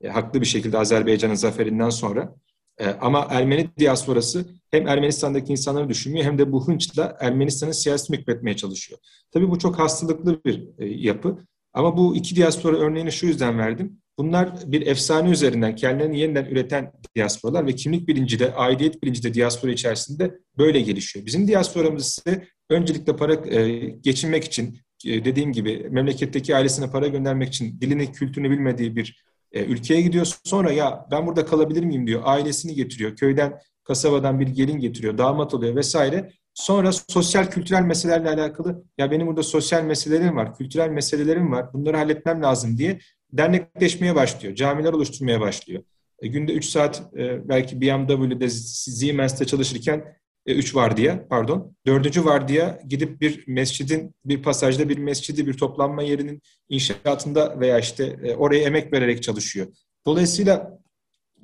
E, 0.00 0.08
haklı 0.08 0.40
bir 0.40 0.46
şekilde 0.46 0.78
Azerbaycan'ın 0.78 1.34
zaferinden 1.34 1.90
sonra 1.90 2.34
E, 2.78 2.86
ama 2.86 3.26
Ermeni 3.30 3.70
diasporası 3.78 4.46
hem 4.70 4.88
Ermenistan'daki 4.88 5.52
insanları 5.52 5.88
düşünmüyor 5.88 6.24
hem 6.26 6.38
de 6.38 6.52
bu 6.52 6.68
hınçla 6.68 7.16
Ermenistan'ın 7.20 7.72
siyaseti 7.72 8.18
hükmetmeye 8.18 8.56
çalışıyor. 8.56 9.00
Tabii 9.30 9.50
bu 9.50 9.58
çok 9.58 9.78
hastalıklı 9.78 10.44
bir 10.44 10.68
e, 10.78 10.86
yapı. 10.86 11.38
Ama 11.74 11.96
bu 11.96 12.16
iki 12.16 12.36
diaspora 12.36 12.76
örneğini 12.76 13.12
şu 13.12 13.26
yüzden 13.26 13.58
verdim. 13.58 13.98
Bunlar 14.18 14.52
bir 14.66 14.86
efsane 14.86 15.30
üzerinden 15.30 15.76
kendilerini 15.76 16.20
yeniden 16.20 16.44
üreten 16.44 16.92
diasporalar 17.16 17.66
ve 17.66 17.74
kimlik 17.74 18.08
bilinci 18.08 18.38
de, 18.38 18.54
aidiyet 18.54 19.02
bilinci 19.02 19.22
de 19.22 19.34
diaspora 19.34 19.72
içerisinde 19.72 20.38
böyle 20.58 20.80
gelişiyor. 20.80 21.26
Bizim 21.26 21.48
diasporamız 21.48 22.06
ise 22.06 22.48
öncelikle 22.70 23.16
para 23.16 23.34
e, 23.34 23.78
geçinmek 23.78 24.44
için, 24.44 24.78
e, 25.06 25.24
dediğim 25.24 25.52
gibi 25.52 25.88
memleketteki 25.90 26.56
ailesine 26.56 26.90
para 26.90 27.08
göndermek 27.08 27.48
için 27.48 27.80
dilini, 27.80 28.12
kültürünü 28.12 28.50
bilmediği 28.50 28.96
bir 28.96 29.24
e, 29.52 29.64
ülkeye 29.64 30.00
gidiyor. 30.00 30.32
Sonra 30.44 30.72
ya 30.72 31.06
ben 31.10 31.26
burada 31.26 31.46
kalabilir 31.46 31.84
miyim 31.84 32.06
diyor. 32.06 32.20
Ailesini 32.24 32.74
getiriyor. 32.74 33.16
Köyden, 33.16 33.58
kasabadan 33.84 34.40
bir 34.40 34.46
gelin 34.46 34.80
getiriyor. 34.80 35.18
Damat 35.18 35.54
oluyor 35.54 35.76
vesaire. 35.76 36.32
Sonra 36.54 36.92
sosyal 36.92 37.50
kültürel 37.50 37.82
meselelerle 37.82 38.28
alakalı 38.28 38.84
ya 38.98 39.10
benim 39.10 39.26
burada 39.26 39.42
sosyal 39.42 39.84
meselelerim 39.84 40.36
var, 40.36 40.54
kültürel 40.54 40.88
meselelerim 40.88 41.52
var. 41.52 41.72
Bunları 41.72 41.96
halletmem 41.96 42.42
lazım 42.42 42.78
diye 42.78 42.98
dernekleşmeye 43.32 44.14
başlıyor. 44.14 44.54
Camiler 44.54 44.92
oluşturmaya 44.92 45.40
başlıyor. 45.40 45.82
E, 46.18 46.28
günde 46.28 46.52
3 46.52 46.64
saat 46.64 47.02
e, 47.16 47.48
belki 47.48 47.80
BMW'de 47.80 48.48
Siemens'te 48.48 49.44
çalışırken 49.44 50.04
3 50.46 50.72
e, 50.72 50.74
vardiya 50.74 51.28
pardon. 51.28 51.76
Dördüncü 51.86 52.24
vardiya 52.24 52.80
gidip 52.88 53.20
bir 53.20 53.44
mescidin 53.46 54.14
bir 54.24 54.42
pasajda 54.42 54.88
bir 54.88 54.98
mescidi 54.98 55.46
bir 55.46 55.54
toplanma 55.54 56.02
yerinin 56.02 56.42
inşaatında 56.68 57.60
veya 57.60 57.78
işte 57.78 58.16
e, 58.22 58.34
oraya 58.34 58.64
emek 58.64 58.92
vererek 58.92 59.22
çalışıyor. 59.22 59.66
Dolayısıyla 60.06 60.78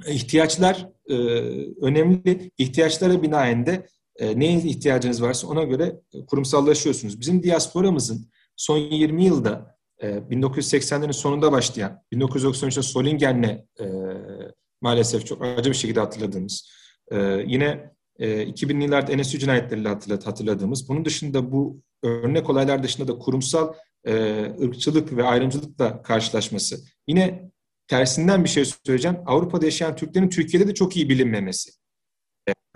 ihtiyaçlar 0.06 0.88
e, 1.08 1.14
önemli. 1.82 2.50
İhtiyaçlara 2.58 3.22
binaen 3.22 3.66
de 3.66 3.72
e, 3.72 3.86
neye 4.20 4.58
ihtiyacınız 4.58 5.22
varsa 5.22 5.46
ona 5.46 5.62
göre 5.62 6.00
kurumsallaşıyorsunuz. 6.26 7.20
Bizim 7.20 7.42
diasporamızın 7.42 8.30
son 8.56 8.78
20 8.78 9.24
yılda 9.24 9.76
e, 9.98 10.08
1980'lerin 10.08 11.12
sonunda 11.12 11.52
başlayan 11.52 12.02
1993'te 12.12 12.82
Solingen'le 12.82 13.66
e, 13.80 13.86
maalesef 14.80 15.26
çok 15.26 15.44
acı 15.44 15.70
bir 15.70 15.76
şekilde 15.76 16.00
hatırladığımız 16.00 16.70
e, 17.10 17.44
yine 17.46 17.92
e, 18.18 18.42
2000'li 18.42 18.82
yıllarda 18.82 19.16
NSU 19.16 19.38
cinayetleriyle 19.38 19.88
hatırlat, 19.88 20.26
hatırladığımız 20.26 20.88
bunun 20.88 21.04
dışında 21.04 21.52
bu 21.52 21.82
örnek 22.02 22.50
olaylar 22.50 22.82
dışında 22.82 23.08
da 23.08 23.18
kurumsal 23.18 23.74
e, 24.04 24.42
ırkçılık 24.62 25.16
ve 25.16 25.24
ayrımcılıkla 25.24 26.02
karşılaşması. 26.02 26.76
Yine 27.08 27.50
tersinden 27.88 28.44
bir 28.44 28.48
şey 28.48 28.64
söyleyeceğim. 28.64 29.16
Avrupa'da 29.26 29.64
yaşayan 29.64 29.96
Türklerin 29.96 30.28
Türkiye'de 30.28 30.68
de 30.68 30.74
çok 30.74 30.96
iyi 30.96 31.08
bilinmemesi. 31.08 31.70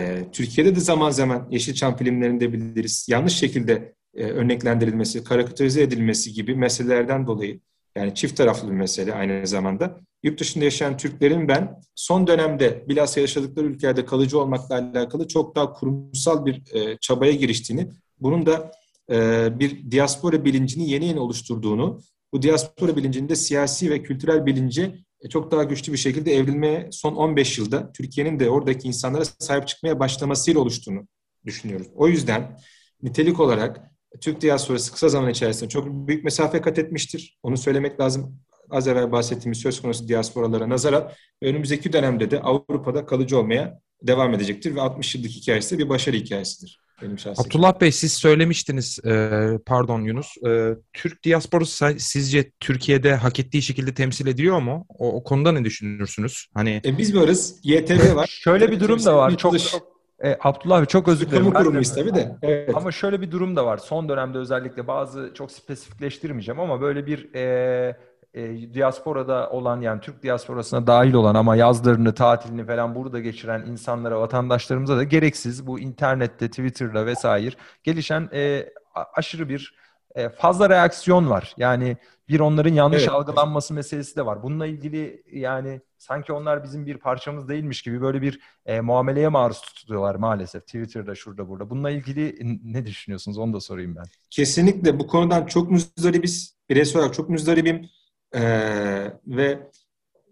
E, 0.00 0.30
Türkiye'de 0.32 0.76
de 0.76 0.80
zaman 0.80 1.10
zaman 1.10 1.48
Yeşilçam 1.50 1.96
filmlerinde 1.96 2.52
biliriz. 2.52 3.06
Yanlış 3.10 3.32
şekilde 3.32 3.94
e, 4.14 4.24
örneklendirilmesi, 4.24 5.24
karikatürize 5.24 5.82
edilmesi 5.82 6.32
gibi 6.32 6.56
meselelerden 6.56 7.26
dolayı 7.26 7.60
yani 7.96 8.14
çift 8.14 8.36
taraflı 8.36 8.68
bir 8.68 8.74
mesele 8.74 9.14
aynı 9.14 9.46
zamanda. 9.46 10.00
Yurt 10.22 10.40
dışında 10.40 10.64
yaşayan 10.64 10.96
Türklerin 10.96 11.48
ben 11.48 11.80
son 11.94 12.26
dönemde 12.26 12.84
bilhassa 12.88 13.20
yaşadıkları 13.20 13.66
ülkelerde 13.66 14.04
kalıcı 14.04 14.40
olmakla 14.40 14.74
alakalı 14.74 15.28
çok 15.28 15.56
daha 15.56 15.72
kurumsal 15.72 16.46
bir 16.46 16.62
e, 16.74 16.98
çabaya 17.00 17.32
giriştiğini, 17.32 17.88
bunun 18.20 18.46
da 18.46 18.70
e, 19.10 19.48
bir 19.58 19.90
diaspora 19.90 20.44
bilincini 20.44 20.90
yeni 20.90 21.06
yeni 21.06 21.20
oluşturduğunu, 21.20 22.00
bu 22.32 22.42
diaspora 22.42 22.96
bilincinde 22.96 23.36
siyasi 23.36 23.90
ve 23.90 24.02
kültürel 24.02 24.46
bilinci 24.46 25.03
çok 25.30 25.50
daha 25.50 25.64
güçlü 25.64 25.92
bir 25.92 25.98
şekilde 25.98 26.34
evrilmeye 26.34 26.88
son 26.92 27.14
15 27.14 27.58
yılda 27.58 27.92
Türkiye'nin 27.92 28.40
de 28.40 28.50
oradaki 28.50 28.88
insanlara 28.88 29.24
sahip 29.24 29.68
çıkmaya 29.68 30.00
başlamasıyla 30.00 30.60
oluştuğunu 30.60 31.08
düşünüyoruz. 31.46 31.86
O 31.94 32.08
yüzden 32.08 32.58
nitelik 33.02 33.40
olarak 33.40 33.80
Türk 34.20 34.40
diasporası 34.40 34.92
kısa 34.92 35.08
zaman 35.08 35.30
içerisinde 35.30 35.68
çok 35.68 35.86
büyük 35.88 36.24
mesafe 36.24 36.60
kat 36.60 36.78
etmiştir. 36.78 37.38
Onu 37.42 37.56
söylemek 37.56 38.00
lazım. 38.00 38.38
Az 38.70 38.88
evvel 38.88 39.12
bahsettiğimiz 39.12 39.58
söz 39.58 39.82
konusu 39.82 40.08
diasporalara 40.08 40.68
nazaran 40.68 41.12
önümüzdeki 41.42 41.92
dönemde 41.92 42.30
de 42.30 42.40
Avrupa'da 42.40 43.06
kalıcı 43.06 43.38
olmaya 43.38 43.80
devam 44.02 44.34
edecektir 44.34 44.74
ve 44.74 44.80
60 44.80 45.14
yıllık 45.14 45.30
hikayesi 45.30 45.78
bir 45.78 45.88
başarı 45.88 46.16
hikayesidir. 46.16 46.83
Benim 47.02 47.16
Abdullah 47.36 47.80
Bey 47.80 47.92
siz 47.92 48.12
söylemiştiniz 48.12 48.98
e, 49.04 49.30
pardon 49.66 50.00
Yunus 50.00 50.36
e, 50.46 50.76
Türk 50.92 51.24
diasporası 51.24 51.94
sizce 51.98 52.50
Türkiye'de 52.60 53.14
hak 53.14 53.40
ettiği 53.40 53.62
şekilde 53.62 53.94
temsil 53.94 54.26
ediyor 54.26 54.60
mu? 54.60 54.86
O, 54.88 55.12
o 55.12 55.24
konuda 55.24 55.52
ne 55.52 55.64
düşünürsünüz? 55.64 56.46
Hani 56.54 56.82
e, 56.84 56.98
biz 56.98 57.16
varız. 57.16 57.60
YTV 57.62 58.16
var. 58.16 58.26
Şöyle 58.26 58.70
bir 58.70 58.80
durum 58.80 59.04
da 59.04 59.16
var. 59.16 59.36
Çok, 59.36 59.60
çok 59.60 59.94
e, 60.24 60.36
Abdullah 60.40 60.78
abi 60.78 60.86
çok 60.86 61.08
özür 61.08 61.26
dilerim. 61.26 61.42
Kamu 61.44 61.54
kurumuyuz 61.54 61.94
tabii 61.94 62.14
de. 62.14 62.36
Evet. 62.42 62.70
Ama 62.74 62.92
şöyle 62.92 63.20
bir 63.20 63.30
durum 63.30 63.56
da 63.56 63.66
var. 63.66 63.78
Son 63.78 64.08
dönemde 64.08 64.38
özellikle 64.38 64.86
bazı 64.86 65.30
çok 65.34 65.52
spesifikleştirmeyeceğim 65.52 66.60
ama 66.60 66.80
böyle 66.80 67.06
bir 67.06 67.34
e, 67.34 67.96
e, 68.34 68.74
diasporada 68.74 69.50
olan 69.50 69.80
yani 69.80 70.00
Türk 70.00 70.22
diasporasına 70.22 70.86
dahil 70.86 71.14
olan 71.14 71.34
ama 71.34 71.56
yazlarını, 71.56 72.14
tatilini 72.14 72.66
falan 72.66 72.94
burada 72.94 73.20
geçiren 73.20 73.60
insanlara, 73.66 74.20
vatandaşlarımıza 74.20 74.96
da 74.96 75.04
gereksiz 75.04 75.66
bu 75.66 75.80
internette, 75.80 76.48
Twitter'da 76.48 77.06
vesaire 77.06 77.54
gelişen 77.82 78.28
e, 78.32 78.70
aşırı 79.14 79.48
bir 79.48 79.74
e, 80.14 80.28
fazla 80.28 80.70
reaksiyon 80.70 81.30
var. 81.30 81.54
Yani 81.56 81.96
bir 82.28 82.40
onların 82.40 82.74
yanlış 82.74 83.02
evet. 83.02 83.12
algılanması 83.12 83.74
meselesi 83.74 84.16
de 84.16 84.26
var. 84.26 84.42
Bununla 84.42 84.66
ilgili 84.66 85.22
yani 85.32 85.80
sanki 85.98 86.32
onlar 86.32 86.64
bizim 86.64 86.86
bir 86.86 86.98
parçamız 86.98 87.48
değilmiş 87.48 87.82
gibi 87.82 88.00
böyle 88.00 88.22
bir 88.22 88.40
e, 88.66 88.80
muameleye 88.80 89.28
maruz 89.28 89.60
tutuluyorlar 89.60 90.14
maalesef 90.14 90.62
Twitter'da 90.62 91.14
şurada 91.14 91.48
burada. 91.48 91.70
Bununla 91.70 91.90
ilgili 91.90 92.38
ne 92.64 92.86
düşünüyorsunuz 92.86 93.38
onu 93.38 93.52
da 93.52 93.60
sorayım 93.60 93.96
ben. 93.96 94.04
Kesinlikle 94.30 94.98
bu 94.98 95.06
konudan 95.06 95.46
çok 95.46 95.70
müzdaribiz. 95.70 96.54
Bireysel 96.68 97.00
olarak 97.00 97.14
çok 97.14 97.28
müzdaribim. 97.28 97.90
Ee, 98.34 99.12
ve 99.26 99.58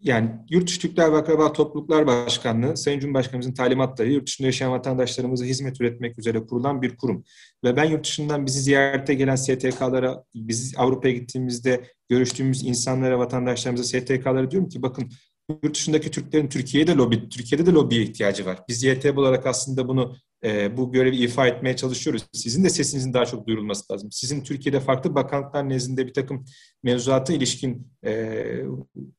yani 0.02 0.30
Yurt 0.50 0.80
Türkler 0.80 1.12
ve 1.12 1.16
Akraba 1.16 1.52
Topluluklar 1.52 2.06
Başkanlığı, 2.06 2.76
Sayın 2.76 3.00
Cumhurbaşkanımızın 3.00 3.54
talimatları 3.54 4.10
yurt 4.10 4.26
dışında 4.26 4.48
yaşayan 4.48 4.72
vatandaşlarımıza 4.72 5.44
hizmet 5.44 5.80
üretmek 5.80 6.18
üzere 6.18 6.46
kurulan 6.46 6.82
bir 6.82 6.96
kurum. 6.96 7.24
Ve 7.64 7.76
ben 7.76 7.84
yurt 7.84 8.04
dışından 8.04 8.46
bizi 8.46 8.60
ziyarete 8.60 9.14
gelen 9.14 9.36
STK'lara, 9.36 10.24
biz 10.34 10.74
Avrupa'ya 10.76 11.14
gittiğimizde 11.14 11.84
görüştüğümüz 12.08 12.64
insanlara, 12.64 13.18
vatandaşlarımıza, 13.18 13.84
STK'lara 13.84 14.50
diyorum 14.50 14.68
ki 14.68 14.82
bakın 14.82 15.10
yurt 15.48 15.74
dışındaki 15.74 16.10
Türklerin 16.10 16.48
Türkiye'de 16.48 16.94
lobi, 16.94 17.28
Türkiye'de 17.28 17.66
de 17.66 17.70
lobiye 17.70 18.02
ihtiyacı 18.02 18.46
var. 18.46 18.58
Biz 18.68 18.82
YTB 18.82 19.18
olarak 19.18 19.46
aslında 19.46 19.88
bunu 19.88 20.16
e, 20.44 20.76
bu 20.76 20.92
görevi 20.92 21.16
ifa 21.16 21.46
etmeye 21.46 21.76
çalışıyoruz. 21.76 22.26
Sizin 22.32 22.64
de 22.64 22.70
sesinizin 22.70 23.14
daha 23.14 23.26
çok 23.26 23.46
duyurulması 23.46 23.92
lazım. 23.92 24.12
Sizin 24.12 24.42
Türkiye'de 24.42 24.80
farklı 24.80 25.14
bakanlıklar 25.14 25.68
nezdinde 25.68 26.06
bir 26.06 26.14
takım 26.14 26.44
mevzuata 26.82 27.32
ilişkin 27.32 27.86
e, 28.04 28.62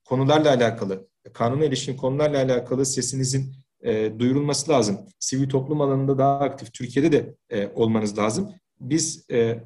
konularla 0.06 0.50
alakalı, 0.50 1.08
kanuna 1.34 1.66
ilişkin 1.66 1.98
konularla 1.98 2.38
alakalı 2.38 2.86
sesinizin 2.86 3.54
e, 3.82 4.20
duyurulması 4.20 4.72
lazım. 4.72 5.00
Sivil 5.20 5.50
toplum 5.50 5.82
alanında 5.82 6.18
daha 6.18 6.40
aktif 6.40 6.74
Türkiye'de 6.74 7.12
de 7.12 7.36
e, 7.50 7.68
olmanız 7.68 8.18
lazım. 8.18 8.52
Biz 8.80 9.26
e, 9.32 9.64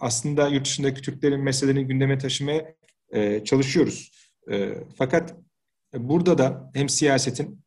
aslında 0.00 0.48
yurt 0.48 0.64
dışındaki 0.64 1.02
Türklerin 1.02 1.40
meselelerini 1.40 1.86
gündeme 1.86 2.18
taşımaya 2.18 2.74
e, 3.12 3.44
çalışıyoruz. 3.44 4.10
E, 4.50 4.74
fakat 4.96 5.34
burada 5.94 6.38
da 6.38 6.70
hem 6.74 6.88
siyasetin 6.88 7.60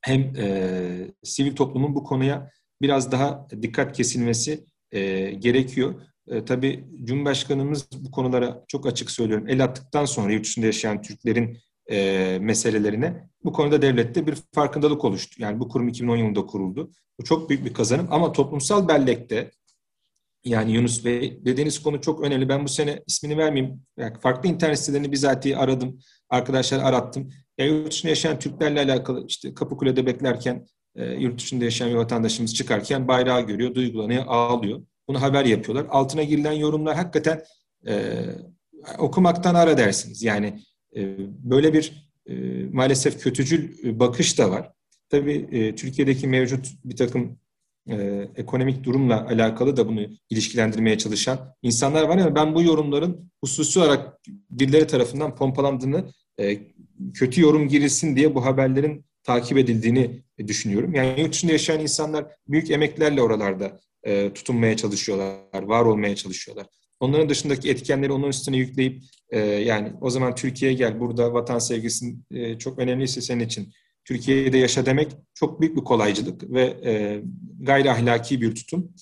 hem 0.00 0.36
e, 0.36 1.14
sivil 1.22 1.56
toplumun 1.56 1.94
bu 1.94 2.04
konuya 2.04 2.50
biraz 2.82 3.12
daha 3.12 3.46
dikkat 3.62 3.96
kesilmesi 3.96 4.64
e, 4.92 5.30
gerekiyor. 5.30 5.94
E, 6.28 6.44
tabii 6.44 6.84
Cumhurbaşkanımız 7.04 7.88
bu 8.00 8.10
konulara 8.10 8.64
çok 8.68 8.86
açık 8.86 9.10
söylüyorum. 9.10 9.48
El 9.48 9.64
attıktan 9.64 10.04
sonra 10.04 10.32
yurt 10.32 10.44
dışında 10.44 10.66
yaşayan 10.66 11.02
Türklerin 11.02 11.58
e, 11.90 12.38
meselelerine 12.40 13.28
bu 13.44 13.52
konuda 13.52 13.82
devlette 13.82 14.26
bir 14.26 14.38
farkındalık 14.52 15.04
oluştu. 15.04 15.42
Yani 15.42 15.60
bu 15.60 15.68
kurum 15.68 15.88
2010 15.88 16.16
yılında 16.16 16.46
kuruldu. 16.46 16.90
Bu 17.20 17.24
çok 17.24 17.50
büyük 17.50 17.64
bir 17.64 17.74
kazanım 17.74 18.08
ama 18.10 18.32
toplumsal 18.32 18.88
bellekte 18.88 19.50
yani 20.44 20.72
Yunus 20.72 21.04
Bey 21.04 21.40
dediğiniz 21.44 21.82
konu 21.82 22.00
çok 22.00 22.20
önemli. 22.20 22.48
Ben 22.48 22.64
bu 22.64 22.68
sene 22.68 23.02
ismini 23.06 23.38
vermeyeyim. 23.38 23.82
Yani 23.98 24.18
farklı 24.20 24.48
internet 24.48 24.78
sitelerini 24.78 25.12
bizatihi 25.12 25.56
aradım. 25.56 25.98
Arkadaşlar 26.34 26.78
arattım. 26.78 27.30
Ya 27.58 27.66
yurt 27.66 27.90
dışında 27.90 28.10
yaşayan 28.10 28.38
Türklerle 28.38 28.80
alakalı 28.80 29.26
işte 29.28 29.54
Kapıkule'de 29.54 30.06
beklerken 30.06 30.66
e, 30.96 31.12
yurt 31.12 31.40
dışında 31.40 31.64
yaşayan 31.64 31.90
bir 31.90 31.94
vatandaşımız 31.94 32.54
çıkarken 32.54 33.08
bayrağı 33.08 33.40
görüyor, 33.40 33.74
duygulanıyor, 33.74 34.24
ağlıyor. 34.26 34.82
Bunu 35.08 35.22
haber 35.22 35.44
yapıyorlar. 35.44 35.86
Altına 35.90 36.22
girilen 36.22 36.52
yorumlar 36.52 36.96
hakikaten 36.96 37.42
e, 37.86 38.24
okumaktan 38.98 39.54
ara 39.54 39.78
dersiniz. 39.78 40.22
Yani 40.22 40.60
e, 40.96 41.16
böyle 41.18 41.72
bir 41.72 42.10
e, 42.26 42.34
maalesef 42.72 43.22
kötücül 43.22 43.98
bakış 43.98 44.38
da 44.38 44.50
var. 44.50 44.72
Tabii 45.08 45.48
e, 45.52 45.74
Türkiye'deki 45.74 46.26
mevcut 46.26 46.66
bir 46.84 46.96
takım 46.96 47.38
e, 47.90 48.28
ekonomik 48.36 48.84
durumla 48.84 49.26
alakalı 49.26 49.76
da 49.76 49.88
bunu 49.88 50.00
ilişkilendirmeye 50.30 50.98
çalışan 50.98 51.54
insanlar 51.62 52.02
var 52.02 52.18
ama 52.18 52.34
ben 52.34 52.54
bu 52.54 52.62
yorumların 52.62 53.30
hususi 53.40 53.78
olarak 53.80 54.20
birileri 54.50 54.86
tarafından 54.86 55.34
pompalandığını, 55.34 56.04
e, 56.40 56.58
kötü 57.14 57.40
yorum 57.40 57.68
girilsin 57.68 58.16
diye 58.16 58.34
bu 58.34 58.44
haberlerin 58.44 59.04
takip 59.22 59.58
edildiğini 59.58 60.22
düşünüyorum. 60.38 60.94
Yani 60.94 61.20
yurt 61.20 61.32
dışında 61.32 61.52
yaşayan 61.52 61.80
insanlar 61.80 62.26
büyük 62.48 62.70
emeklerle 62.70 63.22
oralarda 63.22 63.80
e, 64.04 64.32
tutunmaya 64.32 64.76
çalışıyorlar, 64.76 65.62
var 65.62 65.84
olmaya 65.84 66.16
çalışıyorlar. 66.16 66.66
Onların 67.00 67.28
dışındaki 67.28 67.70
etkenleri 67.70 68.12
onun 68.12 68.28
üstüne 68.28 68.56
yükleyip 68.56 69.02
e, 69.30 69.38
yani 69.40 69.92
o 70.00 70.10
zaman 70.10 70.34
Türkiye'ye 70.34 70.76
gel 70.76 71.00
burada 71.00 71.34
vatan 71.34 71.58
sevgisin 71.58 72.26
çok 72.58 72.78
önemliyse 72.78 73.20
senin 73.20 73.44
için 73.44 73.72
Türkiye'de 74.04 74.58
yaşa 74.58 74.86
demek 74.86 75.12
çok 75.34 75.60
büyük 75.60 75.76
bir 75.76 75.84
kolaycılık 75.84 76.50
ve 76.50 76.62
e, 76.84 77.22
gayri 77.60 77.90
ahlaki 77.90 78.40
bir 78.40 78.54
tutum. 78.54 78.92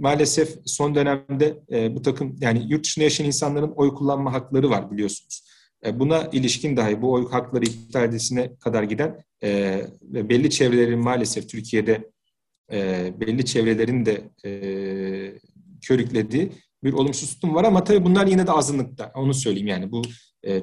Maalesef 0.00 0.56
son 0.64 0.94
dönemde 0.94 1.58
bu 1.94 2.02
takım 2.02 2.36
yani 2.40 2.66
yurt 2.68 2.84
dışında 2.84 3.04
yaşayan 3.04 3.26
insanların 3.26 3.72
oy 3.76 3.94
kullanma 3.94 4.32
hakları 4.32 4.70
var 4.70 4.90
biliyorsunuz. 4.90 5.42
E, 5.86 6.00
buna 6.00 6.28
ilişkin 6.32 6.76
dahi 6.76 7.02
bu 7.02 7.12
oy 7.12 7.30
hakları 7.30 7.64
iptal 7.64 8.04
edilmesine 8.04 8.56
kadar 8.56 8.82
giden 8.82 9.24
e, 9.42 9.50
ve 10.02 10.28
belli 10.28 10.50
çevrelerin 10.50 10.98
maalesef 10.98 11.48
Türkiye'de 11.48 12.10
e, 12.72 13.12
belli 13.20 13.44
çevrelerin 13.44 14.06
de 14.06 14.30
e, 14.44 14.50
körüklediği 15.82 16.52
bir 16.84 16.92
olumsuz 16.92 17.34
tutum 17.34 17.54
var 17.54 17.64
ama 17.64 17.84
tabii 17.84 18.04
bunlar 18.04 18.26
yine 18.26 18.46
de 18.46 18.52
azınlıkta. 18.52 19.12
Onu 19.14 19.34
söyleyeyim 19.34 19.68
yani 19.68 19.92
bu 19.92 20.02
e, 20.46 20.62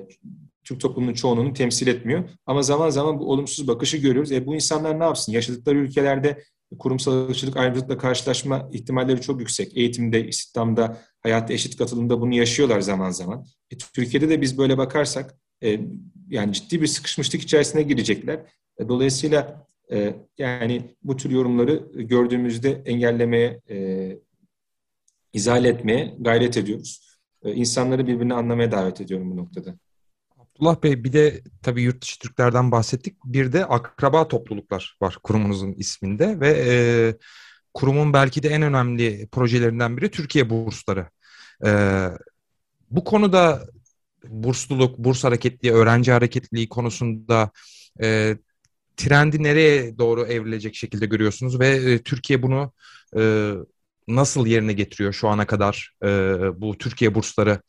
Türk 0.63 0.79
toplumunun 0.79 1.13
çoğunluğunu 1.13 1.53
temsil 1.53 1.87
etmiyor. 1.87 2.29
Ama 2.45 2.61
zaman 2.61 2.89
zaman 2.89 3.19
bu 3.19 3.31
olumsuz 3.31 3.67
bakışı 3.67 3.97
görüyoruz. 3.97 4.31
E, 4.31 4.45
bu 4.45 4.55
insanlar 4.55 4.99
ne 4.99 5.03
yapsın? 5.03 5.31
Yaşadıkları 5.31 5.77
ülkelerde 5.77 6.43
kurumsal 6.79 7.29
ırkçılık, 7.29 7.57
ayrımcılıkla 7.57 7.97
karşılaşma 7.97 8.69
ihtimalleri 8.73 9.21
çok 9.21 9.39
yüksek. 9.39 9.77
Eğitimde, 9.77 10.27
istihdamda, 10.27 10.97
hayatta 11.25 11.53
eşit 11.53 11.77
katılımda 11.77 12.21
bunu 12.21 12.35
yaşıyorlar 12.35 12.81
zaman 12.81 13.09
zaman. 13.09 13.45
E, 13.71 13.77
Türkiye'de 13.77 14.29
de 14.29 14.41
biz 14.41 14.57
böyle 14.57 14.77
bakarsak 14.77 15.35
e, 15.63 15.79
yani 16.29 16.53
ciddi 16.53 16.81
bir 16.81 16.87
sıkışmışlık 16.87 17.41
içerisine 17.41 17.81
girecekler. 17.81 18.39
E, 18.79 18.89
dolayısıyla 18.89 19.67
e, 19.91 20.15
yani 20.37 20.95
bu 21.03 21.17
tür 21.17 21.29
yorumları 21.29 21.73
gördüğümüzde 21.93 22.81
engellemeye, 22.85 23.61
e, 23.69 23.77
izale 25.33 25.69
etmeye 25.69 26.15
gayret 26.19 26.57
ediyoruz. 26.57 27.19
E, 27.43 27.53
insanları 27.53 28.07
birbirini 28.07 28.33
anlamaya 28.33 28.71
davet 28.71 29.01
ediyorum 29.01 29.31
bu 29.31 29.37
noktada. 29.37 29.75
Abdullah 30.37 30.83
Bey 30.83 31.03
bir 31.03 31.13
de 31.13 31.41
tabii 31.63 31.81
yurt 31.81 32.01
dışı 32.01 32.19
Türklerden 32.19 32.71
bahsettik. 32.71 33.17
Bir 33.25 33.53
de 33.53 33.65
akraba 33.65 34.27
topluluklar 34.27 34.97
var 35.01 35.17
kurumunuzun 35.23 35.73
isminde 35.73 36.39
ve 36.39 36.63
e, 36.67 36.73
kurumun 37.75 38.13
belki 38.13 38.43
de 38.43 38.49
en 38.49 38.61
önemli 38.61 39.27
projelerinden 39.27 39.97
biri 39.97 40.11
Türkiye 40.11 40.49
bursları. 40.49 41.09
E, 41.65 41.71
bu 42.91 43.03
konuda 43.03 43.67
bursluluk, 44.23 44.97
burs 44.97 45.23
hareketliği, 45.23 45.73
öğrenci 45.73 46.11
hareketliliği 46.11 46.69
konusunda 46.69 47.51
e, 48.01 48.37
trendi 48.97 49.43
nereye 49.43 49.97
doğru 49.97 50.25
evrilecek 50.25 50.75
şekilde 50.75 51.05
görüyorsunuz 51.05 51.59
ve 51.59 51.67
e, 51.67 52.03
Türkiye 52.03 52.41
bunu 52.41 52.73
e, 53.17 53.51
nasıl 54.07 54.47
yerine 54.47 54.73
getiriyor 54.73 55.13
şu 55.13 55.27
ana 55.27 55.45
kadar 55.45 55.91
e, 56.03 56.07
bu 56.61 56.77
Türkiye 56.77 57.15
bursları 57.15 57.61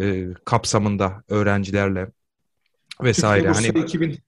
e, 0.00 0.26
kapsamında 0.44 1.22
öğrencilerle 1.28 2.10
vesaire. 3.02 3.52
Türkiye 3.52 3.72
hani 3.72 3.84
2000 3.84 4.18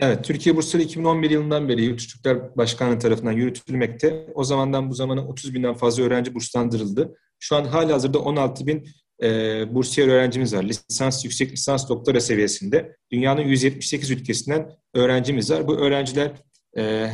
Evet, 0.00 0.24
Türkiye 0.24 0.56
Bursları 0.56 0.82
2011 0.82 1.30
yılından 1.30 1.68
beri 1.68 1.82
Yurt 1.82 2.00
Türkler 2.00 2.56
Başkanlığı 2.56 2.98
tarafından 2.98 3.32
yürütülmekte. 3.32 4.26
O 4.34 4.44
zamandan 4.44 4.90
bu 4.90 4.94
zamana 4.94 5.26
30 5.26 5.54
binden 5.54 5.74
fazla 5.74 6.02
öğrenci 6.02 6.34
burslandırıldı. 6.34 7.16
Şu 7.38 7.56
an 7.56 7.64
hala 7.64 7.94
hazırda 7.94 8.18
16 8.18 8.66
bin 8.66 8.88
e, 9.22 9.28
bursiyer 9.74 10.08
öğrencimiz 10.08 10.54
var. 10.54 10.64
Lisans, 10.64 11.24
yüksek 11.24 11.52
lisans, 11.52 11.88
doktora 11.88 12.20
seviyesinde. 12.20 12.96
Dünyanın 13.10 13.40
178 13.40 14.10
ülkesinden 14.10 14.70
öğrencimiz 14.94 15.50
var. 15.50 15.66
Bu 15.66 15.76
öğrenciler 15.76 16.32
e, 16.76 17.10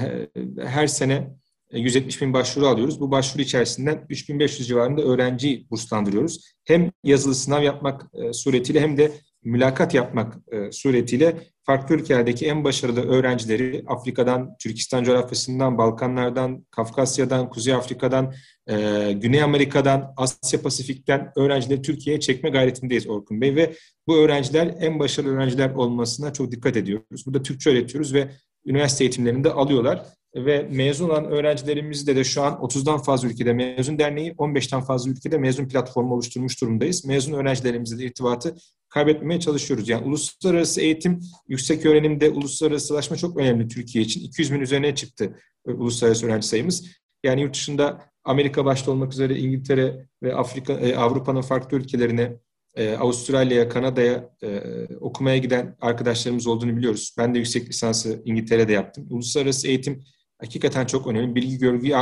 her 0.60 0.86
sene 0.86 1.30
170 1.72 2.22
bin 2.22 2.32
başvuru 2.32 2.66
alıyoruz. 2.66 3.00
Bu 3.00 3.10
başvuru 3.10 3.42
içerisinden 3.42 4.06
3500 4.08 4.68
civarında 4.68 5.02
öğrenci 5.02 5.66
burslandırıyoruz. 5.70 6.54
Hem 6.64 6.90
yazılı 7.04 7.34
sınav 7.34 7.62
yapmak 7.62 8.06
e, 8.14 8.32
suretiyle 8.32 8.80
hem 8.80 8.96
de 8.96 9.12
mülakat 9.44 9.94
yapmak 9.94 10.34
e, 10.52 10.72
suretiyle 10.72 11.36
farklı 11.68 11.94
ülkelerdeki 11.94 12.46
en 12.46 12.64
başarılı 12.64 13.00
öğrencileri 13.00 13.84
Afrika'dan, 13.86 14.56
Türkistan 14.58 15.04
coğrafyasından, 15.04 15.78
Balkanlardan, 15.78 16.66
Kafkasya'dan, 16.70 17.50
Kuzey 17.50 17.74
Afrika'dan, 17.74 18.34
e, 18.66 18.74
Güney 19.12 19.42
Amerika'dan, 19.42 20.14
Asya 20.16 20.62
Pasifik'ten 20.62 21.32
öğrencileri 21.36 21.82
Türkiye'ye 21.82 22.20
çekme 22.20 22.50
gayretindeyiz 22.50 23.08
Orkun 23.08 23.40
Bey 23.40 23.56
ve 23.56 23.72
bu 24.06 24.16
öğrenciler 24.16 24.74
en 24.80 24.98
başarılı 24.98 25.34
öğrenciler 25.34 25.70
olmasına 25.70 26.32
çok 26.32 26.52
dikkat 26.52 26.76
ediyoruz. 26.76 27.26
Burada 27.26 27.42
Türkçe 27.42 27.70
öğretiyoruz 27.70 28.14
ve 28.14 28.30
üniversite 28.66 29.04
eğitimlerini 29.04 29.44
de 29.44 29.50
alıyorlar 29.50 30.02
ve 30.34 30.68
mezun 30.70 31.08
olan 31.08 31.24
öğrencilerimizde 31.24 32.16
de 32.16 32.24
şu 32.24 32.42
an 32.42 32.52
30'dan 32.52 32.98
fazla 32.98 33.28
ülkede 33.28 33.52
mezun 33.52 33.98
derneği, 33.98 34.32
15'ten 34.32 34.80
fazla 34.80 35.10
ülkede 35.10 35.38
mezun 35.38 35.68
platformu 35.68 36.14
oluşturmuş 36.14 36.60
durumdayız. 36.60 37.04
Mezun 37.04 37.32
öğrencilerimizle 37.32 37.98
de 37.98 38.04
irtibatı 38.04 38.54
kaybetmemeye 38.88 39.40
çalışıyoruz. 39.40 39.88
Yani 39.88 40.06
uluslararası 40.06 40.80
eğitim, 40.80 41.20
yüksek 41.48 41.86
öğrenimde 41.86 42.30
uluslararasılaşma 42.30 43.16
çok 43.16 43.36
önemli 43.36 43.68
Türkiye 43.68 44.04
için. 44.04 44.20
200 44.20 44.52
bin 44.52 44.60
üzerine 44.60 44.94
çıktı 44.94 45.38
uluslararası 45.64 46.26
öğrenci 46.26 46.48
sayımız. 46.48 46.86
Yani 47.24 47.42
yurt 47.42 47.54
dışında 47.54 48.08
Amerika 48.24 48.64
başta 48.64 48.90
olmak 48.90 49.12
üzere 49.12 49.38
İngiltere 49.38 50.06
ve 50.22 50.34
Afrika, 50.34 50.72
e, 50.72 50.96
Avrupa'nın 50.96 51.40
farklı 51.40 51.76
ülkelerine, 51.76 52.36
e, 52.74 52.96
Avustralya'ya, 52.96 53.68
Kanada'ya 53.68 54.30
e, 54.42 54.60
okumaya 55.00 55.36
giden 55.36 55.76
arkadaşlarımız 55.80 56.46
olduğunu 56.46 56.76
biliyoruz. 56.76 57.14
Ben 57.18 57.34
de 57.34 57.38
yüksek 57.38 57.68
lisansı 57.68 58.22
İngiltere'de 58.24 58.72
yaptım. 58.72 59.06
Uluslararası 59.10 59.68
eğitim 59.68 60.04
hakikaten 60.40 60.86
çok 60.86 61.06
önemli. 61.06 61.34
Bilgi 61.34 61.58
görgüyü 61.58 61.96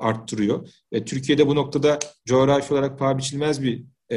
arttırıyor. 0.00 0.68
Türkiye'de 1.06 1.46
bu 1.46 1.54
noktada 1.54 1.98
coğrafi 2.26 2.74
olarak 2.74 2.98
paha 2.98 3.18
biçilmez 3.18 3.62
bir 3.62 3.84
e, 4.10 4.16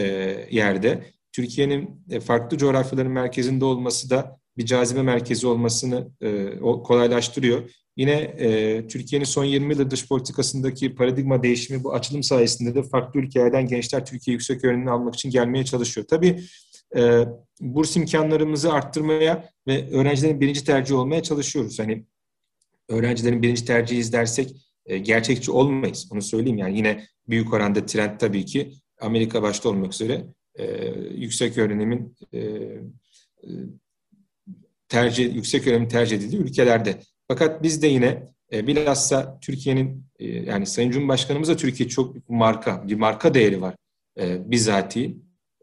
yerde. 0.51 1.13
Türkiye'nin 1.31 2.05
e, 2.09 2.19
farklı 2.19 2.57
coğrafyaların 2.57 3.11
merkezinde 3.11 3.65
olması 3.65 4.09
da 4.09 4.39
bir 4.57 4.65
cazibe 4.65 5.01
merkezi 5.01 5.47
olmasını 5.47 6.07
e, 6.21 6.59
kolaylaştırıyor. 6.59 7.69
Yine 7.97 8.11
e, 8.11 8.87
Türkiye'nin 8.87 9.25
son 9.25 9.43
20 9.43 9.73
yıldır 9.73 9.91
dış 9.91 10.07
politikasındaki 10.07 10.95
paradigma 10.95 11.43
değişimi 11.43 11.83
bu 11.83 11.93
açılım 11.93 12.23
sayesinde 12.23 12.75
de 12.75 12.83
farklı 12.83 13.19
ülkelerden 13.19 13.67
gençler 13.67 14.05
Türkiye 14.05 14.33
yüksek 14.33 14.65
öğrenimini 14.65 14.91
almak 14.91 15.15
için 15.15 15.29
gelmeye 15.29 15.65
çalışıyor. 15.65 16.07
Tabii 16.09 16.43
burs 17.61 17.95
imkanlarımızı 17.95 18.73
arttırmaya 18.73 19.49
ve 19.67 19.89
öğrencilerin 19.91 20.41
birinci 20.41 20.63
tercih 20.63 20.95
olmaya 20.95 21.23
çalışıyoruz. 21.23 21.79
Hani 21.79 22.05
öğrencilerin 22.89 23.41
birinci 23.41 23.65
tercihi 23.65 24.11
dersek 24.11 24.55
gerçekçi 25.01 25.51
olmayız. 25.51 26.09
Onu 26.11 26.21
söyleyeyim 26.21 26.57
yani 26.57 26.77
yine 26.77 27.05
büyük 27.27 27.53
oranda 27.53 27.85
trend 27.85 28.19
tabii 28.19 28.45
ki 28.45 28.73
Amerika 29.01 29.41
başta 29.41 29.69
olmak 29.69 29.93
üzere 29.93 30.25
e, 30.59 30.89
yüksek 31.15 31.57
öğrenimin 31.57 32.15
e, 32.33 32.39
e, 32.39 33.49
tercih 34.89 35.35
yüksek 35.35 35.67
öğrenim 35.67 35.87
tercih 35.87 36.17
edildiği 36.17 36.41
ülkelerde. 36.41 36.99
Fakat 37.27 37.63
biz 37.63 37.81
de 37.81 37.87
yine 37.87 38.29
e, 38.53 38.67
bilhassa 38.67 39.39
Türkiye'nin 39.41 40.05
e, 40.19 40.27
yani 40.27 40.65
Sayın 40.65 40.91
Cumhurbaşkanımız 40.91 41.49
da 41.49 41.55
Türkiye 41.55 41.89
çok 41.89 42.15
bir 42.15 42.21
marka, 42.27 42.87
bir 42.87 42.95
marka 42.95 43.33
değeri 43.33 43.61
var 43.61 43.75
e, 44.19 44.51
bizatihi. 44.51 45.17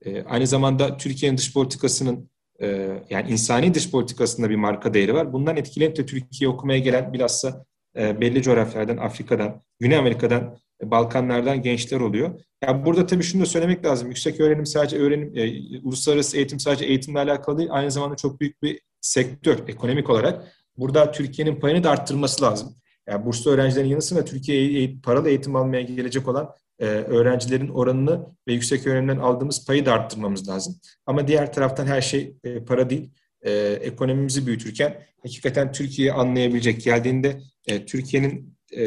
E, 0.05 0.23
aynı 0.23 0.47
zamanda 0.47 0.97
Türkiye'nin 0.97 1.39
dış 1.39 1.53
politikasının 1.53 2.31
e, 2.61 2.67
yani 3.11 3.31
insani 3.31 3.75
dış 3.75 3.91
politikasında 3.91 4.51
bir 4.51 4.57
marka 4.57 4.95
değeri 4.95 5.15
var. 5.15 5.33
Bundan 5.33 5.57
etkilenip 5.57 5.97
de 5.97 6.07
Türkiye 6.07 6.51
okumaya 6.51 6.79
gelen 6.79 7.13
bilhassa 7.13 7.65
e, 7.99 8.21
belli 8.21 8.43
coğrafyalardan, 8.43 8.97
Afrika'dan, 8.97 9.63
Güney 9.81 9.97
Amerika'dan, 9.97 10.59
e, 10.83 10.91
Balkanlardan 10.91 11.63
gençler 11.63 12.01
oluyor. 12.01 12.41
Yani 12.65 12.85
burada 12.85 13.07
tabii 13.07 13.23
şunu 13.23 13.43
da 13.43 13.47
söylemek 13.47 13.85
lazım. 13.85 14.09
Yüksek 14.09 14.41
öğrenim 14.41 14.67
sadece 14.67 14.97
öğrenim, 14.97 15.33
e, 15.37 15.81
uluslararası 15.81 16.37
eğitim 16.37 16.61
sadece 16.61 16.85
eğitimle 16.85 17.19
alakalı 17.19 17.59
değil. 17.59 17.69
Aynı 17.73 17.91
zamanda 17.91 18.17
çok 18.17 18.41
büyük 18.41 18.63
bir 18.63 18.81
sektör 19.01 19.69
ekonomik 19.69 20.11
olarak. 20.11 20.53
Burada 20.77 21.13
Türkiye'nin 21.13 21.61
payını 21.61 21.85
da 21.85 21.91
arttırması 21.91 22.43
lazım. 22.45 22.77
Yani 23.09 23.27
burslu 23.27 23.51
öğrencilerin 23.51 23.89
yanı 23.89 24.03
sıra 24.03 24.25
Türkiye'ye 24.25 24.95
paralı 25.03 25.29
eğitim 25.29 25.57
almaya 25.57 25.83
gelecek 25.83 26.29
olan 26.29 26.55
e, 26.79 26.87
öğrencilerin 26.87 27.69
oranını 27.69 28.27
ve 28.49 28.53
yüksek 28.53 28.87
öğrenimden 28.87 29.17
aldığımız 29.17 29.67
payı 29.67 29.87
da 29.87 29.93
arttırmamız 29.93 30.49
lazım. 30.49 30.77
Ama 31.07 31.29
diğer 31.29 31.53
taraftan 31.53 31.87
her 31.87 32.01
şey 32.01 32.37
e, 32.45 32.65
para 32.65 32.91
değil. 32.91 33.11
E, 33.43 33.53
ekonomimizi 33.83 34.47
büyütürken 34.47 35.03
hakikaten 35.23 35.73
Türkiye'yi 35.73 36.13
anlayabilecek 36.13 36.85
geldiğinde 36.85 37.41
e, 37.67 37.87
Türkiye'nin 37.87 38.57
e, 38.77 38.85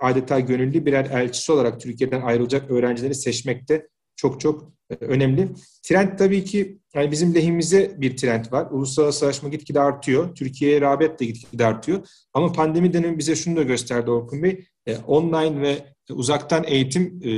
adeta 0.00 0.40
gönüllü 0.40 0.86
birer 0.86 1.04
elçisi 1.04 1.52
olarak 1.52 1.80
Türkiye'den 1.80 2.22
ayrılacak 2.22 2.70
öğrencileri 2.70 3.14
seçmekte 3.14 3.88
çok 4.16 4.40
çok 4.40 4.72
e, 4.90 4.94
önemli. 5.04 5.48
Trend 5.82 6.18
tabii 6.18 6.44
ki 6.44 6.78
yani 6.94 7.10
bizim 7.10 7.34
lehimize 7.34 7.94
bir 7.98 8.16
trend 8.16 8.44
var. 8.52 8.68
Uluslararası 8.70 9.48
gitgide 9.48 9.80
artıyor. 9.80 10.34
Türkiye'ye 10.34 10.80
rağbet 10.80 11.20
de 11.20 11.24
gitgide 11.24 11.66
artıyor. 11.66 12.08
Ama 12.32 12.52
pandemi 12.52 12.92
dönemi 12.92 13.18
bize 13.18 13.36
şunu 13.36 13.56
da 13.56 13.62
gösterdi 13.62 14.10
Orkun 14.10 14.42
Bey. 14.42 14.64
E, 14.86 14.96
online 14.96 15.60
ve 15.60 15.94
uzaktan 16.10 16.64
eğitim 16.66 17.20
e, 17.24 17.30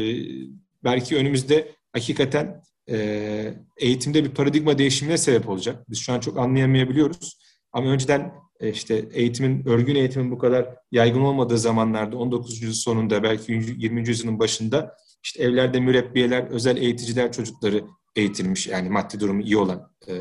belki 0.84 1.16
önümüzde 1.16 1.72
hakikaten 1.92 2.62
e, 2.90 3.54
eğitimde 3.78 4.24
bir 4.24 4.30
paradigma 4.30 4.78
değişimine 4.78 5.18
sebep 5.18 5.48
olacak. 5.48 5.84
Biz 5.88 5.98
şu 5.98 6.12
an 6.12 6.20
çok 6.20 6.38
anlayamayabiliyoruz. 6.38 7.38
Ama 7.72 7.90
önceden 7.90 8.32
işte 8.60 9.08
eğitimin, 9.12 9.68
örgün 9.68 9.94
eğitimin 9.94 10.30
bu 10.30 10.38
kadar 10.38 10.76
yaygın 10.92 11.20
olmadığı 11.20 11.58
zamanlarda 11.58 12.16
19. 12.16 12.62
yüzyıl 12.62 12.74
sonunda 12.74 13.22
belki 13.22 13.52
20. 13.52 14.08
yüzyılın 14.08 14.38
başında 14.38 14.96
işte 15.24 15.42
evlerde 15.42 15.80
mürebbiyeler, 15.80 16.42
özel 16.42 16.76
eğiticiler 16.76 17.32
çocukları 17.32 17.84
eğitilmiş. 18.16 18.66
Yani 18.66 18.88
maddi 18.88 19.20
durumu 19.20 19.42
iyi 19.42 19.56
olan 19.56 19.90
e, 20.08 20.14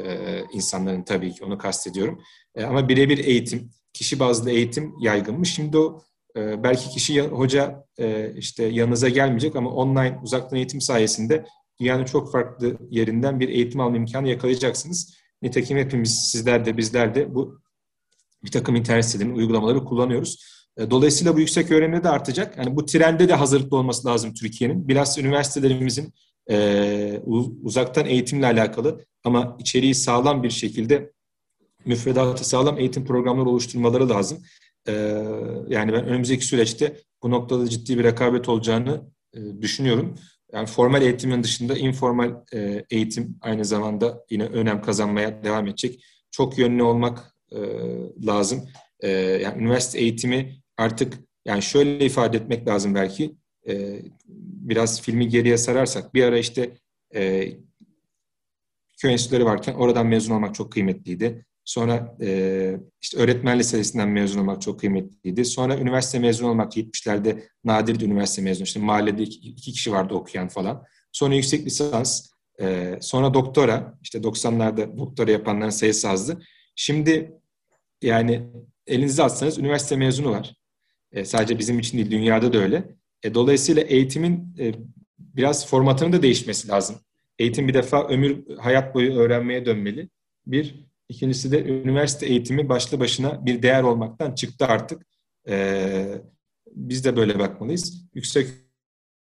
insanların 0.54 1.04
tabii 1.04 1.34
ki 1.34 1.46
onu 1.46 1.58
kastediyorum. 1.58 2.22
E, 2.56 2.64
ama 2.64 2.90
birebir 2.90 3.18
eğitim, 3.18 3.72
kişi 3.94 4.20
bazlı 4.20 4.52
eğitim 4.52 4.94
yaygınmış. 5.00 5.54
Şimdi 5.54 5.78
o 5.78 6.02
e, 6.38 6.64
belki 6.64 6.90
kişi 6.90 7.22
hoca 7.22 7.86
e, 8.00 8.34
işte 8.38 8.64
yanınıza 8.64 9.10
gelmeyecek 9.10 9.56
ama 9.56 9.70
online 9.70 10.20
uzaktan 10.24 10.58
eğitim 10.58 10.82
sayesinde 10.82 11.46
dünyanın 11.80 12.06
çok 12.06 12.32
farklı 12.32 12.78
yerinden 12.90 13.40
bir 13.40 13.50
eğitim 13.50 13.80
alma 13.80 13.98
imkanı 13.98 14.30
yakalayacaksınız. 14.30 15.14
Nitekim 15.42 15.78
hepimiz 15.78 16.30
sizler 16.32 16.66
de 16.66 16.78
bizler 16.78 17.16
de 17.16 17.36
bu 17.36 17.60
bir 18.46 18.52
takım 18.52 18.76
internet 18.76 19.06
sitelerinin 19.06 19.36
uygulamaları 19.36 19.86
kullanıyoruz. 19.86 20.46
E, 20.78 20.92
dolayısıyla 20.92 21.36
bu 21.36 21.40
yüksek 21.40 21.72
öğrenimde 21.72 22.04
de 22.04 22.10
artacak. 22.10 22.58
Yani 22.58 22.76
bu 22.76 22.86
trende 22.86 23.30
de 23.30 23.34
hazırlıklı 23.34 23.78
olması 23.78 24.08
lazım 24.08 24.34
Türkiye'nin. 24.34 24.88
Bilhassa 24.88 25.22
üniversitelerimizin 25.22 26.14
e, 26.50 27.20
uzaktan 27.64 28.06
eğitimle 28.06 28.46
alakalı 28.46 29.06
ama 29.24 29.58
içeriği 29.60 29.96
sağlam 29.96 30.44
bir 30.44 30.50
şekilde 30.50 31.12
müfredatı 31.86 32.50
sağlam 32.50 32.80
eğitim 32.80 33.06
programları 33.06 33.50
oluşturmaları 33.50 34.10
lazım. 34.10 34.44
E, 34.88 34.94
yani 35.68 35.94
ben 35.94 36.06
önümüzdeki 36.06 36.46
süreçte 36.46 36.98
bu 37.24 37.32
noktada 37.32 37.70
ciddi 37.70 37.98
bir 37.98 38.04
rekabet 38.04 38.50
olacağını 38.50 39.02
e, 39.34 39.62
düşünüyorum. 39.62 40.16
Yani 40.54 40.68
formal 40.68 41.02
eğitimin 41.02 41.44
dışında 41.44 41.78
informal 41.78 42.36
e, 42.54 42.86
eğitim 42.90 43.38
aynı 43.42 43.66
zamanda 43.66 44.26
yine 44.30 44.46
önem 44.46 44.82
kazanmaya 44.82 45.44
devam 45.44 45.68
edecek. 45.68 46.06
Çok 46.32 46.58
yönlü 46.58 46.84
olmak 46.84 47.35
e, 47.52 47.60
lazım. 48.26 48.70
E, 49.00 49.10
yani 49.10 49.62
üniversite 49.62 50.00
eğitimi 50.00 50.56
artık 50.78 51.14
yani 51.46 51.62
şöyle 51.62 52.06
ifade 52.06 52.38
etmek 52.38 52.68
lazım 52.68 52.96
belki. 52.96 53.36
E, 53.68 54.02
biraz 54.66 55.02
filmi 55.02 55.28
geriye 55.28 55.58
sararsak 55.58 56.14
bir 56.14 56.24
ara 56.24 56.38
işte 56.38 56.74
e, 57.16 57.52
köy 58.98 59.12
enstitüleri 59.12 59.46
varken 59.46 59.74
oradan 59.74 60.08
mezun 60.08 60.36
olmak 60.36 60.56
çok 60.56 60.72
kıymetliydi. 60.72 61.46
Sonra 61.66 62.18
e, 62.22 62.80
işte 63.02 63.18
öğretmen 63.18 63.60
lisesinden 63.60 64.10
mezun 64.10 64.40
olmak 64.40 64.62
çok 64.62 64.80
kıymetliydi. 64.80 65.46
Sonra 65.46 65.78
üniversite 65.78 66.20
mezun 66.20 66.48
olmak 66.48 66.78
70'lerde 66.78 67.44
nadirdi 67.64 68.06
üniversite 68.06 68.42
mezunu. 68.42 68.64
İşte 68.64 68.80
mahallede 68.80 69.24
iki, 69.24 69.50
iki 69.50 69.72
kişi 69.72 69.92
vardı 69.92 70.14
okuyan 70.14 70.48
falan. 70.48 70.84
Sonra 71.12 71.36
yüksek 71.36 71.66
lisans, 71.66 72.30
e, 72.62 72.98
sonra 73.02 73.34
doktora. 73.34 73.98
İşte 74.02 74.20
90'larda 74.20 74.98
doktora 74.98 75.32
yapanların 75.32 75.70
sayısı 75.70 76.10
azdı. 76.10 76.42
Şimdi 76.76 77.32
yani 78.02 78.48
elinize 78.88 79.24
atsanız 79.24 79.58
üniversite 79.58 79.96
mezunu 79.96 80.32
var. 80.32 80.56
E, 81.12 81.26
sadece 81.26 81.60
bizim 81.60 81.80
için 81.80 81.98
değil, 81.98 82.12
dünyada 82.12 82.54
da 82.54 82.58
öyle. 82.58 82.96
E, 83.24 83.34
dolayısıyla 83.34 83.82
eğitimin 83.82 84.56
e, 84.60 84.74
biraz 85.20 85.68
formatının 85.68 86.14
da 86.14 86.22
değişmesi 86.22 86.68
lazım. 86.68 86.96
Eğitim 87.40 87.68
bir 87.68 87.74
defa 87.74 88.08
ömür, 88.08 88.58
hayat 88.58 88.96
boyu 88.96 89.16
öğrenmeye 89.16 89.66
dönmeli. 89.66 90.10
Bir, 90.48 90.86
ikincisi 91.10 91.52
de 91.52 91.64
üniversite 91.64 92.26
eğitimi 92.26 92.70
başlı 92.70 93.00
başına 93.00 93.46
bir 93.46 93.62
değer 93.62 93.84
olmaktan 93.84 94.36
çıktı 94.36 94.66
artık. 94.66 95.06
E, 95.48 96.22
biz 96.72 97.06
de 97.06 97.16
böyle 97.16 97.40
bakmalıyız. 97.40 98.08
Yüksek 98.14 98.48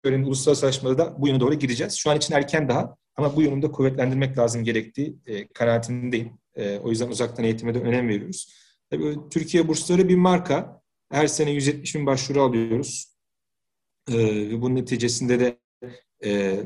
öğrenim 0.03 0.25
uluslararası 0.25 0.97
da 0.97 1.15
bu 1.21 1.27
yöne 1.27 1.39
doğru 1.39 1.53
gideceğiz. 1.53 1.93
Şu 1.93 2.11
an 2.11 2.17
için 2.17 2.33
erken 2.33 2.69
daha 2.69 2.97
ama 3.15 3.35
bu 3.35 3.41
yönünde 3.41 3.71
kuvvetlendirmek 3.71 4.37
lazım 4.37 4.63
gerektiği 4.63 5.15
e, 5.25 5.47
kanaatindeyim. 5.47 6.42
E, 6.55 6.77
o 6.77 6.89
yüzden 6.89 7.07
uzaktan 7.07 7.45
eğitime 7.45 7.73
de 7.73 7.79
önem 7.79 8.07
veriyoruz. 8.07 8.53
Tabii 8.89 9.17
Türkiye 9.31 9.67
bursları 9.67 10.09
bir 10.09 10.15
marka. 10.15 10.81
Her 11.11 11.27
sene 11.27 11.51
170 11.51 11.95
bin 11.95 12.05
başvuru 12.05 12.41
alıyoruz. 12.41 13.15
E, 14.11 14.17
ve 14.49 14.61
bunun 14.61 14.75
neticesinde 14.75 15.39
de 15.39 15.59
e, 16.25 16.59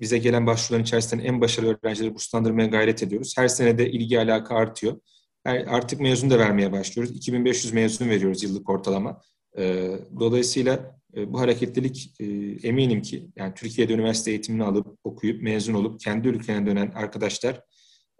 bize 0.00 0.18
gelen 0.18 0.46
başvuruların 0.46 0.84
içerisinde 0.84 1.22
en 1.22 1.40
başarılı 1.40 1.78
öğrencileri 1.82 2.14
burslandırmaya 2.14 2.68
gayret 2.68 3.02
ediyoruz. 3.02 3.34
Her 3.36 3.48
sene 3.48 3.78
de 3.78 3.90
ilgi 3.90 4.20
alaka 4.20 4.54
artıyor. 4.54 5.00
Artık 5.44 6.00
mezun 6.00 6.30
da 6.30 6.38
vermeye 6.38 6.72
başlıyoruz. 6.72 7.16
2500 7.16 7.72
mezun 7.72 8.08
veriyoruz 8.08 8.42
yıllık 8.42 8.70
ortalama. 8.70 9.20
E, 9.58 9.92
dolayısıyla 10.20 10.98
e, 11.16 11.32
bu 11.32 11.40
hareketlilik 11.40 12.20
e, 12.20 12.24
eminim 12.68 13.02
ki 13.02 13.30
yani 13.36 13.54
Türkiye'de 13.54 13.92
üniversite 13.92 14.30
eğitimini 14.30 14.64
alıp 14.64 14.98
okuyup 15.04 15.42
mezun 15.42 15.74
olup 15.74 16.00
kendi 16.00 16.28
ülkelerine 16.28 16.66
dönen 16.66 16.92
arkadaşlar 16.94 17.64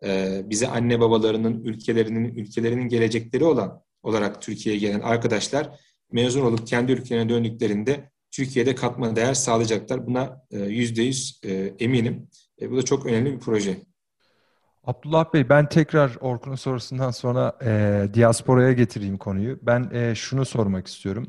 e, 0.05 0.43
bize 0.45 0.69
anne 0.69 1.01
babalarının 1.01 1.65
ülkelerinin 1.65 2.35
ülkelerinin 2.35 2.89
gelecekleri 2.89 3.45
olan 3.45 3.83
olarak 4.03 4.43
Türkiye'ye 4.43 4.81
gelen 4.81 5.01
arkadaşlar 5.01 5.81
mezun 6.13 6.43
olup 6.43 6.67
kendi 6.67 6.93
ülkelerine 6.93 7.29
döndüklerinde 7.29 8.11
Türkiye'de 8.31 8.75
katma 8.75 9.17
değer 9.17 9.35
sağlayacaklar. 9.35 10.07
Buna 10.07 10.43
yüzde 10.51 11.03
yüz 11.03 11.41
eminim. 11.79 12.29
Bu 12.71 12.77
da 12.77 12.83
çok 12.83 13.07
önemli 13.07 13.33
bir 13.33 13.39
proje. 13.39 13.77
Abdullah 14.89 15.35
Bey 15.35 15.49
ben 15.49 15.69
tekrar 15.69 16.17
Orkun'un 16.21 16.57
sorusundan 16.57 17.11
sonra 17.11 17.59
e, 17.65 18.05
diasporaya 18.15 18.73
getireyim 18.73 19.19
konuyu. 19.19 19.59
Ben 19.63 19.91
e, 19.93 20.15
şunu 20.15 20.45
sormak 20.45 20.87
istiyorum. 20.87 21.27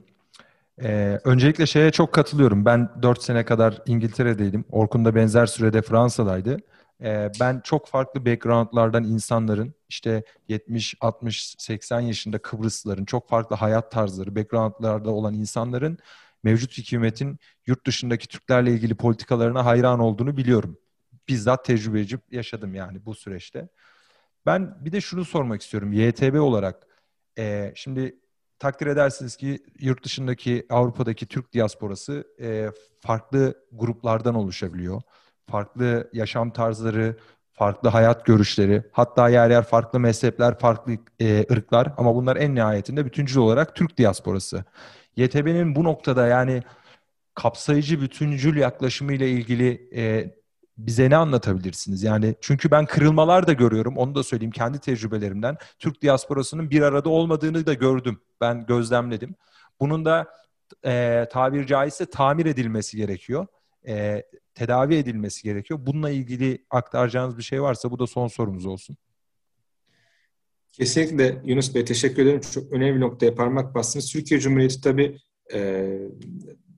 E, 0.84 1.20
öncelikle 1.24 1.66
şeye 1.66 1.92
çok 1.92 2.14
katılıyorum. 2.14 2.66
Ben 2.66 2.90
4 3.02 3.24
sene 3.24 3.46
kadar 3.46 3.82
İngiltere'deydim. 3.86 4.66
Orkun 4.72 5.06
da 5.06 5.16
benzer 5.16 5.46
sürede 5.46 5.82
Fransa'daydı 5.82 6.58
e, 7.04 7.32
ben 7.40 7.62
çok 7.64 7.88
farklı 7.88 8.26
backgroundlardan 8.26 9.04
insanların 9.04 9.74
işte 9.90 10.24
70, 10.48 10.96
60, 11.02 11.56
80 11.58 12.00
yaşında 12.00 12.38
Kıbrıslıların 12.38 13.06
çok 13.06 13.30
farklı 13.30 13.56
hayat 13.56 13.92
tarzları, 13.92 14.36
backgroundlarda 14.36 15.10
olan 15.10 15.34
insanların 15.34 15.98
mevcut 16.44 16.78
hükümetin 16.78 17.40
yurt 17.66 17.88
dışındaki 17.88 18.28
Türklerle 18.28 18.72
ilgili 18.72 18.96
politikalarına 18.96 19.66
hayran 19.66 20.00
olduğunu 20.00 20.38
biliyorum. 20.38 20.78
Bizzat 21.28 21.66
tecrübe 21.66 22.02
edip 22.02 22.34
yaşadım 22.34 22.76
yani 22.76 23.06
bu 23.06 23.16
süreçte. 23.16 23.70
Ben 24.46 24.86
bir 24.86 24.92
de 24.92 25.02
şunu 25.02 25.26
sormak 25.26 25.62
istiyorum 25.62 25.94
YTB 25.94 26.42
olarak. 26.42 26.88
E, 27.38 27.74
şimdi 27.76 28.20
takdir 28.60 28.88
edersiniz 28.88 29.36
ki 29.36 29.64
yurt 29.80 30.04
dışındaki 30.04 30.66
Avrupa'daki 30.70 31.26
Türk 31.26 31.54
diasporası 31.54 32.28
e, 32.42 32.72
farklı 33.00 33.66
gruplardan 33.72 34.36
oluşabiliyor 34.36 35.02
farklı 35.52 36.10
yaşam 36.14 36.52
tarzları, 36.52 37.18
farklı 37.54 37.90
hayat 37.90 38.26
görüşleri, 38.26 38.84
hatta 38.92 39.30
yer 39.30 39.50
yer 39.50 39.64
farklı 39.64 40.00
mezhepler, 40.00 40.60
farklı 40.60 40.94
e, 41.22 41.46
ırklar 41.52 41.94
ama 41.98 42.16
bunlar 42.16 42.36
en 42.36 42.56
nihayetinde 42.56 43.06
bütüncül 43.06 43.38
olarak 43.38 43.76
Türk 43.76 43.98
diasporası. 43.98 44.64
YTB'nin 45.16 45.76
bu 45.76 45.84
noktada 45.84 46.28
yani 46.28 46.64
kapsayıcı 47.36 48.02
bütüncül 48.02 48.58
yaklaşımıyla 48.58 49.26
ilgili 49.26 49.90
e, 49.96 50.34
bize 50.78 51.10
ne 51.10 51.16
anlatabilirsiniz? 51.16 52.04
Yani 52.04 52.36
çünkü 52.42 52.72
ben 52.72 52.86
kırılmalar 52.86 53.48
da 53.48 53.54
görüyorum. 53.54 53.98
Onu 53.98 54.16
da 54.16 54.24
söyleyeyim 54.24 54.52
kendi 54.52 54.80
tecrübelerimden. 54.80 55.58
Türk 55.80 56.02
diasporasının 56.02 56.70
bir 56.70 56.82
arada 56.82 57.10
olmadığını 57.10 57.66
da 57.66 57.74
gördüm. 57.74 58.22
Ben 58.42 58.66
gözlemledim. 58.66 59.36
Bunun 59.80 60.06
da 60.06 60.28
e, 60.86 61.26
tabir 61.32 61.66
caizse 61.66 62.06
tamir 62.06 62.46
edilmesi 62.46 62.98
gerekiyor. 62.98 63.48
E, 63.88 64.24
tedavi 64.60 64.96
edilmesi 64.96 65.44
gerekiyor. 65.44 65.80
Bununla 65.84 66.10
ilgili 66.10 66.66
aktaracağınız 66.70 67.38
bir 67.38 67.44
şey 67.44 67.62
varsa 67.62 67.92
bu 67.92 68.00
da 68.00 68.08
son 68.08 68.28
sorumuz 68.28 68.66
olsun. 68.66 68.98
Kesinlikle 70.74 71.42
Yunus 71.46 71.76
Bey 71.76 71.86
teşekkür 71.86 72.24
ederim. 72.24 72.42
Çok 72.54 72.72
önemli 72.72 72.96
bir 72.96 73.00
noktaya 73.00 73.36
parmak 73.36 73.76
bastınız. 73.76 74.12
Türkiye 74.12 74.40
Cumhuriyeti 74.40 74.82
tabii 74.82 75.18
e, 75.54 75.90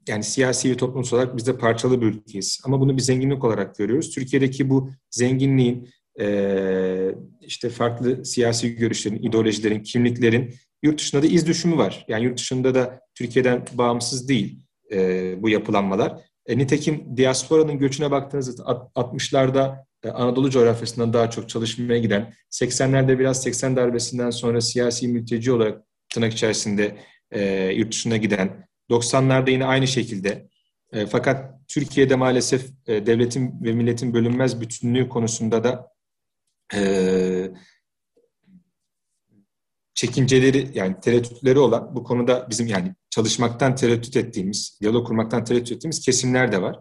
yani 0.07 0.23
siyasi 0.23 0.71
ve 0.71 0.77
toplumsal 0.77 1.17
olarak 1.17 1.37
biz 1.37 1.47
de 1.47 1.57
parçalı 1.57 2.01
bir 2.01 2.05
ülkeyiz. 2.05 2.61
Ama 2.65 2.81
bunu 2.81 2.97
bir 2.97 3.01
zenginlik 3.01 3.43
olarak 3.43 3.75
görüyoruz. 3.75 4.15
Türkiye'deki 4.15 4.69
bu 4.69 4.91
zenginliğin 5.09 5.89
e, 6.19 7.15
işte 7.41 7.69
farklı 7.69 8.25
siyasi 8.25 8.75
görüşlerin, 8.75 9.23
ideolojilerin, 9.23 9.83
kimliklerin 9.83 10.53
yurt 10.83 10.99
dışında 10.99 11.23
da 11.23 11.27
iz 11.27 11.47
düşümü 11.47 11.77
var. 11.77 12.05
Yani 12.07 12.23
yurt 12.25 12.37
dışında 12.37 12.75
da 12.75 13.01
Türkiye'den 13.15 13.65
bağımsız 13.73 14.29
değil 14.29 14.59
e, 14.91 15.35
bu 15.41 15.49
yapılanmalar. 15.49 16.30
E, 16.45 16.57
nitekim 16.57 17.17
diasporanın 17.17 17.79
göçüne 17.79 18.11
baktığınızda 18.11 18.63
60'larda 18.95 19.85
e, 20.03 20.09
Anadolu 20.09 20.49
coğrafyasından 20.49 21.13
daha 21.13 21.29
çok 21.29 21.49
çalışmaya 21.49 21.99
giden, 21.99 22.33
80'lerde 22.51 23.19
biraz 23.19 23.43
80 23.43 23.75
darbesinden 23.75 24.29
sonra 24.29 24.61
siyasi 24.61 25.07
mülteci 25.07 25.51
olarak 25.51 25.81
tırnak 26.13 26.33
içerisinde 26.33 26.97
e, 27.31 27.65
yurt 27.65 27.91
dışına 27.91 28.17
giden, 28.17 28.67
90'larda 28.89 29.51
yine 29.51 29.65
aynı 29.65 29.87
şekilde. 29.87 30.47
E, 30.91 31.05
fakat 31.05 31.51
Türkiye'de 31.67 32.15
maalesef 32.15 32.69
e, 32.87 33.05
devletin 33.05 33.63
ve 33.63 33.73
milletin 33.73 34.13
bölünmez 34.13 34.61
bütünlüğü 34.61 35.09
konusunda 35.09 35.63
da 35.63 35.87
e, 36.75 37.51
çekinceleri 40.01 40.69
yani 40.73 40.95
tereddütleri 41.01 41.59
olan 41.59 41.95
bu 41.95 42.03
konuda 42.03 42.47
bizim 42.49 42.67
yani 42.67 42.95
çalışmaktan 43.09 43.75
tereddüt 43.75 44.17
ettiğimiz, 44.17 44.77
diyalog 44.81 45.07
kurmaktan 45.07 45.43
tereddüt 45.43 45.71
ettiğimiz 45.71 46.05
kesimler 46.05 46.51
de 46.51 46.61
var. 46.61 46.79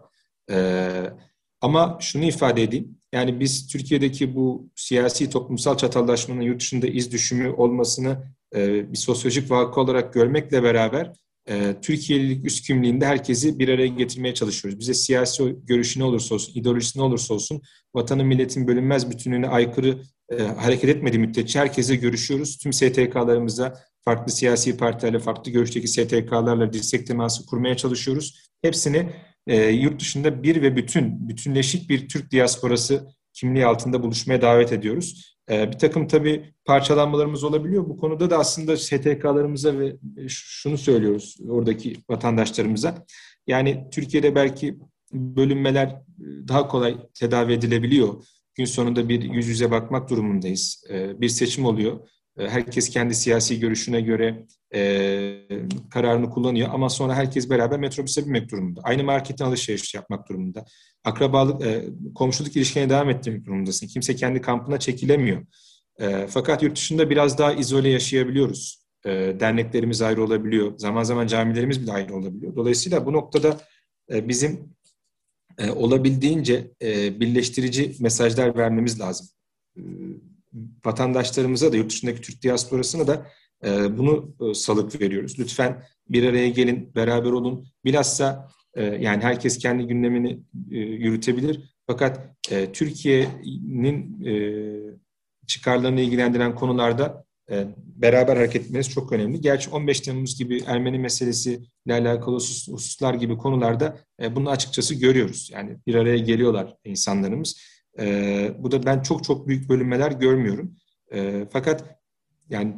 Ee, 0.51 1.13
Ama 1.61 1.97
şunu 1.99 2.23
ifade 2.23 2.63
edeyim. 2.63 2.97
Yani 3.13 3.39
biz 3.39 3.67
Türkiye'deki 3.67 4.35
bu 4.35 4.69
siyasi 4.75 5.29
toplumsal 5.29 5.77
çatallaşmanın 5.77 6.41
yurt 6.41 6.61
dışında 6.61 6.87
iz 6.87 7.11
düşümü 7.11 7.49
olmasını 7.49 8.23
e, 8.55 8.91
bir 8.91 8.97
sosyolojik 8.97 9.51
vaka 9.51 9.81
olarak 9.81 10.13
görmekle 10.13 10.63
beraber 10.63 11.13
e, 11.49 11.75
Türkiye'lilik 11.81 12.45
üst 12.45 12.67
kimliğinde 12.67 13.05
herkesi 13.05 13.59
bir 13.59 13.69
araya 13.69 13.87
getirmeye 13.87 14.33
çalışıyoruz. 14.33 14.79
Bize 14.79 14.93
siyasi 14.93 15.55
görüşü 15.63 15.99
ne 15.99 16.03
olursa 16.03 16.35
olsun, 16.35 16.53
ideolojisi 16.55 16.99
ne 16.99 17.03
olursa 17.03 17.33
olsun 17.33 17.61
vatanın 17.95 18.25
milletin 18.25 18.67
bölünmez 18.67 19.11
bütünlüğüne 19.11 19.47
aykırı 19.47 20.01
e, 20.31 20.43
hareket 20.43 20.89
etmediği 20.89 21.19
müddetçe 21.19 21.59
herkese 21.59 21.95
görüşüyoruz. 21.95 22.57
Tüm 22.57 22.73
STK'larımızda 22.73 23.79
farklı 24.05 24.31
siyasi 24.31 24.77
partilerle, 24.77 25.19
farklı 25.19 25.51
görüşteki 25.51 25.87
STK'larla 25.87 26.73
dirsek 26.73 27.07
teması 27.07 27.45
kurmaya 27.45 27.77
çalışıyoruz. 27.77 28.51
Hepsini 28.61 29.09
e, 29.47 29.67
yurt 29.67 30.01
dışında 30.01 30.43
bir 30.43 30.61
ve 30.61 30.75
bütün, 30.75 31.29
bütünleşik 31.29 31.89
bir 31.89 32.07
Türk 32.07 32.31
diasporası 32.31 33.07
kimliği 33.33 33.65
altında 33.65 34.03
buluşmaya 34.03 34.41
davet 34.41 34.71
ediyoruz. 34.73 35.37
E, 35.51 35.71
bir 35.71 35.77
takım 35.77 36.07
tabii 36.07 36.53
parçalanmalarımız 36.65 37.43
olabiliyor. 37.43 37.89
Bu 37.89 37.97
konuda 37.97 38.29
da 38.29 38.37
aslında 38.37 38.77
STK'larımıza 38.77 39.79
ve 39.79 39.95
şunu 40.27 40.77
söylüyoruz 40.77 41.37
oradaki 41.49 41.95
vatandaşlarımıza. 42.09 43.05
Yani 43.47 43.87
Türkiye'de 43.91 44.35
belki 44.35 44.77
bölünmeler 45.13 46.01
daha 46.47 46.67
kolay 46.67 46.97
tedavi 47.13 47.53
edilebiliyor. 47.53 48.23
Gün 48.55 48.65
sonunda 48.65 49.09
bir 49.09 49.21
yüz 49.21 49.47
yüze 49.47 49.71
bakmak 49.71 50.09
durumundayız. 50.09 50.83
E, 50.89 51.21
bir 51.21 51.29
seçim 51.29 51.65
oluyor. 51.65 52.09
E, 52.41 52.49
herkes 52.49 52.89
kendi 52.89 53.15
siyasi 53.15 53.59
görüşüne 53.59 54.01
göre 54.01 54.45
e, 54.75 54.81
kararını 55.89 56.29
kullanıyor 56.29 56.69
ama 56.73 56.89
sonra 56.89 57.15
herkes 57.15 57.49
beraber 57.49 57.79
metrobüse 57.79 58.25
binmek 58.25 58.51
durumunda. 58.51 58.81
Aynı 58.83 59.03
marketten 59.03 59.45
alışveriş 59.45 59.93
yapmak 59.93 60.29
durumunda. 60.29 60.65
Akrabalık, 61.03 61.65
e, 61.65 61.85
komşuluk 62.15 62.55
ilişkine 62.55 62.89
devam 62.89 63.09
ettirmek 63.09 63.45
durumundasın. 63.45 63.87
Kimse 63.87 64.15
kendi 64.15 64.41
kampına 64.41 64.79
çekilemiyor. 64.79 65.45
E, 65.99 66.27
fakat 66.27 66.63
yurt 66.63 66.75
dışında 66.75 67.09
biraz 67.09 67.37
daha 67.37 67.53
izole 67.53 67.89
yaşayabiliyoruz. 67.89 68.85
E, 69.05 69.09
derneklerimiz 69.39 70.01
ayrı 70.01 70.23
olabiliyor. 70.23 70.77
Zaman 70.77 71.03
zaman 71.03 71.27
camilerimiz 71.27 71.81
bile 71.81 71.91
ayrı 71.91 72.15
olabiliyor. 72.15 72.55
Dolayısıyla 72.55 73.05
bu 73.05 73.13
noktada 73.13 73.57
e, 74.13 74.27
bizim 74.27 74.75
e, 75.57 75.71
olabildiğince 75.71 76.71
e, 76.81 77.19
birleştirici 77.19 77.95
mesajlar 77.99 78.57
vermemiz 78.57 78.99
lazım. 78.99 79.27
E, 79.77 79.81
vatandaşlarımıza 80.85 81.71
da 81.71 81.77
yurt 81.77 81.89
dışındaki 81.89 82.21
Türk 82.21 82.43
diasporasına 82.43 83.07
da 83.07 83.27
e, 83.65 83.97
bunu 83.97 84.35
e, 84.41 84.53
salık 84.53 85.01
veriyoruz. 85.01 85.39
Lütfen 85.39 85.83
bir 86.09 86.29
araya 86.29 86.49
gelin, 86.49 86.95
beraber 86.95 87.31
olun. 87.31 87.67
Bilhassa 87.85 88.49
e, 88.73 88.83
yani 88.83 89.23
herkes 89.23 89.57
kendi 89.57 89.87
gündemini 89.87 90.39
e, 90.71 90.77
yürütebilir. 90.77 91.75
Fakat 91.87 92.19
e, 92.51 92.71
Türkiye'nin 92.71 94.25
e, 94.25 94.33
çıkarlarını 95.47 96.01
ilgilendiren 96.01 96.55
konularda 96.55 97.25
e, 97.51 97.67
beraber 97.77 98.35
hareket 98.35 98.65
etmeniz 98.65 98.89
çok 98.89 99.11
önemli. 99.11 99.41
Gerçi 99.41 99.69
15 99.69 99.99
Temmuz 99.99 100.37
gibi 100.37 100.63
Ermeni 100.67 100.99
meselesi 100.99 101.61
ile 101.85 101.93
alakalı 101.93 102.35
hususlar 102.35 103.13
gibi 103.13 103.37
konularda 103.37 103.97
e, 104.21 104.35
bunu 104.35 104.49
açıkçası 104.49 104.95
görüyoruz. 104.95 105.49
Yani 105.53 105.77
bir 105.87 105.95
araya 105.95 106.17
geliyorlar 106.17 106.75
insanlarımız. 106.85 107.61
E, 107.99 108.55
bu 108.59 108.71
da 108.71 108.85
ben 108.85 109.01
çok 109.01 109.23
çok 109.23 109.47
büyük 109.47 109.69
bölünmeler 109.69 110.11
görmüyorum. 110.11 110.77
E, 111.11 111.47
fakat 111.51 111.99
yani 112.49 112.75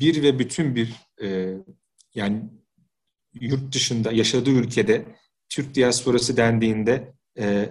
bir 0.00 0.22
ve 0.22 0.38
bütün 0.38 0.74
bir 0.74 0.94
e, 1.22 1.56
yani 2.14 2.42
yurt 3.34 3.74
dışında 3.74 4.12
yaşadığı 4.12 4.50
ülkede 4.50 5.04
Türk 5.48 5.74
diasporası 5.74 6.36
dendiğinde 6.36 7.12
e, 7.38 7.68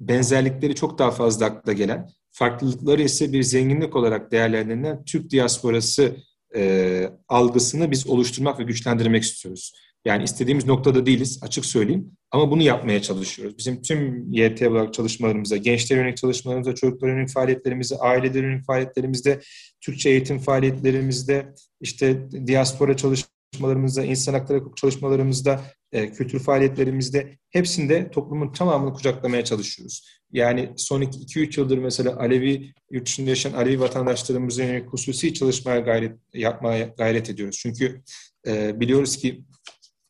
benzerlikleri 0.00 0.74
çok 0.74 0.98
daha 0.98 1.10
fazla 1.10 1.46
akla 1.46 1.72
gelen, 1.72 2.10
farklılıkları 2.30 3.02
ise 3.02 3.32
bir 3.32 3.42
zenginlik 3.42 3.96
olarak 3.96 4.32
değerlendirilen 4.32 5.04
Türk 5.04 5.30
diasporası 5.30 6.16
e, 6.56 7.10
algısını 7.28 7.90
biz 7.90 8.06
oluşturmak 8.06 8.58
ve 8.58 8.64
güçlendirmek 8.64 9.22
istiyoruz. 9.22 9.72
Yani 10.04 10.24
istediğimiz 10.24 10.66
noktada 10.66 11.06
değiliz 11.06 11.38
açık 11.42 11.64
söyleyeyim 11.64 12.12
ama 12.30 12.50
bunu 12.50 12.62
yapmaya 12.62 13.02
çalışıyoruz. 13.02 13.58
Bizim 13.58 13.82
tüm 13.82 14.32
YT 14.32 14.62
olarak 14.62 14.94
çalışmalarımızda, 14.94 15.56
gençler 15.56 15.96
yönelik 15.96 16.16
çalışmalarımızda, 16.16 16.74
çocuklar 16.74 17.08
yönelik 17.08 17.30
faaliyetlerimizde, 17.30 17.96
aileler 17.96 18.42
yönelik 18.42 18.66
faaliyetlerimizde, 18.66 19.40
Türkçe 19.80 20.10
eğitim 20.10 20.38
faaliyetlerimizde, 20.38 21.54
işte 21.80 22.30
diaspora 22.46 22.96
çalışmalarımızda, 22.96 24.04
insan 24.04 24.34
hakları 24.34 24.62
çalışmalarımızda, 24.76 25.60
e, 25.92 26.12
kültür 26.12 26.38
faaliyetlerimizde 26.38 27.38
hepsinde 27.50 28.10
toplumun 28.10 28.52
tamamını 28.52 28.94
kucaklamaya 28.94 29.44
çalışıyoruz. 29.44 30.08
Yani 30.32 30.72
son 30.76 31.02
2-3 31.02 31.60
yıldır 31.60 31.78
mesela 31.78 32.16
Alevi, 32.16 32.72
yurt 32.90 33.06
dışında 33.06 33.30
yaşayan 33.30 33.52
Alevi 33.52 33.80
vatandaşlarımızın 33.80 34.62
yönelik 34.62 34.88
hususi 34.88 35.34
çalışmaya 35.34 35.80
gayret, 35.80 36.16
yapmaya 36.34 36.94
gayret 36.98 37.30
ediyoruz. 37.30 37.58
Çünkü 37.62 38.02
e, 38.46 38.80
biliyoruz 38.80 39.16
ki 39.16 39.44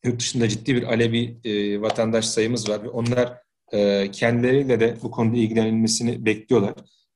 yurt 0.05 0.19
dışında 0.19 0.49
ciddi 0.49 0.75
bir 0.75 0.83
Alevi 0.83 1.37
e, 1.43 1.81
vatandaş 1.81 2.25
sayımız 2.25 2.69
var 2.69 2.83
ve 2.83 2.89
onlar 2.89 3.37
e, 3.71 4.11
kendileriyle 4.11 4.79
de 4.79 4.97
bu 5.03 5.11
konuda 5.11 5.37
ilgilenilmesini 5.37 6.25
bekliyorlar. 6.25 6.73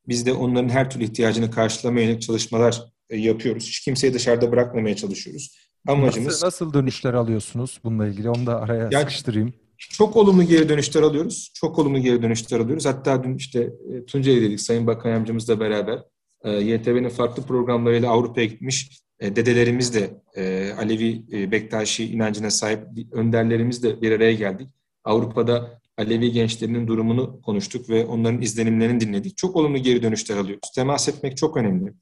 Biz 0.08 0.26
de 0.26 0.34
onların 0.34 0.70
her 0.70 0.90
türlü 0.90 1.04
ihtiyacını 1.04 1.52
karşılamaya 1.52 2.06
yönelik 2.06 2.22
çalışmalar 2.22 2.84
e, 3.10 3.18
yapıyoruz. 3.18 3.68
Hiç 3.68 3.80
kimseyi 3.80 4.14
dışarıda 4.14 4.52
bırakmamaya 4.52 4.96
çalışıyoruz. 4.96 5.58
Amacımız... 5.88 6.28
Nasıl, 6.28 6.46
nasıl 6.46 6.74
dönüşler 6.74 7.14
alıyorsunuz 7.14 7.80
bununla 7.84 8.08
ilgili? 8.08 8.30
Onu 8.30 8.46
da 8.46 8.62
araya 8.62 8.90
yani, 8.92 9.02
sıkıştırayım. 9.02 9.54
Çok 9.78 10.16
olumlu 10.16 10.44
geri 10.44 10.70
dönüşler 10.70 11.02
alıyoruz. 11.02 11.52
Çok 11.54 11.80
olumlu 11.80 12.00
geri 12.00 12.22
dönüşler 12.22 12.60
alıyoruz. 12.60 12.86
Hatta 12.86 13.24
dün 13.24 13.36
işte 13.36 13.60
e, 13.94 14.06
Tunceli 14.06 14.42
dedik 14.42 14.62
Sayın 14.62 14.88
Bakan 14.88 15.10
Yardımcımızla 15.10 15.60
beraber. 15.60 16.00
E, 16.44 16.52
YTV'nin 16.52 17.10
farklı 17.10 17.44
programlarıyla 17.44 18.12
Avrupa'ya 18.12 18.48
gitmiş 18.48 19.04
e, 19.20 19.36
dedelerimiz 19.36 19.94
de 19.94 20.24
Alevi 20.78 21.24
Bektaşi 21.52 22.06
inancına 22.06 22.52
sahip 22.52 22.80
önderlerimiz 23.12 23.84
de 23.84 24.02
bir 24.02 24.12
araya 24.12 24.34
geldik. 24.34 24.68
Avrupa'da 25.04 25.82
Alevi 25.98 26.32
gençlerinin 26.32 26.88
durumunu 26.88 27.42
konuştuk 27.42 27.90
ve 27.90 28.06
onların 28.06 28.42
izlenimlerini 28.42 29.00
dinledik. 29.00 29.38
Çok 29.38 29.56
olumlu 29.56 29.78
geri 29.78 30.04
dönüşler 30.04 30.38
alıyoruz. 30.38 30.72
Temas 30.76 31.10
etmek 31.10 31.38
çok 31.38 31.58
önemli. 31.58 31.94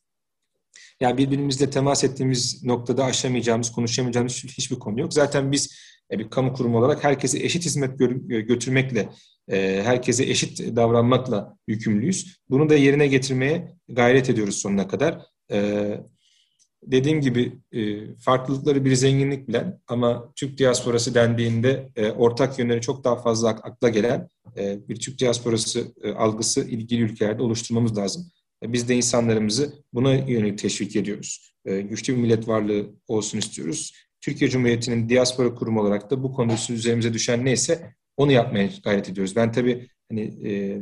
Yani 1.02 1.18
birbirimizle 1.18 1.70
temas 1.70 2.04
ettiğimiz 2.04 2.64
noktada 2.64 3.06
aşamayacağımız, 3.06 3.72
konuşamayacağımız 3.72 4.44
hiçbir 4.44 4.80
konu 4.80 5.00
yok. 5.00 5.14
Zaten 5.14 5.52
biz 5.52 5.76
bir 6.12 6.30
kamu 6.30 6.54
kurumu 6.54 6.78
olarak 6.78 7.04
herkese 7.04 7.40
eşit 7.40 7.66
hizmet 7.66 8.00
götürmekle, 8.28 9.10
herkese 9.84 10.24
eşit 10.24 10.76
davranmakla 10.76 11.58
yükümlüyüz. 11.68 12.38
Bunu 12.50 12.70
da 12.70 12.76
yerine 12.76 13.08
getirmeye 13.08 13.74
gayret 13.90 14.30
ediyoruz 14.30 14.56
sonuna 14.56 14.88
kadar 14.88 15.26
dediğim 16.84 17.22
gibi 17.22 17.60
e, 17.72 18.16
farklılıkları 18.16 18.86
bir 18.86 18.96
zenginlik 18.96 19.48
bilen 19.48 19.80
ama 19.88 20.32
Türk 20.36 20.58
diasporası 20.58 21.16
dendiğinde 21.16 21.90
e, 21.96 22.12
ortak 22.12 22.60
yönleri 22.60 22.82
çok 22.82 23.04
daha 23.04 23.16
fazla 23.16 23.50
akla 23.50 23.90
gelen 23.90 24.30
e, 24.58 24.90
bir 24.90 24.96
Türk 24.96 25.20
diasporası 25.20 25.94
e, 26.04 26.12
algısı 26.12 26.62
ilgili 26.62 27.02
ülkelerde 27.02 27.44
oluşturmamız 27.44 27.98
lazım. 27.98 28.32
Biz 28.64 28.90
de 28.90 28.96
insanlarımızı 28.96 29.74
buna 29.94 30.14
yönelik 30.14 30.60
teşvik 30.60 30.96
ediyoruz. 30.96 31.54
E, 31.66 31.82
güçlü 31.82 32.16
bir 32.16 32.22
millet 32.22 32.48
varlığı 32.48 32.90
olsun 33.08 33.38
istiyoruz. 33.38 33.94
Türkiye 34.22 34.50
Cumhuriyeti'nin 34.50 35.10
diaspora 35.10 35.56
kurumu 35.56 35.82
olarak 35.82 36.12
da 36.12 36.24
bu 36.24 36.34
konuda 36.34 36.56
üzerimize 36.70 37.14
düşen 37.14 37.46
neyse 37.46 37.94
onu 38.18 38.32
yapmaya 38.32 38.70
gayret 38.84 39.10
ediyoruz. 39.10 39.36
Ben 39.36 39.52
tabii 39.52 39.88
hani 40.10 40.22
e, 40.22 40.78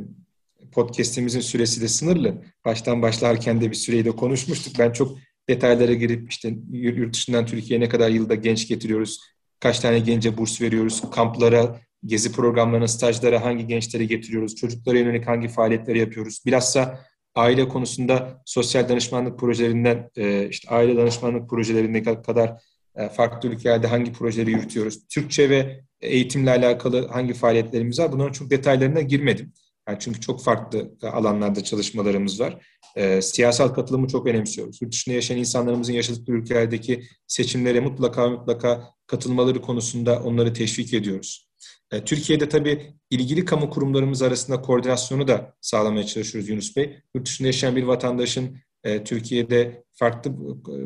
podcast'imizin 0.71 1.39
süresi 1.39 1.81
de 1.81 1.87
sınırlı. 1.87 2.43
Baştan 2.65 3.01
başlarken 3.01 3.61
de 3.61 3.69
bir 3.69 3.75
süreyi 3.75 4.05
de 4.05 4.11
konuşmuştuk. 4.11 4.73
Ben 4.79 4.91
çok 4.91 5.17
detaylara 5.49 5.93
girip 5.93 6.31
işte 6.31 6.55
yurt 6.71 7.13
dışından 7.13 7.45
Türkiye'ye 7.45 7.85
ne 7.85 7.89
kadar 7.89 8.09
yılda 8.09 8.35
genç 8.35 8.67
getiriyoruz, 8.67 9.19
kaç 9.59 9.79
tane 9.79 9.99
gence 9.99 10.37
burs 10.37 10.61
veriyoruz, 10.61 11.03
kamplara, 11.11 11.79
gezi 12.05 12.31
programlarına, 12.31 12.87
stajlara 12.87 13.45
hangi 13.45 13.67
gençleri 13.67 14.07
getiriyoruz, 14.07 14.55
çocuklara 14.55 14.99
yönelik 14.99 15.27
hangi 15.27 15.47
faaliyetleri 15.47 15.99
yapıyoruz. 15.99 16.41
Bilhassa 16.45 16.99
aile 17.39 17.67
konusunda 17.67 18.41
sosyal 18.45 18.89
danışmanlık 18.89 19.39
projelerinden, 19.39 20.09
e, 20.17 20.49
işte 20.49 20.69
aile 20.69 20.97
danışmanlık 20.97 21.49
projelerine 21.49 22.03
kadar 22.03 22.63
e, 22.95 23.09
farklı 23.09 23.49
ülkelerde 23.49 23.87
hangi 23.87 24.13
projeleri 24.13 24.51
yürütüyoruz. 24.51 25.07
Türkçe 25.07 25.49
ve 25.49 25.81
eğitimle 26.01 26.51
alakalı 26.51 27.07
hangi 27.07 27.33
faaliyetlerimiz 27.33 27.99
var 27.99 28.11
bunların 28.11 28.31
çok 28.31 28.49
detaylarına 28.49 29.01
girmedim. 29.01 29.53
Yani 29.87 29.97
çünkü 29.99 30.21
çok 30.21 30.43
farklı 30.43 30.91
alanlarda 31.03 31.63
çalışmalarımız 31.63 32.39
var. 32.39 32.65
E, 32.95 33.21
siyasal 33.21 33.67
katılımı 33.67 34.07
çok 34.07 34.27
önemsiyoruz. 34.27 34.81
Yurt 34.81 34.91
dışında 34.91 35.15
yaşayan 35.15 35.37
insanlarımızın 35.37 35.93
yaşadıkları 35.93 36.37
ülkelerdeki 36.37 37.03
seçimlere 37.27 37.79
mutlaka 37.79 38.29
mutlaka 38.29 38.83
katılmaları 39.07 39.61
konusunda 39.61 40.23
onları 40.23 40.53
teşvik 40.53 40.93
ediyoruz. 40.93 41.48
E, 41.91 42.03
Türkiye'de 42.03 42.49
tabii 42.49 42.93
ilgili 43.09 43.45
kamu 43.45 43.69
kurumlarımız 43.69 44.21
arasında 44.21 44.61
koordinasyonu 44.61 45.27
da 45.27 45.53
sağlamaya 45.61 46.05
çalışıyoruz 46.05 46.49
Yunus 46.49 46.75
Bey. 46.75 46.99
Yurt 47.15 47.27
dışında 47.27 47.47
yaşayan 47.47 47.75
bir 47.75 47.83
vatandaşın 47.83 48.57
e, 48.83 49.03
Türkiye'de 49.03 49.83
farklı 49.93 50.31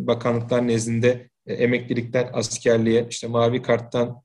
bakanlıklar 0.08 0.68
nezdinde 0.68 1.30
e, 1.46 1.54
emeklilikten 1.54 2.30
askerliğe, 2.34 3.08
işte 3.10 3.28
mavi 3.28 3.62
karttan 3.62 4.24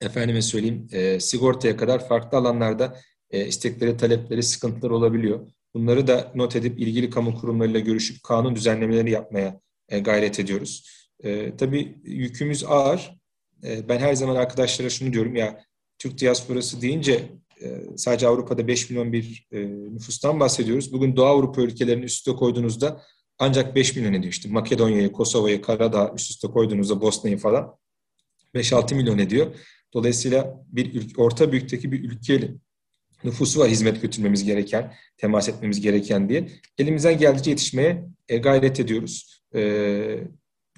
efendime 0.00 0.42
söyleyeyim 0.42 0.88
e, 0.92 1.20
sigortaya 1.20 1.76
kadar 1.76 2.08
farklı 2.08 2.38
alanlarda 2.38 2.98
e, 3.30 3.46
istekleri, 3.46 3.96
talepleri, 3.96 4.42
sıkıntıları 4.42 4.94
olabiliyor. 4.94 5.48
Bunları 5.74 6.06
da 6.06 6.32
not 6.34 6.56
edip 6.56 6.80
ilgili 6.80 7.10
kamu 7.10 7.40
kurumlarıyla 7.40 7.80
görüşüp 7.80 8.22
kanun 8.22 8.56
düzenlemeleri 8.56 9.10
yapmaya 9.10 9.60
e, 9.88 9.98
gayret 9.98 10.40
ediyoruz. 10.40 10.88
E, 11.22 11.56
tabii 11.56 11.98
yükümüz 12.04 12.64
ağır. 12.64 13.16
E, 13.64 13.88
ben 13.88 13.98
her 13.98 14.14
zaman 14.14 14.36
arkadaşlara 14.36 14.90
şunu 14.90 15.12
diyorum 15.12 15.36
ya 15.36 15.64
Türk 15.98 16.20
diasporası 16.20 16.82
deyince 16.82 17.28
e, 17.62 17.80
sadece 17.96 18.26
Avrupa'da 18.26 18.68
5 18.68 18.90
milyon 18.90 19.12
bir 19.12 19.46
e, 19.52 19.58
nüfustan 19.66 20.40
bahsediyoruz. 20.40 20.92
Bugün 20.92 21.16
Doğu 21.16 21.26
Avrupa 21.26 21.62
ülkelerini 21.62 22.04
üst 22.04 22.18
üste 22.18 22.32
koyduğunuzda 22.32 23.02
ancak 23.38 23.74
5 23.74 23.96
milyon 23.96 24.12
ediyor. 24.12 24.32
İşte 24.32 24.48
Makedonya'yı, 24.48 25.12
Kosova'yı, 25.12 25.62
Karadağ 25.62 26.12
üst 26.16 26.30
üste 26.30 26.48
koyduğunuzda 26.48 27.00
Bosna'yı 27.00 27.38
falan 27.38 27.76
5-6 28.54 28.94
milyon 28.94 29.18
ediyor. 29.18 29.54
Dolayısıyla 29.94 30.64
bir 30.68 31.16
orta 31.16 31.52
büyükteki 31.52 31.92
bir 31.92 32.04
ülkeyle 32.04 32.54
nüfusu 33.24 33.60
var 33.60 33.70
hizmet 33.70 34.02
götürmemiz 34.02 34.44
gereken, 34.44 34.94
temas 35.16 35.48
etmemiz 35.48 35.80
gereken 35.80 36.28
diye. 36.28 36.48
Elimizden 36.78 37.18
geldiğince 37.18 37.50
yetişmeye 37.50 38.04
e, 38.28 38.38
gayret 38.38 38.80
ediyoruz. 38.80 39.42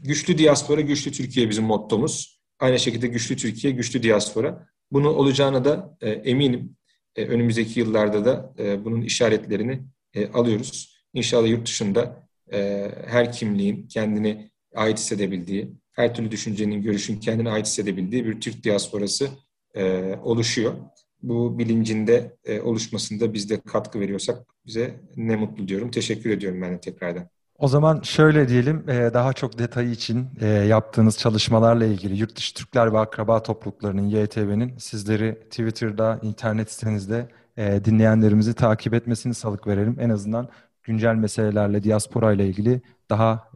Güçlü 0.02 0.38
diaspora, 0.38 0.80
güçlü 0.80 1.12
Türkiye 1.12 1.50
bizim 1.50 1.64
mottomuz. 1.64 2.40
Aynı 2.58 2.78
şekilde 2.78 3.06
güçlü 3.06 3.36
Türkiye, 3.36 3.72
güçlü 3.72 4.02
diaspora. 4.02 4.68
Bunu 4.92 5.08
olacağına 5.08 5.64
da 5.64 5.96
e, 6.00 6.10
eminim. 6.10 6.76
E, 7.16 7.24
önümüzdeki 7.26 7.80
yıllarda 7.80 8.24
da 8.24 8.54
e, 8.58 8.84
bunun 8.84 9.02
işaretlerini 9.02 9.82
e, 10.14 10.26
alıyoruz. 10.26 10.96
İnşallah 11.14 11.48
yurt 11.48 11.66
dışında 11.66 12.28
e, 12.52 12.90
her 13.06 13.32
kimliğin 13.32 13.88
kendini 13.88 14.50
ait 14.74 14.98
hissedebildiği, 14.98 15.72
her 15.92 16.14
türlü 16.14 16.30
düşüncenin, 16.30 16.82
görüşün 16.82 17.20
kendine 17.20 17.50
ait 17.50 17.66
hissedebildiği 17.66 18.26
bir 18.26 18.40
Türk 18.40 18.64
diasporası 18.64 19.28
e, 19.74 20.14
oluşuyor. 20.22 20.74
Bu 21.22 21.58
bilincinde 21.58 22.36
e, 22.44 22.60
oluşmasında 22.60 23.34
biz 23.34 23.50
de 23.50 23.60
katkı 23.60 24.00
veriyorsak 24.00 24.46
bize 24.66 25.00
ne 25.16 25.36
mutlu 25.36 25.68
diyorum. 25.68 25.90
Teşekkür 25.90 26.30
ediyorum 26.30 26.62
ben 26.62 26.74
de 26.74 26.80
tekrardan. 26.80 27.28
O 27.58 27.68
zaman 27.68 28.00
şöyle 28.02 28.48
diyelim, 28.48 28.84
e, 28.88 29.14
daha 29.14 29.32
çok 29.32 29.58
detayı 29.58 29.90
için 29.90 30.28
e, 30.40 30.46
yaptığınız 30.46 31.18
çalışmalarla 31.18 31.86
ilgili 31.86 32.16
Yurt 32.16 32.36
Dışı 32.36 32.54
Türkler 32.54 32.92
ve 32.92 32.98
Akraba 32.98 33.42
Topluluklarının, 33.42 34.08
YTV'nin 34.08 34.78
sizleri 34.78 35.34
Twitter'da, 35.50 36.20
internet 36.22 36.72
sitenizde 36.72 37.28
e, 37.56 37.84
dinleyenlerimizi 37.84 38.54
takip 38.54 38.94
etmesini 38.94 39.34
salık 39.34 39.66
verelim. 39.66 39.96
En 40.00 40.10
azından 40.10 40.48
güncel 40.82 41.14
meselelerle, 41.14 41.82
diaspora 41.82 42.32
ile 42.32 42.46
ilgili 42.46 42.80
daha 43.10 43.50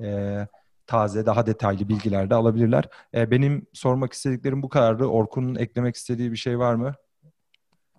taze, 0.87 1.27
daha 1.27 1.47
detaylı 1.47 1.89
bilgiler 1.89 2.31
de 2.31 2.35
alabilirler. 2.35 2.85
Benim 3.15 3.67
sormak 3.73 4.13
istediklerim 4.13 4.63
bu 4.63 4.69
kadardı. 4.69 5.05
Orkun'un 5.05 5.55
eklemek 5.55 5.97
istediği 5.97 6.33
bir 6.33 6.37
şey 6.37 6.59
var 6.59 6.75
mı? 6.75 6.95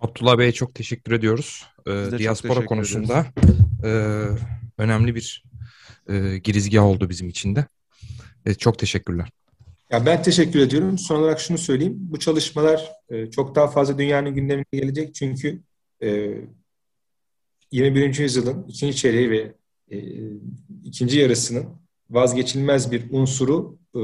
Abdullah 0.01 0.37
Bey'e 0.37 0.51
çok 0.51 0.75
teşekkür 0.75 1.11
ediyoruz. 1.11 1.67
Ee, 1.87 1.91
diaspora 2.17 2.65
konusunda 2.65 3.25
e, 3.83 3.89
önemli 4.77 5.15
bir 5.15 5.50
e, 6.09 6.37
girizgah 6.37 6.83
oldu 6.83 7.09
bizim 7.09 7.29
için 7.29 7.55
de. 7.55 7.65
E, 8.45 8.53
çok 8.53 8.79
teşekkürler. 8.79 9.29
Ya 9.91 10.05
ben 10.05 10.23
teşekkür 10.23 10.59
ediyorum. 10.59 10.97
Son 10.97 11.19
olarak 11.19 11.39
şunu 11.39 11.57
söyleyeyim. 11.57 11.95
Bu 11.99 12.19
çalışmalar 12.19 12.91
e, 13.09 13.31
çok 13.31 13.55
daha 13.55 13.67
fazla 13.67 13.97
dünyanın 13.97 14.35
gündemine 14.35 14.65
gelecek. 14.71 15.15
Çünkü 15.15 15.61
e, 16.03 16.37
21. 17.71 18.19
yüzyılın 18.19 18.65
ikinci 18.67 18.95
çeyreği 18.95 19.31
ve 19.31 19.53
e, 19.91 19.97
ikinci 20.83 21.19
yarısının 21.19 21.65
vazgeçilmez 22.09 22.91
bir 22.91 23.03
unsuru 23.11 23.77
e, 23.95 23.99
e 23.99 24.03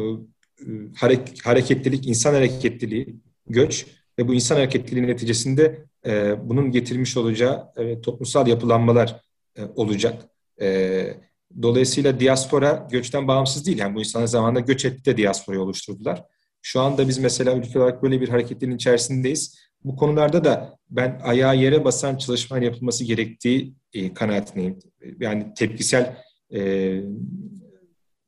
harek, 0.96 1.46
hareketlilik, 1.46 2.08
insan 2.08 2.34
hareketliliği, 2.34 3.16
göç 3.50 3.86
ve 4.20 4.28
bu 4.28 4.34
insan 4.34 4.56
hareketliliği 4.56 5.08
neticesinde 5.08 5.86
e, 6.06 6.36
bunun 6.50 6.72
getirmiş 6.72 7.18
olacağı 7.18 7.72
e, 7.78 8.02
toplumsal 8.02 8.48
yapılanmalar 8.48 9.22
e, 9.58 9.62
olacak. 9.76 10.24
E, 10.62 11.27
Dolayısıyla 11.62 12.20
diaspora 12.20 12.88
göçten 12.92 13.28
bağımsız 13.28 13.66
değil. 13.66 13.78
Yani 13.78 13.96
bu 13.96 14.00
insanlar 14.00 14.28
zamanında 14.28 14.60
göç 14.60 14.86
etti 14.86 15.06
de 15.06 15.18
diasporayı 15.18 15.62
oluşturdular. 15.62 16.24
Şu 16.62 16.82
anda 16.82 17.08
biz 17.08 17.18
mesela 17.18 17.56
ülke 17.56 17.80
olarak 17.80 18.04
böyle 18.04 18.22
bir 18.22 18.30
hareketin 18.30 18.72
içerisindeyiz. 18.72 19.58
Bu 19.84 19.96
konularda 19.96 20.44
da 20.44 20.78
ben 20.90 21.22
ayağa 21.24 21.54
yere 21.54 21.86
basan 21.86 22.18
çalışmalar 22.18 22.62
yapılması 22.62 23.04
gerektiği 23.04 23.74
e, 23.94 24.14
kanaatindeyim. 24.14 24.80
Yani 25.20 25.54
tepkisel 25.56 26.18
e, 26.54 27.02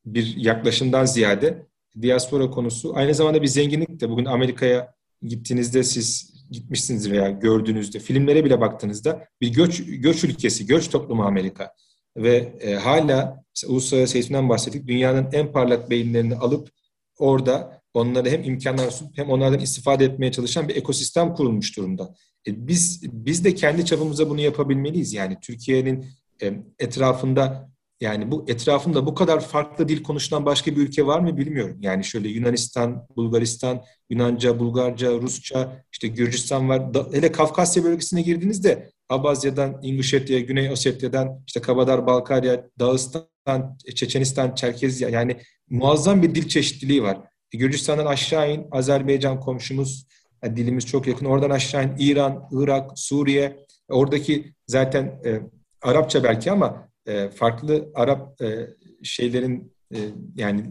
bir 0.06 0.36
yaklaşımdan 0.38 1.06
ziyade 1.06 1.66
diaspora 2.02 2.50
konusu 2.50 2.96
aynı 2.96 3.16
zamanda 3.16 3.42
bir 3.42 3.48
zenginlik 3.48 4.00
de. 4.02 4.10
Bugün 4.10 4.26
Amerika'ya 4.26 4.94
gittiğinizde 5.24 5.84
siz 5.84 6.34
gitmişsiniz 6.52 7.12
veya 7.12 7.30
gördüğünüzde 7.30 8.00
filmlere 8.00 8.46
bile 8.46 8.62
baktığınızda 8.62 9.28
bir 9.42 9.54
göç 9.54 9.84
göç 9.86 10.24
ülkesi, 10.24 10.66
göç 10.66 10.90
toplumu 10.90 11.24
Amerika 11.24 11.74
ve 12.18 12.54
e, 12.60 12.76
hala 12.76 13.44
uluslararası 13.68 14.18
eğitimden 14.18 14.50
bahsettik. 14.50 14.88
Dünyanın 14.88 15.28
en 15.34 15.52
parlak 15.52 15.90
beyinlerini 15.90 16.36
alıp 16.36 16.70
orada 17.18 17.82
onlara 17.94 18.30
hem 18.30 18.44
imkanlar 18.44 18.92
sunup 18.92 19.18
hem 19.18 19.30
onlardan 19.30 19.60
istifade 19.60 20.06
etmeye 20.06 20.32
çalışan 20.32 20.68
bir 20.68 20.76
ekosistem 20.76 21.34
kurulmuş 21.34 21.78
durumda. 21.78 22.16
E, 22.48 22.68
biz 22.68 23.02
biz 23.04 23.46
de 23.46 23.56
kendi 23.56 23.86
çapımıza 23.86 24.30
bunu 24.30 24.42
yapabilmeliyiz. 24.42 25.14
Yani 25.14 25.38
Türkiye'nin 25.42 26.06
e, 26.42 26.54
etrafında 26.80 27.70
yani 28.02 28.32
bu 28.32 28.46
etrafında 28.48 29.06
bu 29.06 29.16
kadar 29.16 29.40
farklı 29.40 29.88
dil 29.90 30.04
konuşulan 30.04 30.46
başka 30.46 30.72
bir 30.72 30.78
ülke 30.78 31.06
var 31.06 31.20
mı 31.20 31.38
bilmiyorum. 31.38 31.78
Yani 31.82 32.04
şöyle 32.04 32.30
Yunanistan, 32.30 33.08
Bulgaristan, 33.16 33.84
Yunanca, 34.10 34.60
Bulgarca, 34.60 35.22
Rusça, 35.22 35.84
işte 35.92 36.08
Gürcistan 36.08 36.70
var. 36.70 36.94
Da, 36.94 37.08
hele 37.14 37.32
Kafkasya 37.32 37.84
bölgesine 37.84 38.22
girdiğinizde 38.22 38.92
Abazya'dan, 39.10 39.80
İnguşetya, 39.82 40.40
Güney 40.40 40.72
Osetya'dan, 40.72 41.44
işte 41.48 41.62
Kabadar, 41.62 42.08
Balkarya, 42.08 42.70
Dağıstan, 42.80 43.78
Çeçenistan, 43.96 44.56
Çerkezya 44.56 45.10
yani 45.10 45.38
muazzam 45.70 46.22
bir 46.22 46.36
dil 46.36 46.48
çeşitliliği 46.48 47.04
var. 47.04 47.18
E, 47.54 47.58
Gürcistan'dan 47.58 48.06
aşağı 48.06 48.54
in, 48.54 48.68
Azerbaycan 48.72 49.40
komşumuz, 49.40 50.08
yani 50.44 50.58
dilimiz 50.58 50.86
çok 50.86 51.08
yakın. 51.08 51.26
Oradan 51.26 51.50
aşağı 51.50 51.84
in, 51.84 51.96
İran, 52.00 52.50
Irak, 52.52 52.92
Suriye. 52.96 53.66
Oradaki 53.90 54.54
zaten 54.68 55.22
e, 55.26 55.40
Arapça 55.82 56.24
belki 56.24 56.52
ama 56.52 56.90
e, 57.06 57.30
farklı 57.30 57.92
Arap 57.96 58.42
e, 58.42 58.68
şeylerin 59.04 59.74
e, 59.96 59.98
yani 60.36 60.64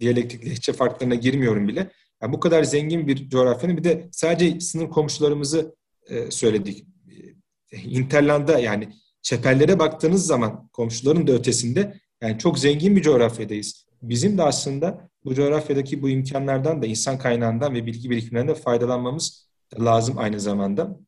diyalektik 0.00 0.46
lehçe 0.46 0.72
farklarına 0.72 1.14
girmiyorum 1.14 1.68
bile. 1.68 1.90
Yani 2.22 2.32
bu 2.32 2.40
kadar 2.40 2.64
zengin 2.64 3.08
bir 3.08 3.28
coğrafyanın 3.28 3.76
bir 3.76 3.84
de 3.84 4.08
sadece 4.12 4.60
sınır 4.60 4.90
komşularımızı 4.90 5.76
e, 6.08 6.30
söyledik. 6.30 6.86
Hinterland'a 7.72 8.58
yani 8.58 8.88
çepellere 9.22 9.78
baktığınız 9.78 10.26
zaman 10.26 10.68
komşuların 10.72 11.26
da 11.26 11.32
ötesinde 11.32 12.00
yani 12.22 12.38
çok 12.38 12.58
zengin 12.58 12.96
bir 12.96 13.02
coğrafyadayız. 13.02 13.86
Bizim 14.02 14.38
de 14.38 14.42
aslında 14.42 15.10
bu 15.24 15.34
coğrafyadaki 15.34 16.02
bu 16.02 16.08
imkanlardan 16.08 16.82
da 16.82 16.86
insan 16.86 17.18
kaynağından 17.18 17.74
ve 17.74 17.86
bilgi 17.86 18.10
birikimlerinden 18.10 18.54
faydalanmamız 18.54 19.48
lazım 19.80 20.18
aynı 20.18 20.40
zamanda. 20.40 20.98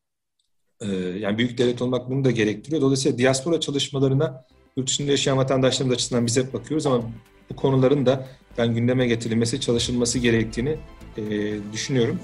Ee, 0.81 0.87
yani 0.95 1.37
büyük 1.37 1.57
devlet 1.57 1.81
olmak 1.81 2.09
bunu 2.09 2.23
da 2.23 2.31
gerektiriyor. 2.31 2.81
Dolayısıyla 2.81 3.17
diaspora 3.17 3.59
çalışmalarına 3.59 4.45
yurt 4.77 4.87
dışında 4.87 5.11
yaşayan 5.11 5.37
vatandaşlarımız 5.37 5.95
açısından 5.95 6.25
biz 6.25 6.37
hep 6.37 6.53
bakıyoruz 6.53 6.85
ama 6.85 7.03
bu 7.49 7.55
konuların 7.55 8.05
da 8.05 8.27
ben 8.57 8.75
gündeme 8.75 9.07
getirilmesi, 9.07 9.61
çalışılması 9.61 10.19
gerektiğini 10.19 10.77
e, 11.17 11.53
düşünüyorum. 11.73 12.19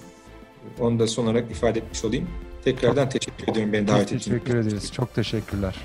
Onu 0.80 1.00
da 1.00 1.08
son 1.08 1.26
olarak 1.26 1.52
ifade 1.52 1.80
etmiş 1.80 2.06
olayım. 2.06 2.28
Tekrardan 2.64 3.04
çok, 3.04 3.12
teşekkür 3.12 3.52
ediyorum 3.52 3.74
beni 3.74 3.88
davet 3.88 4.02
ettiğiniz 4.02 4.22
için. 4.22 4.32
Teşekkür 4.32 4.58
ederiz. 4.58 4.94
Çok 4.94 5.16
teşekkürler. 5.16 5.76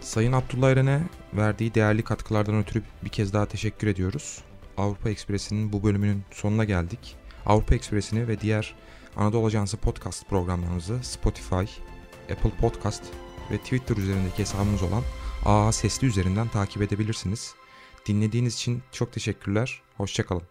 Sayın 0.00 0.32
Abdullah 0.32 0.70
Eren'e 0.70 1.00
verdiği 1.32 1.74
değerli 1.74 2.02
katkılardan 2.02 2.58
ötürü 2.58 2.82
bir 3.04 3.08
kez 3.08 3.32
daha 3.32 3.46
teşekkür 3.46 3.86
ediyoruz. 3.86 4.38
Avrupa 4.76 5.10
Ekspresi'nin 5.10 5.72
bu 5.72 5.82
bölümünün 5.82 6.22
sonuna 6.30 6.64
geldik. 6.64 7.16
Avrupa 7.46 7.74
Ekspresi'ni 7.74 8.28
ve 8.28 8.40
diğer 8.40 8.74
Anadolu 9.16 9.46
Ajansı 9.46 9.76
podcast 9.76 10.28
programlarımızı 10.28 10.98
Spotify, 11.02 11.64
Apple 12.32 12.50
Podcast 12.60 13.02
ve 13.50 13.58
Twitter 13.58 13.96
üzerindeki 13.96 14.38
hesabımız 14.38 14.82
olan 14.82 15.02
AA 15.44 15.72
Sesli 15.72 16.06
üzerinden 16.06 16.48
takip 16.48 16.82
edebilirsiniz. 16.82 17.54
Dinlediğiniz 18.06 18.54
için 18.54 18.82
çok 18.92 19.12
teşekkürler. 19.12 19.82
Hoşçakalın. 19.96 20.50